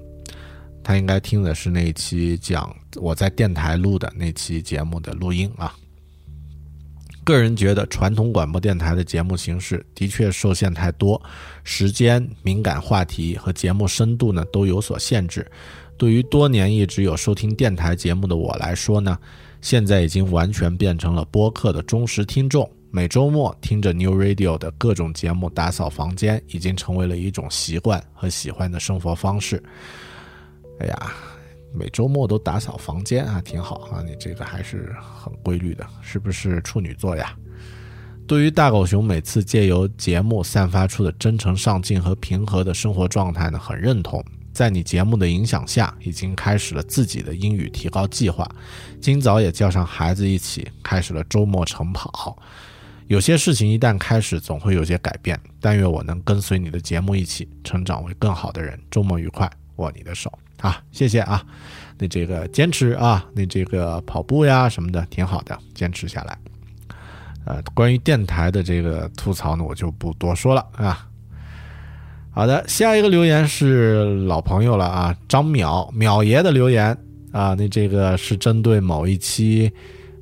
[0.82, 5.74] 他应该听的是那一期讲我在电台录的那期节目的录音啊。
[7.22, 11.20] 个人觉得传统广播电台的节目形式的确受限太多，
[11.62, 15.48] 时间、敏感话题和节目深度呢都有所限制。
[15.96, 19.16] 对于多年一直有收听电台节目的我来说呢，
[19.60, 29.62] 现在已经完全变成了播客的忠实听众，每周末听着 New Radio 的各种节目打扫房间，已经成为了一种习惯和喜欢的生活方式。
[30.80, 31.12] 哎呀，
[31.74, 34.02] 每周末都打扫房间啊，挺好啊！
[34.02, 37.36] 你这个还是很规律的，是不是处女座呀？
[38.26, 44.24] 对于大狗熊每次借由节目散发出的真诚、上进和平和的生活状态呢，很认同。
[44.52, 48.48] 在你节目的影响下，已经开始了自己的英语提高计划。
[49.00, 52.36] 今早也叫上孩子一起开始了周末晨跑。
[53.06, 55.38] 有些事情一旦开始，总会有些改变。
[55.60, 58.80] 但愿我能跟随你的节目一起成长为更好的人。
[58.90, 60.82] 周末愉快，握你的手啊！
[60.92, 61.44] 谢谢啊！
[61.98, 66.38] 那这个坚持啊，那这个跑步呀什么的挺好的，坚持下来。
[67.44, 71.06] 呃，关于电台的这个吐槽呢，我就不多说了啊。
[72.30, 76.96] 好的，下一个留言是老朋友了啊，张淼淼爷的留言
[77.32, 79.70] 啊，那这个是针对某一期，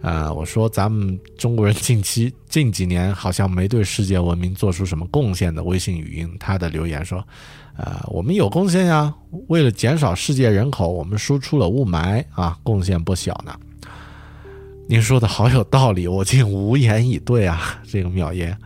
[0.00, 7.22] 呃，我说咱们中国人近期近几年好像没对世界文明做出什么贡献的微信语音，他的留言说，
[7.78, 9.14] 呃，我们有贡献呀，
[9.46, 13.56] 为了减少世界人口，我们输出了雾霾啊，贡献不小呢。
[14.88, 18.56] 您说的好有道理，我竟无言以对啊，这个妙言，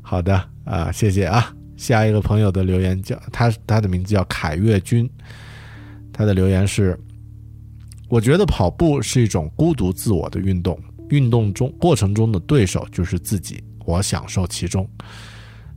[0.00, 1.54] 好的啊，谢谢啊。
[1.76, 5.08] 下一个朋友的留言叫他，他的名字叫凯越军，
[6.10, 6.98] 他的留言是：
[8.08, 10.80] 我觉得跑步是一种孤独自我的运动，
[11.10, 14.88] 运动中过程中的对手就是自己，我享受其中。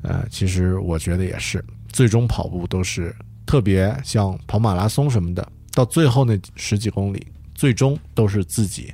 [0.03, 3.15] 呃，其实我觉得也是，最终跑步都是
[3.45, 8.93] 特别像跑马拉松什么的，到最后那十几公里，最终都是自己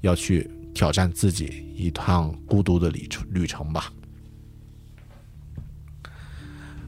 [0.00, 3.92] 要去挑战自己一趟孤独的旅程旅程吧。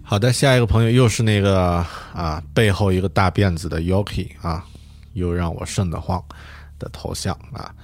[0.02, 1.84] 好的，下一个朋友又是那个
[2.14, 4.64] 啊，背后一个大辫子的 Yoki 啊，
[5.14, 6.22] 又让我瘆得慌
[6.78, 7.74] 的头像啊。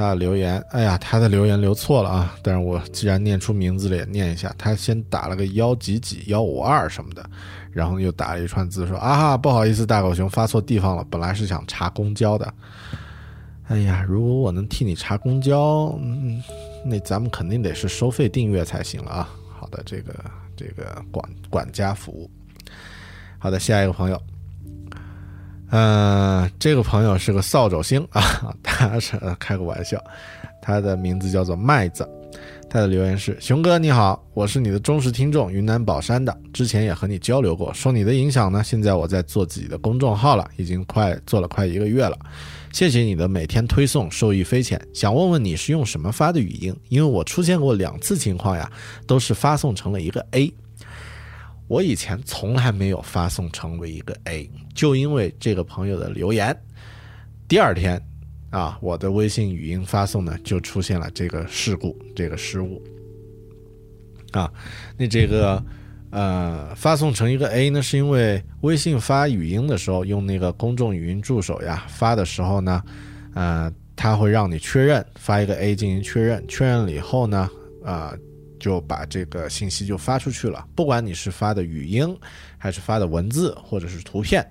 [0.00, 2.34] 他的留言，哎呀，他的留言留错了啊。
[2.42, 4.50] 但是我既然念出名字了，也念一下。
[4.56, 7.22] 他先打了个幺几几幺五二什么的，
[7.70, 12.54] 然后又打了一串字说啊，不好意思，大狗熊发错地方了，本来是想查公交的。
[13.68, 16.42] 哎呀，如果我能替你查公交，嗯，
[16.82, 19.28] 那咱们肯定得是收费订阅才行了啊。
[19.50, 20.14] 好的，这个。
[20.56, 22.30] 这个管管家服务，
[23.38, 24.22] 好的，下一个朋友，
[25.70, 28.22] 嗯，这个朋友是个扫帚星啊，
[28.62, 30.02] 他是开个玩笑，
[30.60, 32.08] 他的名字叫做麦子，
[32.68, 42.18] 他的留言是：熊哥你好，我是你的忠实听众，云南保山的，之前也和你交流过，受你的影响呢，现在我在做自己的公众号了，已经快做了快一个月了。
[42.72, 44.80] 谢谢你的每天推送，受益匪浅。
[44.92, 46.74] 想问问你是用什么发的语音？
[46.88, 48.70] 因为我出现过两次情况呀，
[49.06, 50.52] 都是发送成了一个 A。
[51.70, 56.54] 我以前从来没有发送成为一个 A，就因为这个朋友的留言。
[57.46, 58.04] 第二天，
[58.50, 62.82] 啊，我的微信语音发送呢就出现了这个事故，这个失误。
[64.32, 64.52] 啊，
[64.98, 65.64] 那这个。
[66.12, 72.82] 呃，发送成一个 A 呢，是因为微信发语音的时候用那个公众语音助手呀，发的时候呢，
[73.32, 77.48] 呃，它会让你确认发一个 A 进行确认，确认了以后呢，
[77.84, 78.12] 啊，
[78.60, 80.64] 就把这个信息就发出去了。
[80.76, 82.16] 不管你是发的语音，
[82.56, 84.46] 还是发的文字或者是图片，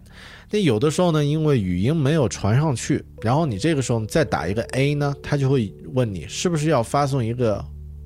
[0.52, 7.64] 那有的时候呢，因为语音没有传上去，然后你这个时候再打一个 A 呢，它就会问你是不是要发送一个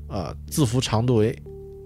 [0.09, 1.35] 呃字符长度为。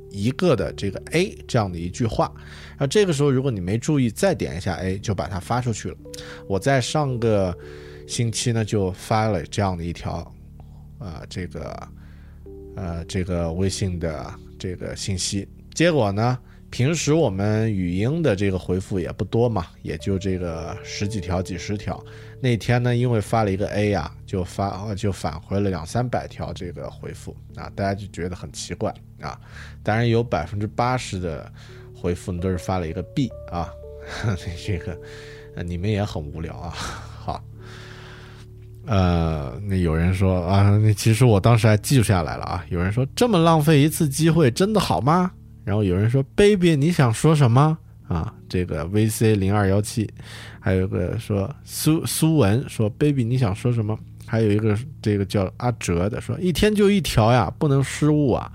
[0.09, 2.31] 一个的这个 A 这样的一句话，
[2.79, 5.97] 那这个时候如果你没注意，再点一下 A 就把它发出去了。
[6.47, 7.55] 我在上个
[8.07, 10.33] 星期呢就发了这样的一条，
[10.99, 11.87] 呃，这个
[12.77, 16.37] 呃这个微信的这个信息，结果呢。
[16.69, 21.97] 平时我们语音的这个回复也不多嘛，也就这个十几条、几十条。
[22.41, 29.39] 那天呢，因为发了一个 A 呀，就发就返回了两三百条这个回复啊，大家就觉得很奇怪啊。
[29.81, 31.49] 当然有百分之八十的
[31.95, 33.71] 回复都是发了一个 B 啊，
[34.65, 34.99] 这个
[35.63, 36.75] 你们也很无聊啊。
[38.87, 42.65] 呃，那有人说啊，那其实我当时还记下来了啊。
[42.69, 45.29] 有人说这么浪费一次机会，真的好吗？
[45.65, 47.77] 然后有人说：“baby，你想说什么
[48.07, 50.09] 啊？”这个 VC 零二幺七，
[50.61, 58.49] 还有个说苏苏文说：“baby，你想说什么？”还有一个这个叫阿哲的说：“一天就一条呀，不能失误啊！”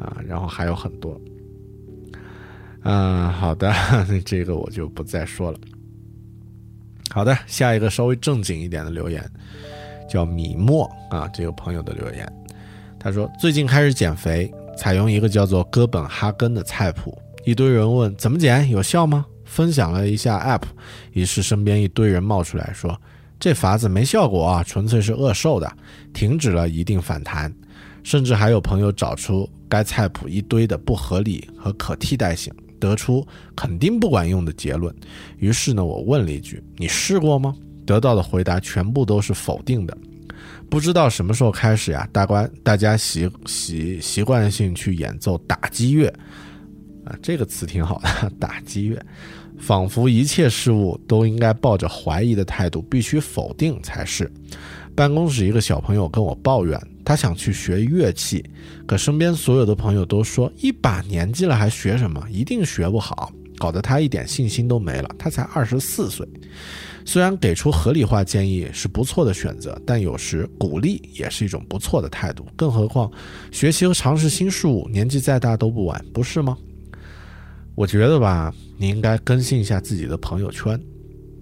[0.00, 1.20] 啊，然后还有很多。
[2.84, 3.70] 嗯，好的，
[4.24, 5.58] 这个我就不再说了。
[7.10, 9.22] 好的，下一个稍微正经一点的留言，
[10.08, 12.30] 叫米墨啊，这个朋友的留言，
[12.98, 17.16] 他说：“最近开始减肥。”采用一个叫做哥本哈根的菜谱，
[17.46, 19.24] 一堆人问怎么减有效吗？
[19.46, 20.64] 分享了一下 app，
[21.12, 22.94] 于是身边一堆人冒出来说
[23.40, 25.72] 这法子没效果啊，纯粹是饿瘦的，
[26.12, 27.50] 停止了一定反弹。
[28.02, 33.26] 甚至还有朋友找出该菜谱一堆的不合理和可替代性，得出
[33.56, 34.94] 肯定不管用的结论。
[35.38, 39.96] 于是呢，我问了一句：“你试过吗？”得到的回答全部都是否定的。
[40.68, 46.08] 不知道什么时候开始呀，大家大家习习习惯性去演奏打击乐，
[47.04, 49.00] 啊，这个词挺好的， 打击乐，
[49.58, 54.30] 仿佛一切事物都应该抱着怀疑的态度，必须否定才是。
[54.96, 58.44] 办公室一个小朋友跟我抱怨，他想去学乐器，
[58.86, 65.10] 可身边所有的朋友都说，一把年纪了还学什么，一定学不好，搞得他一点信心都没了。
[65.18, 66.26] 他才二十四岁，
[67.06, 72.46] 虽然给出合理化建议是不错的选择，但有时鼓励也是一种不错的态度。
[72.56, 73.10] 更何况，
[73.50, 76.58] 学习和尝试新事物，年纪再大都不晚，不是吗？
[77.74, 80.78] 我觉得吧，你应该更新一下自己的朋友圈，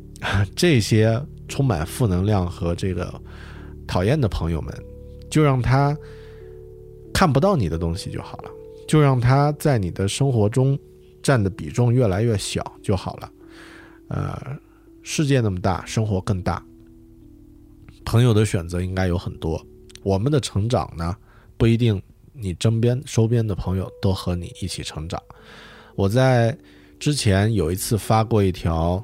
[0.54, 3.20] 这些充满负能量和这个。
[3.86, 4.74] 讨厌的朋友们，
[5.30, 5.94] 就让他
[7.12, 8.50] 看不到你的东西就好了，
[8.88, 10.76] 就让他在你的生活中
[11.22, 13.30] 占的比重越来越小就好了。
[14.08, 14.58] 呃，
[15.04, 16.60] 世界那么大，生活更大，
[18.04, 19.64] 朋友的选择应该有很多。
[20.02, 21.16] 我们的成长呢，
[21.56, 22.02] 不一定
[22.32, 25.22] 你身边周边的朋友都和你一起成长。
[25.94, 26.56] 我在
[26.98, 29.00] 之前有一次发过一条。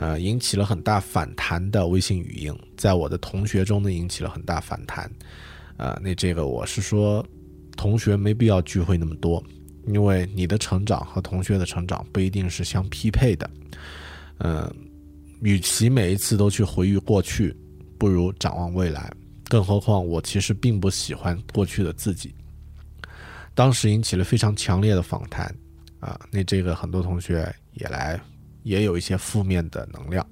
[0.00, 5.10] 呃，引起了很大反弹的微信语音，在我的同学中呢引起了很大反弹。
[5.76, 7.26] 呃，那这个我是说，
[7.76, 9.42] 同学没必要聚会那么多，
[9.88, 13.50] 因为你的成长和同学的成长不一定是相匹配的。
[14.38, 14.72] 嗯，
[15.40, 17.56] 与其每一次都去回忆过去，
[17.98, 19.10] 不如展望未来。
[19.48, 22.34] 更何况我其实并不喜欢过去的自己。
[23.54, 25.54] 当时引起了非常强烈的反弹。
[26.00, 28.20] 啊，那这个很多同学也来。
[28.64, 30.26] 也有一些负面的能量，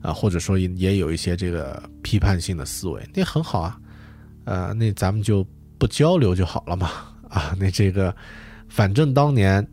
[0.00, 3.80] 啊，或者说也也有一些这个批判性的思维，那很好啊，
[4.44, 5.44] 呃，那咱们就
[5.76, 6.90] 不交流就好了嘛，
[7.28, 8.14] 啊，那这个
[8.68, 9.66] 反正当年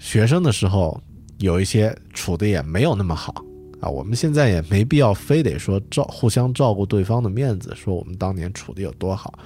[0.00, 1.00] 学生的时候
[1.38, 3.44] 有一些处的也没有那么好
[3.84, 9.38] 啊，我们现在也没必要非得说照互相照顾对方的面子，说我们当年处的有多好，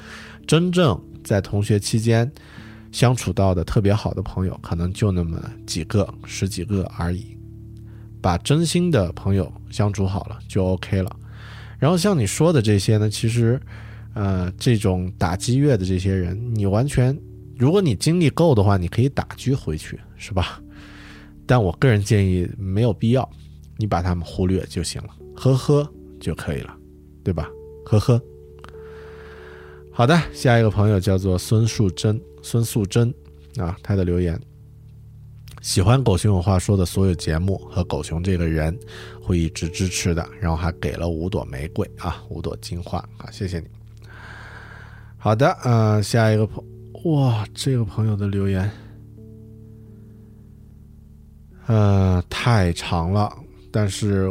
[0.46, 2.30] 真正在同学期间
[2.92, 7.36] 相处到的特别好的朋友，可能就那么几个、十几个而已。
[8.20, 11.10] 把真心的朋友相处好了就 OK 了，
[11.78, 13.60] 然后像你说的这些呢，其实，
[14.14, 17.16] 呃，这种打击乐的这些人，你完全，
[17.56, 20.60] 如果你精力够的话，你可以打击回去，是吧？
[21.46, 23.28] 但我个人建议没有必要，
[23.78, 25.88] 你把他们忽略就行了，呵呵
[26.20, 26.76] 就可以了，
[27.24, 27.48] 对吧？
[27.86, 28.20] 呵呵。
[29.92, 33.14] 好的，下一个朋友叫做孙素贞，孙素贞
[33.56, 34.38] 啊，他的留言。
[35.62, 38.76] 喜欢狗熊有话说的所有节目和狗熊这个人，
[39.22, 40.28] 会一直支持的。
[40.40, 43.66] 然后还给了五朵玫瑰啊，五朵金花啊，谢谢你。
[45.16, 46.64] 好的，呃，下一个朋，
[47.04, 48.70] 哇，这个朋友的留言，
[51.66, 53.36] 呃，太长了，
[53.80, 54.28] 但是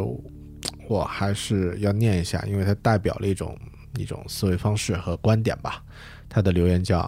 [0.90, 3.58] 我还是要念一下，因为它代表了一种
[3.96, 5.82] 一种思维方式和观点吧。
[6.28, 6.98] 他的留言叫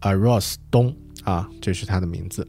[0.00, 0.94] a r o s 东
[1.24, 2.46] 啊，这是他的名字。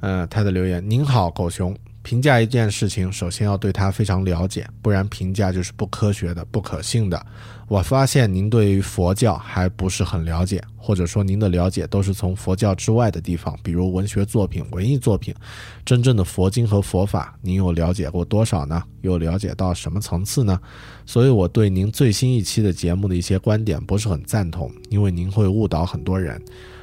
[0.00, 1.76] 呃，他的留言：您好，狗熊。
[2.04, 7.26] 评价一件事情，首先要对它非常了解，不然评价就是不科学的、不可信的。
[7.66, 15.34] 我发现您对于佛教还不是很了解，或者说您的了解都是从佛教之外的地方，比如文学作品、文艺作品。
[15.82, 18.82] 真正的佛经和佛法，您有了解过多少呢？
[19.00, 20.60] 又了解到什么层次呢？
[21.06, 26.40] 所以我对您最新一期的节目的一些观点不是很赞同，因为您会误导很多人。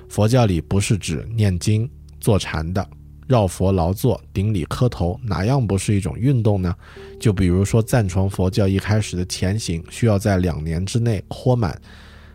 [0.10, 1.88] 佛教里不是指念经、
[2.20, 2.86] 坐禅的。
[3.32, 6.76] 绕佛劳作、顶礼磕头，哪样不是一种运动呢？
[7.18, 11.82] 就比如说赞传佛教一开始的前行，需要在两年之内磕满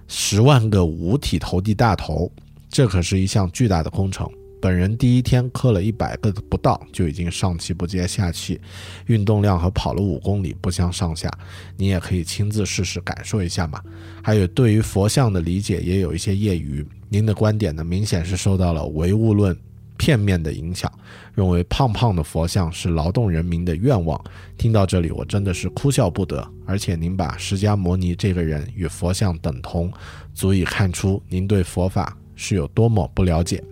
[0.09, 2.33] 十万个五体投地大头，
[2.71, 4.27] 这可是一项巨大的工程。
[4.59, 8.59] 本人第一天磕了一百个不到，就已经上气不接下气，
[9.05, 11.31] 运动量和跑了五公里不相上下。
[11.77, 13.83] 你也可以亲自试试感受一下嘛。
[14.23, 16.85] 还有对于佛像的理解也有一些业余。
[17.11, 19.55] 您的观点呢，明显是受到了唯物论。
[19.97, 20.91] 片面的影响，
[21.35, 24.23] 认为胖胖的佛像是劳动人民的愿望。
[24.57, 26.47] 听到这里，我真的是哭笑不得。
[26.65, 29.93] 而且，您把释迦牟尼这个人与佛像等同，
[30.35, 33.63] 足以看出您对佛法是有多么不了解。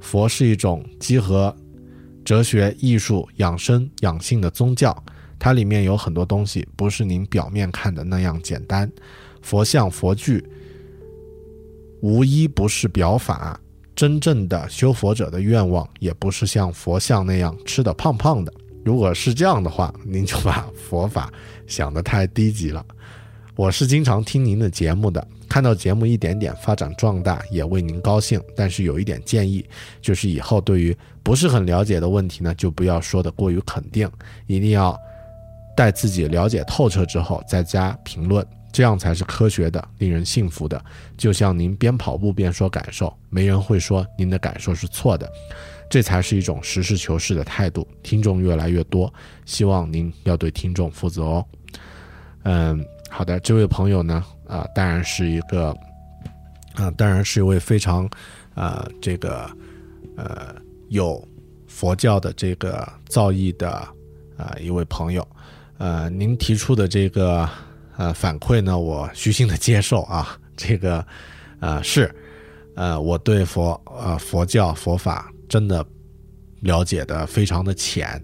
[0.00, 1.54] 佛是一种集合
[2.24, 4.96] 哲学、艺术、养生、养性的宗教，
[5.38, 8.90] 它里面有很多东西不是您表面看的那样简单。
[9.42, 10.44] 佛像、佛具，
[12.00, 13.60] 无一不是表法。
[13.98, 18.54] 真正的修佛者的愿望，也不是像佛像那样吃的胖胖的。
[18.84, 21.28] 如果是这样的话，您就把佛法
[21.66, 22.86] 想得太低级了。
[23.56, 28.40] 我是经常听您的节目的，看到节目一点点发展壮大，也为您高兴。
[28.54, 29.68] 但是有一点建议，
[30.00, 34.08] 就是以后对于不是很了解的问题呢，就不要说的过于肯定，
[34.46, 34.96] 一定要
[35.76, 40.82] 待自己了解透彻之后再加评论，这样才是科学的，令人信服的。
[41.16, 45.30] 就像您边跑步边说感受，没人会说您的感受是错的，
[45.90, 47.86] 这才是一种实事求是的态度。
[48.02, 49.12] 听众越来越多，
[49.44, 51.46] 希望您要对听众负责哦。
[52.44, 55.76] 嗯，好的，这位朋友呢，啊、当然是一个，
[56.74, 58.08] 啊、当然是一位非常，
[58.54, 59.50] 啊，这个，
[60.16, 60.54] 呃，
[60.88, 61.26] 有
[61.66, 63.70] 佛教的这个造诣的
[64.36, 65.26] 啊、一位朋友，
[65.78, 67.48] 呃，您提出的这个
[67.98, 71.04] 呃反馈呢，我虚心的接受啊， 这个，
[71.60, 72.14] 呃，是，
[72.74, 75.84] 呃，我对佛呃佛教佛法真的
[76.60, 78.22] 了解的非常的浅，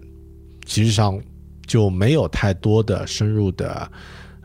[0.65, 1.21] 其实上
[1.67, 3.91] 就没有太多的深入的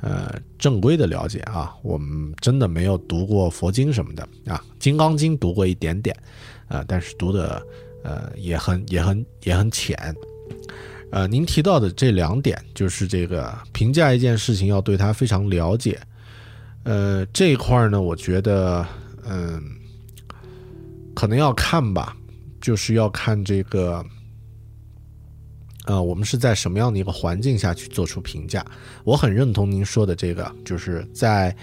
[0.01, 1.75] 呃正规的了解啊。
[1.83, 6.17] 我们真的没有读过佛经什么的啊，《金刚经》读过一点点，
[6.69, 7.63] 啊，但是读的
[8.03, 9.97] 呃也很也很也很浅。
[11.11, 16.01] 呃，您提到的这两点，就是这个评价一件事情要对它非常了解。
[16.85, 18.87] 呃，这一块呢，我觉得，
[19.25, 19.61] 嗯，
[21.15, 22.17] 可能要看吧，
[22.61, 24.05] 就是要看这个，
[25.87, 28.65] 呃，我们是在什么样的一个环境下去做出评价。
[29.05, 31.55] 我很认同您说的这个，就是在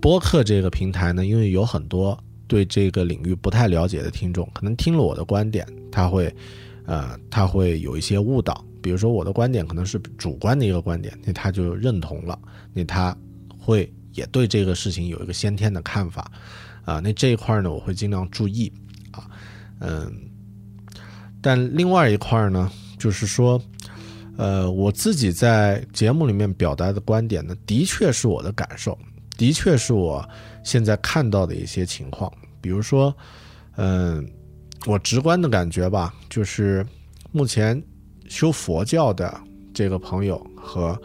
[0.00, 2.18] 播客这个平台呢，因为有很多
[2.48, 6.34] 对这个领域不太了解的听众，可能听了我的观点，他会，
[6.86, 8.64] 呃，他会有一些误导。
[8.84, 12.38] 比如说我的观点可能是主观的一个观点，那他就认同了，
[12.74, 13.16] 那他
[13.58, 16.30] 会也对这个事情有一个先天的看法，
[16.84, 18.70] 啊，那这一块呢，我会尽量注意，
[19.10, 19.24] 啊，
[19.80, 20.12] 嗯，
[21.40, 23.58] 但另外一块呢，就是说，
[24.36, 28.98] 呃，我自己在节目里面表达的观点呢，的确是我的感受，
[29.38, 30.22] 的确是我
[30.62, 32.30] 现在看到的一些情况，
[32.60, 33.16] 比如说，
[33.76, 34.28] 嗯，
[34.84, 36.86] 我直观的感觉吧，就是
[37.32, 37.82] 目前
[38.28, 39.40] 修佛教的
[39.72, 41.00] 这个朋友和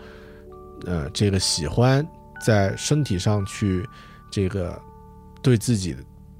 [0.85, 2.05] 呃这个喜欢
[2.43, 3.87] 在身体上去
[4.31, 4.79] 这个
[5.41, 5.95] 对自己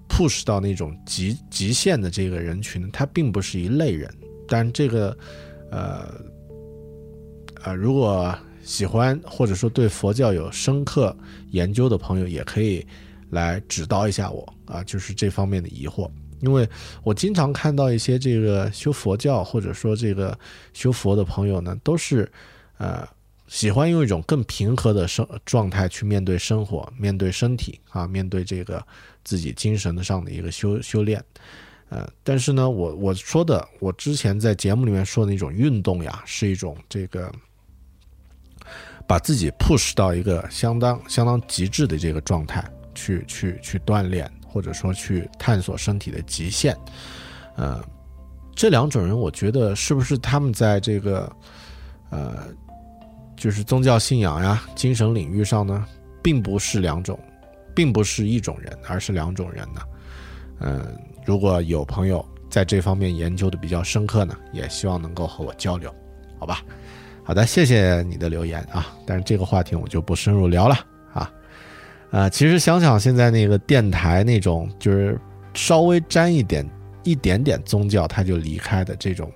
[0.07, 4.10] push 到那种极极限的这个人群，他并不是一类人。
[4.47, 5.15] 但这个
[5.72, 6.10] 呃
[7.64, 8.34] 呃，如果
[8.64, 11.15] 喜欢或者说对佛教有深刻
[11.51, 12.85] 研究的朋友，也可以
[13.31, 16.10] 来指导一下我啊，就是这方面的疑惑。
[16.41, 16.68] 因为
[17.03, 20.38] 我经常看到一些这个修佛教或者说这个
[20.74, 22.32] 修佛的朋友呢，都是
[22.78, 23.07] 呃
[23.48, 28.86] 喜欢用一种更平和的生状态去面对生活、面对身体啊、面对这个
[29.24, 31.24] 自己精神上的一个修修炼。
[31.90, 37.32] 呃，但是呢，我我说的，我之前在节目里面说的那种运动呀，是一种这个
[39.07, 42.64] 把自己 push 到一个相当相当极致的这个状态
[42.94, 46.76] 去去去锻炼，或者说去探索身体的极限。
[47.55, 47.84] 呃，
[48.55, 51.31] 这两种人，我觉得是不是他们在这个
[52.09, 52.47] 呃，
[53.38, 55.85] 就是宗教信仰呀、精神领域上呢，
[56.21, 57.17] 并不是两种，
[57.76, 59.81] 并不是一种人，而是两种人呢？
[60.61, 65.93] 嗯、如果有朋友在这方面研究的比较深刻呢，也希望能够和我交流，
[66.38, 66.61] 好吧？
[67.23, 70.76] 好的，谢谢你的留言啊，但是这个话题我就不深入聊了
[72.11, 72.30] 啊。
[72.30, 75.19] 其实想想现在那个电台那种，就是
[75.53, 76.68] 稍微沾一点
[77.03, 79.31] 一点点宗教他就离开的这种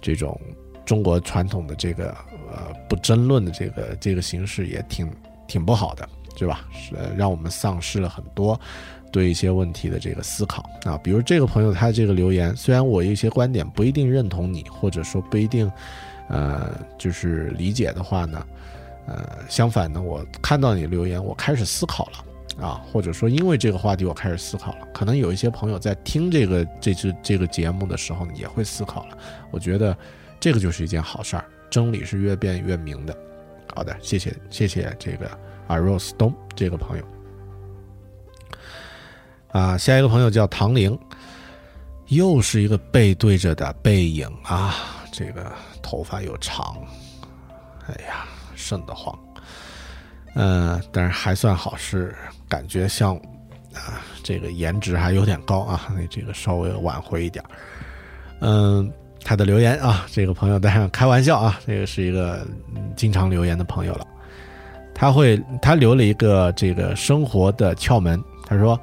[0.00, 0.38] 这种
[0.84, 2.08] 中国传统的这个
[2.50, 5.10] 呃不争论的这个这个形式，也挺
[5.46, 6.66] 挺不好的，是吧？
[6.72, 8.58] 是、让我们丧失了很多。
[9.12, 15.70] 对一些问题的这个思考啊，比如这个朋友他这个留言，虽然我有一些观点不一定认同你，或者说不一定，
[16.28, 18.44] 呃，就是理解的话呢，
[19.06, 29.18] 呃，相反呢，我看到你留言，我开始思考了啊，或者说因为这个话题我开始思考了，可能有一些朋友在听这个这支这个节目的时候也会思考了，
[29.50, 29.96] 我觉得
[30.40, 33.16] 这个就是一件好事儿，真理是越辩越明的。
[33.74, 35.28] 好的，谢谢谢谢这个
[35.66, 37.04] 啊 Rose 东这个朋友。
[39.52, 40.98] 啊，下一个朋友叫唐玲，
[42.08, 44.74] 又是一个背对着的背影啊，
[45.12, 45.52] 这个
[45.82, 46.76] 头发又长，
[47.86, 48.26] 哎呀，
[48.66, 49.16] 瘆得慌。
[50.34, 52.14] 嗯、但是还算好，是
[52.48, 53.16] 感觉像
[53.72, 57.44] 啊，这个颜值还有点高啊，那这个稍微挽回一点。
[58.40, 58.92] 嗯，
[59.24, 62.46] 他的留言啊，这个朋友当然开玩笑啊，这个是一个
[62.96, 64.06] 经常留言的朋友了。
[64.94, 68.78] 他会，他留了一个这个生活的窍门，他说。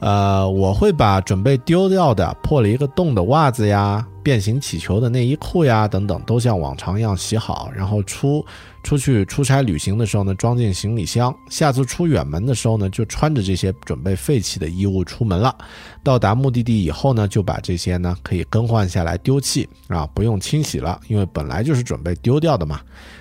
[0.00, 8.44] 呃，我会把准备丢掉的破了一个洞的袜子呀，变形气球的内衣裤呀等等，都像往常一样洗好，然后出
[8.82, 11.32] 出去出差旅行的时候呢，装进行李箱。
[11.50, 15.54] 下次出远门的时候呢，就穿着这些准备废弃的衣物出门了。
[16.02, 22.80] 到达目的地以后呢，就把这些呢可以更换下来丢弃啊，不用清洗了，因为本来就是准备丢掉的嘛。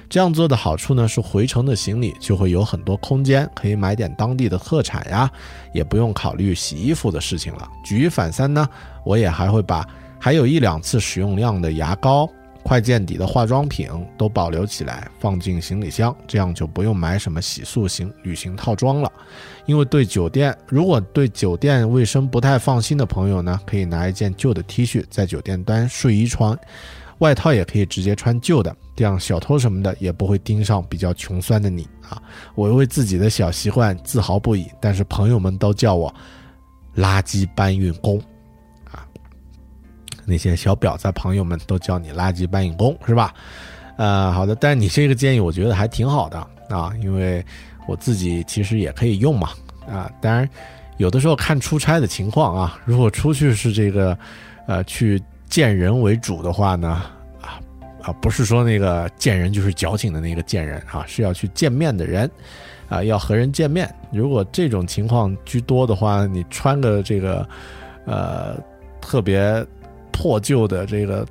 [0.09, 5.29] 这样做的好处呢，是回程的行李就会有很多空间，可以买点当地的特产呀，
[5.73, 7.67] 也不用考虑洗衣服的事情了。
[7.83, 8.67] 举一反三呢，
[9.03, 9.87] 我也还会把
[10.23, 12.29] 还有一两次使用量的牙膏、
[12.63, 19.11] 快见底的化妆品都保留起来，放进行李箱，这样就不用买什么洗漱行旅行套装了。
[19.65, 26.57] 因为对酒店，如果对酒店卫生不太放心的朋友呢，可以拿一件旧的 T 恤在酒店端睡衣穿，
[27.17, 32.23] 外套也可以直接穿旧的，这样小偷什么的也不会盯上比较穷酸的你啊。
[32.55, 36.15] 我为自己的小习惯自豪不已，但是朋友们都叫我
[36.95, 38.21] 垃圾搬运工。
[40.25, 43.33] 那些小婊子朋友们都叫你垃圾搬运工是吧？
[43.95, 46.39] 呃，好的，但是你这个建议我觉得还挺好的
[46.69, 47.45] 啊，因为
[47.87, 49.49] 我自己其实也可以用嘛
[49.87, 50.09] 啊。
[50.19, 50.49] 当然，
[50.97, 54.17] 有的时候看出差的情况啊，如果出去是这个
[54.65, 57.03] 呃去见人为主的话呢，
[57.39, 57.61] 啊
[58.01, 62.29] 啊，不是说那个见人就是矫情的那个见人啊，是要去见面的人
[62.89, 63.87] 啊，要和人见面。
[64.11, 67.47] 如果这种情况居多的话，你穿个这个
[68.05, 68.55] 呃
[68.99, 69.63] 特别
[70.13, 71.27] 破旧的这个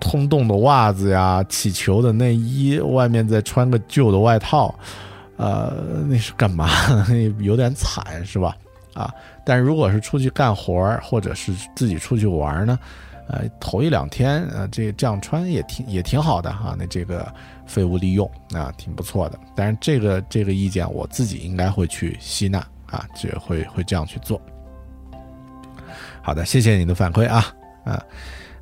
[0.00, 4.74] 通洞的袜子呀、起球的内衣，外面再穿个旧的外套，
[5.36, 6.68] 呃，那是干嘛？
[7.38, 8.56] 有点惨是吧？
[8.94, 9.12] 啊，
[9.44, 12.78] 但如果是出去干活儿，或者是自己出去玩儿呢，
[13.28, 17.26] 呃，头一两天，呃，这这样穿也挺也挺好的哈、那这个
[17.66, 19.38] 废物利用啊，挺不错的。
[19.56, 24.40] 但是这个这个意见我自己应该会去吸纳啊，这会会这样去做。
[26.24, 28.02] 好的，谢谢你的反馈啊啊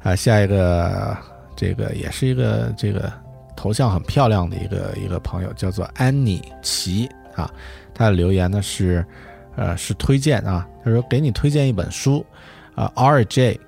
[0.02, 0.16] 啊！
[0.16, 1.16] 下一个
[1.54, 3.10] 这个也是一个这个
[3.54, 7.48] 头像很漂亮的一个一个朋友，叫做安妮奇啊，
[7.94, 9.06] 他的留言呢是
[9.54, 12.26] 呃是推荐啊，他说给你推荐一本书
[12.74, 13.60] 啊，R.J.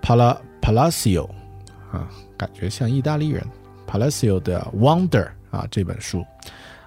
[0.00, 1.28] Pala Palacio
[1.90, 2.08] 啊，
[2.38, 3.44] 感觉像意大利人
[3.88, 5.08] ，Palacio 的《Wonder》
[5.50, 6.24] 啊这本书，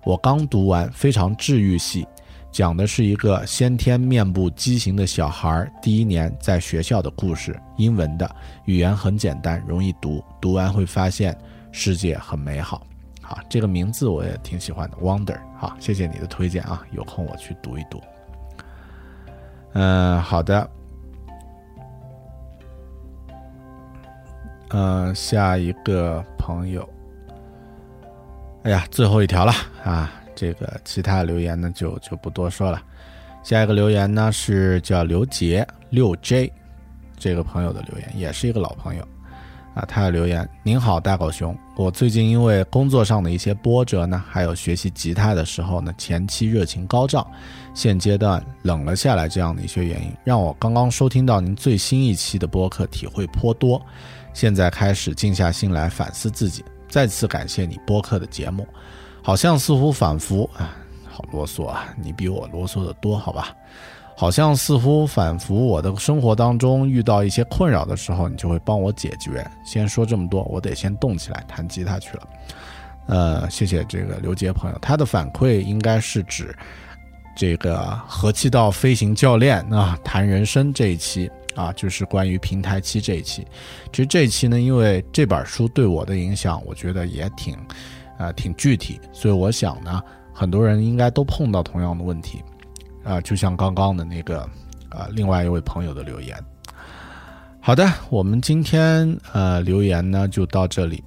[0.05, 2.07] 我刚读完，非常治愈系。
[2.51, 8.29] 讲的是一个先天面部畸形的小孩第一年在学校的故事，英文的，
[8.65, 11.37] 语言很简单，容易读，读完会发现
[11.71, 12.81] 世界很美好。
[13.21, 15.39] 好，这个名字我也挺喜欢的，Wonder。
[15.55, 18.01] 好，谢谢你的推荐啊，有空我去读一读。
[19.73, 20.69] 嗯，好的。
[24.69, 26.87] 嗯，下一个朋友，
[28.63, 29.53] 哎呀，最后一条了
[29.83, 30.11] 啊。
[30.39, 32.81] 这个其他留言呢就就不多说了。
[33.43, 36.49] 下一个留言呢是叫刘杰六 J
[37.17, 39.05] 这个朋友的留言，也是一个老朋友
[39.73, 39.83] 啊。
[39.85, 47.27] 他的留言：您好，大狗熊，我最近因为工作上的一些波折呢，还有学习吉他的时候呢，前期热情高涨，
[47.73, 53.81] 现阶段冷了下来，这样的一些原因，让我刚刚收听到您最新一期的播客，体会颇多。
[54.33, 58.65] 现在开始静下心来反思自己，再次感谢你播客的节目。
[59.21, 60.75] 好像似乎反复啊，
[61.09, 61.93] 好啰嗦啊！
[62.01, 63.55] 你比我啰嗦的多，好吧？
[64.15, 69.49] 好像似乎反复，我的生活当中遇到一些困扰的时候，你就会帮我解决。
[69.65, 72.27] 先说这么多，我得先动起来弹吉他去了。
[73.07, 76.53] 呃，谢谢这个刘杰朋友，他的反馈应该是指
[77.33, 83.47] 这个和气道飞行教练啊谈人生这一期啊，就是关于平台期这一期。
[83.93, 87.57] 其实这一期呢，因为这本书对我的影响，我觉得也挺。
[88.19, 92.43] 啊，挺具体，所以我想呢，很多人应该都碰到同样的问题，
[93.01, 94.41] 啊，就像刚刚的那个
[94.89, 96.37] 啊，另外一位朋友的留言。
[97.61, 101.01] 好的，我们今天呃留言呢就到这里。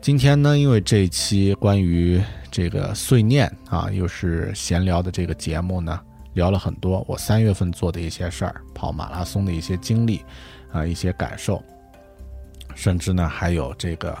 [0.00, 2.20] 今天呢，因为这一期关于
[2.50, 6.00] 这个碎念啊，又是闲聊的这个节目呢，
[6.32, 10.24] 聊了很多我三月份做的一些事儿，跑马拉松的一些经历
[10.72, 11.62] 啊，一些感受，
[12.74, 14.18] 甚至呢还有这个。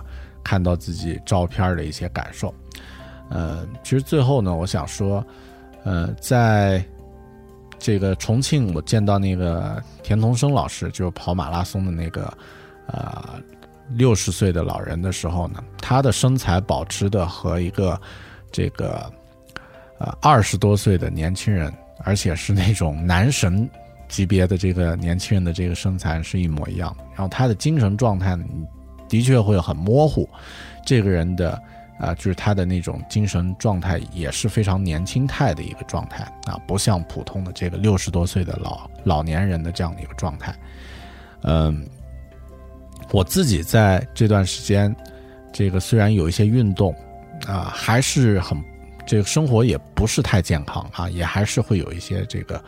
[0.50, 2.52] 看到自己照片的一些感受，
[3.28, 5.24] 呃，其实最后呢，我想说，
[5.84, 6.84] 呃，在
[7.78, 12.36] 这个重庆，我见到那个田同生老师，就是跑马拉松的那个，
[12.88, 13.40] 呃，
[13.90, 17.96] 六十岁的老人的时候呢，他的身材保持的和一个
[18.50, 19.08] 这个
[19.98, 21.72] 呃二十多岁的年轻人，
[22.02, 23.70] 而且是那种男神
[24.08, 27.04] 级别的这个年轻人的这个身材是一模一样的。
[27.10, 28.44] 然后他的精神状态呢？
[29.10, 30.26] 的确会很模糊，
[30.86, 31.60] 这个人的
[31.98, 40.54] 啊，就是他的那种精神状态也是非常年轻态的一个状态啊，不像普通的这个六十多岁的老老年人的这样的一个状态。
[41.42, 41.86] 嗯，
[43.12, 44.94] 我自己在这段时间，
[45.52, 46.94] 这个虽然有一些运动，
[47.46, 48.56] 啊，还是很
[49.06, 52.62] 这个生活也不是太健康啊，也还是会有一些这个，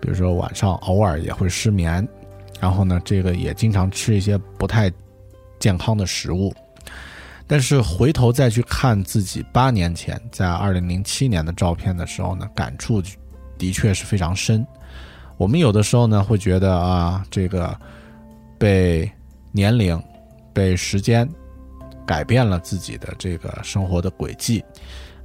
[0.00, 2.06] 比如说晚上偶尔也会失眠，
[2.58, 4.90] 然后呢，这个也经常吃一些不太
[5.62, 6.52] 健康的食物。
[7.46, 13.00] 但是回头再去看自己八年前在二零零七年的照片的时候呢，感触
[13.58, 14.66] 的确是非常深。
[15.36, 17.78] 我们有的时候呢会觉得啊，这个
[18.58, 19.10] 被
[19.52, 20.02] 年龄、
[20.52, 21.28] 被时间
[22.06, 24.64] 改变了自己的这个生活的轨迹，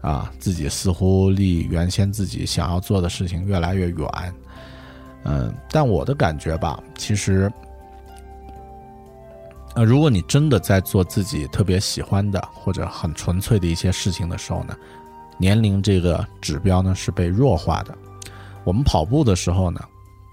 [0.01, 4.34] 啊，自己似乎离原先自己想要做的事情越来越远。
[5.23, 7.49] 嗯，但我的感觉吧，其实。
[9.78, 14.76] 呃，如果你真的在做自己特别喜欢的或者很纯粹的一些事情的时候呢，
[15.38, 17.95] 年龄这个指标呢是被弱化的。
[18.64, 19.80] 我们跑步的时候呢，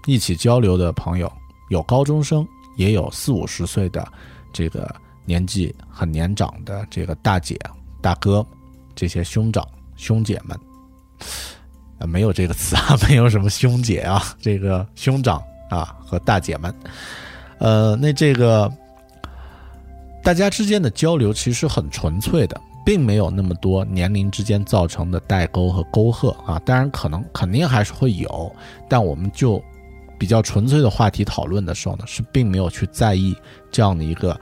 [0.07, 1.31] 一起交流的朋友
[1.69, 2.43] 有高中生，
[2.75, 4.03] 也有四五十岁的
[4.51, 4.93] 这个
[5.25, 7.55] 年纪很年长的这个大姐、
[8.01, 8.43] 大哥，
[8.95, 9.63] 这些兄长、
[9.95, 10.59] 兄姐们，
[11.99, 15.39] 啊，没有这个词啊， 没有什么兄姐啊，这个兄长
[15.69, 16.73] 啊和大姐们，
[17.59, 18.67] 呃，那这个。
[20.25, 26.57] 大家之间的交流其实很纯粹的，并没有那么多年龄之间造成的代沟和沟壑啊。
[26.65, 28.51] 当然，可能肯定还是会有，
[28.89, 29.63] 但我们就
[30.17, 33.35] 比较纯粹的话题讨论的时候呢，是并没有去在意
[33.71, 34.35] 这样的一个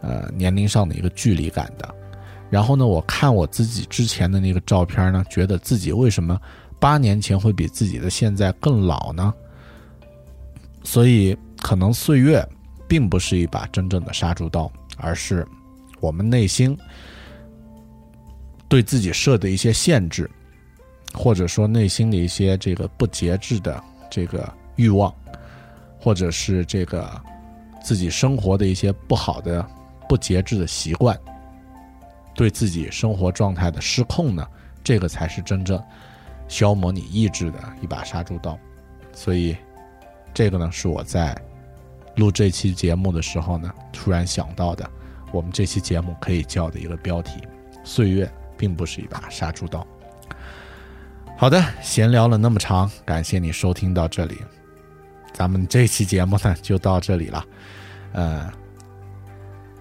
[0.00, 1.94] 呃年龄上的一个距离感的。
[2.48, 6.40] 然后呢，我看我自己之前的那个照片呢，觉得自己为什么
[6.80, 9.34] 八年前会比自己的现在更老呢？
[10.82, 12.42] 所以，可能岁月
[12.88, 14.72] 并不是一把真正的杀猪刀。
[14.98, 15.46] 而是
[16.00, 16.76] 我们内心
[18.68, 20.30] 对自己设的一些限制，
[21.14, 25.14] 或者说内心的一些这个不节制的这个欲望，
[26.00, 27.10] 或者是这个
[27.82, 29.66] 自己生活的一些不好的
[30.08, 31.18] 不节制的习惯，
[32.34, 34.46] 对自己生活状态的失控呢？
[34.84, 35.82] 这个才是真正
[36.46, 38.58] 消磨你意志的一把杀猪刀。
[39.12, 39.56] 所以，
[40.32, 41.36] 这个呢是我在。
[42.18, 44.88] 录这期节目的时候呢，突然想到的，
[45.32, 47.40] 我们这期节目可以叫的一个标题：
[47.84, 49.86] 岁月并不是一把杀猪刀。
[51.36, 54.36] 好的，闲聊了那么长，感谢你收听到这里，
[55.32, 57.44] 咱们这期节目呢就到这里了。
[58.12, 58.50] 呃，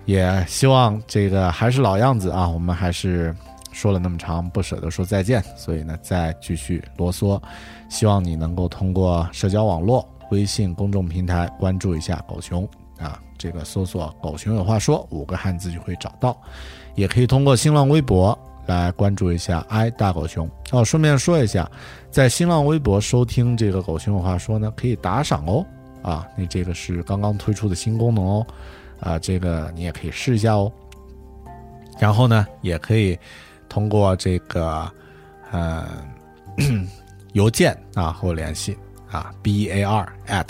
[0.05, 3.35] 也希望这个还是老样子啊，我们还是
[3.71, 7.41] 说了那么长，不舍得说再见，所以呢再继续啰嗦，
[7.89, 10.07] 希望你能够通过社交网络。
[10.31, 12.67] 微信公众平台关注一下狗熊
[12.99, 16.39] 啊，这个搜索“狗熊有话说”五个汉字就会找到，
[16.95, 20.83] 也可以通过新浪微博来关注一下 i 大狗熊哦。
[20.83, 21.69] 顺便说一下，
[22.09, 25.65] 在新浪微博收听这个“狗熊有话说”呢，可以打赏哦
[26.01, 28.47] 啊，那这个是刚刚推出的新功能哦
[28.99, 30.71] 啊，这个你也可以试一下哦。
[31.99, 33.17] 然后呢，也可以
[33.69, 34.91] 通过这个
[35.51, 35.87] 呃
[37.33, 38.77] 邮件啊和我联系。
[39.11, 40.49] 啊，b a r at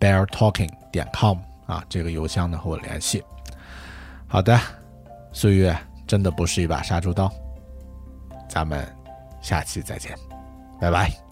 [0.00, 3.22] bear talking 点 com 啊，这个邮箱呢和我联系。
[4.26, 4.58] 好的，
[5.32, 7.30] 岁月真的不是一把杀猪刀，
[8.48, 8.86] 咱们
[9.40, 10.16] 下期再见，
[10.80, 11.31] 拜拜。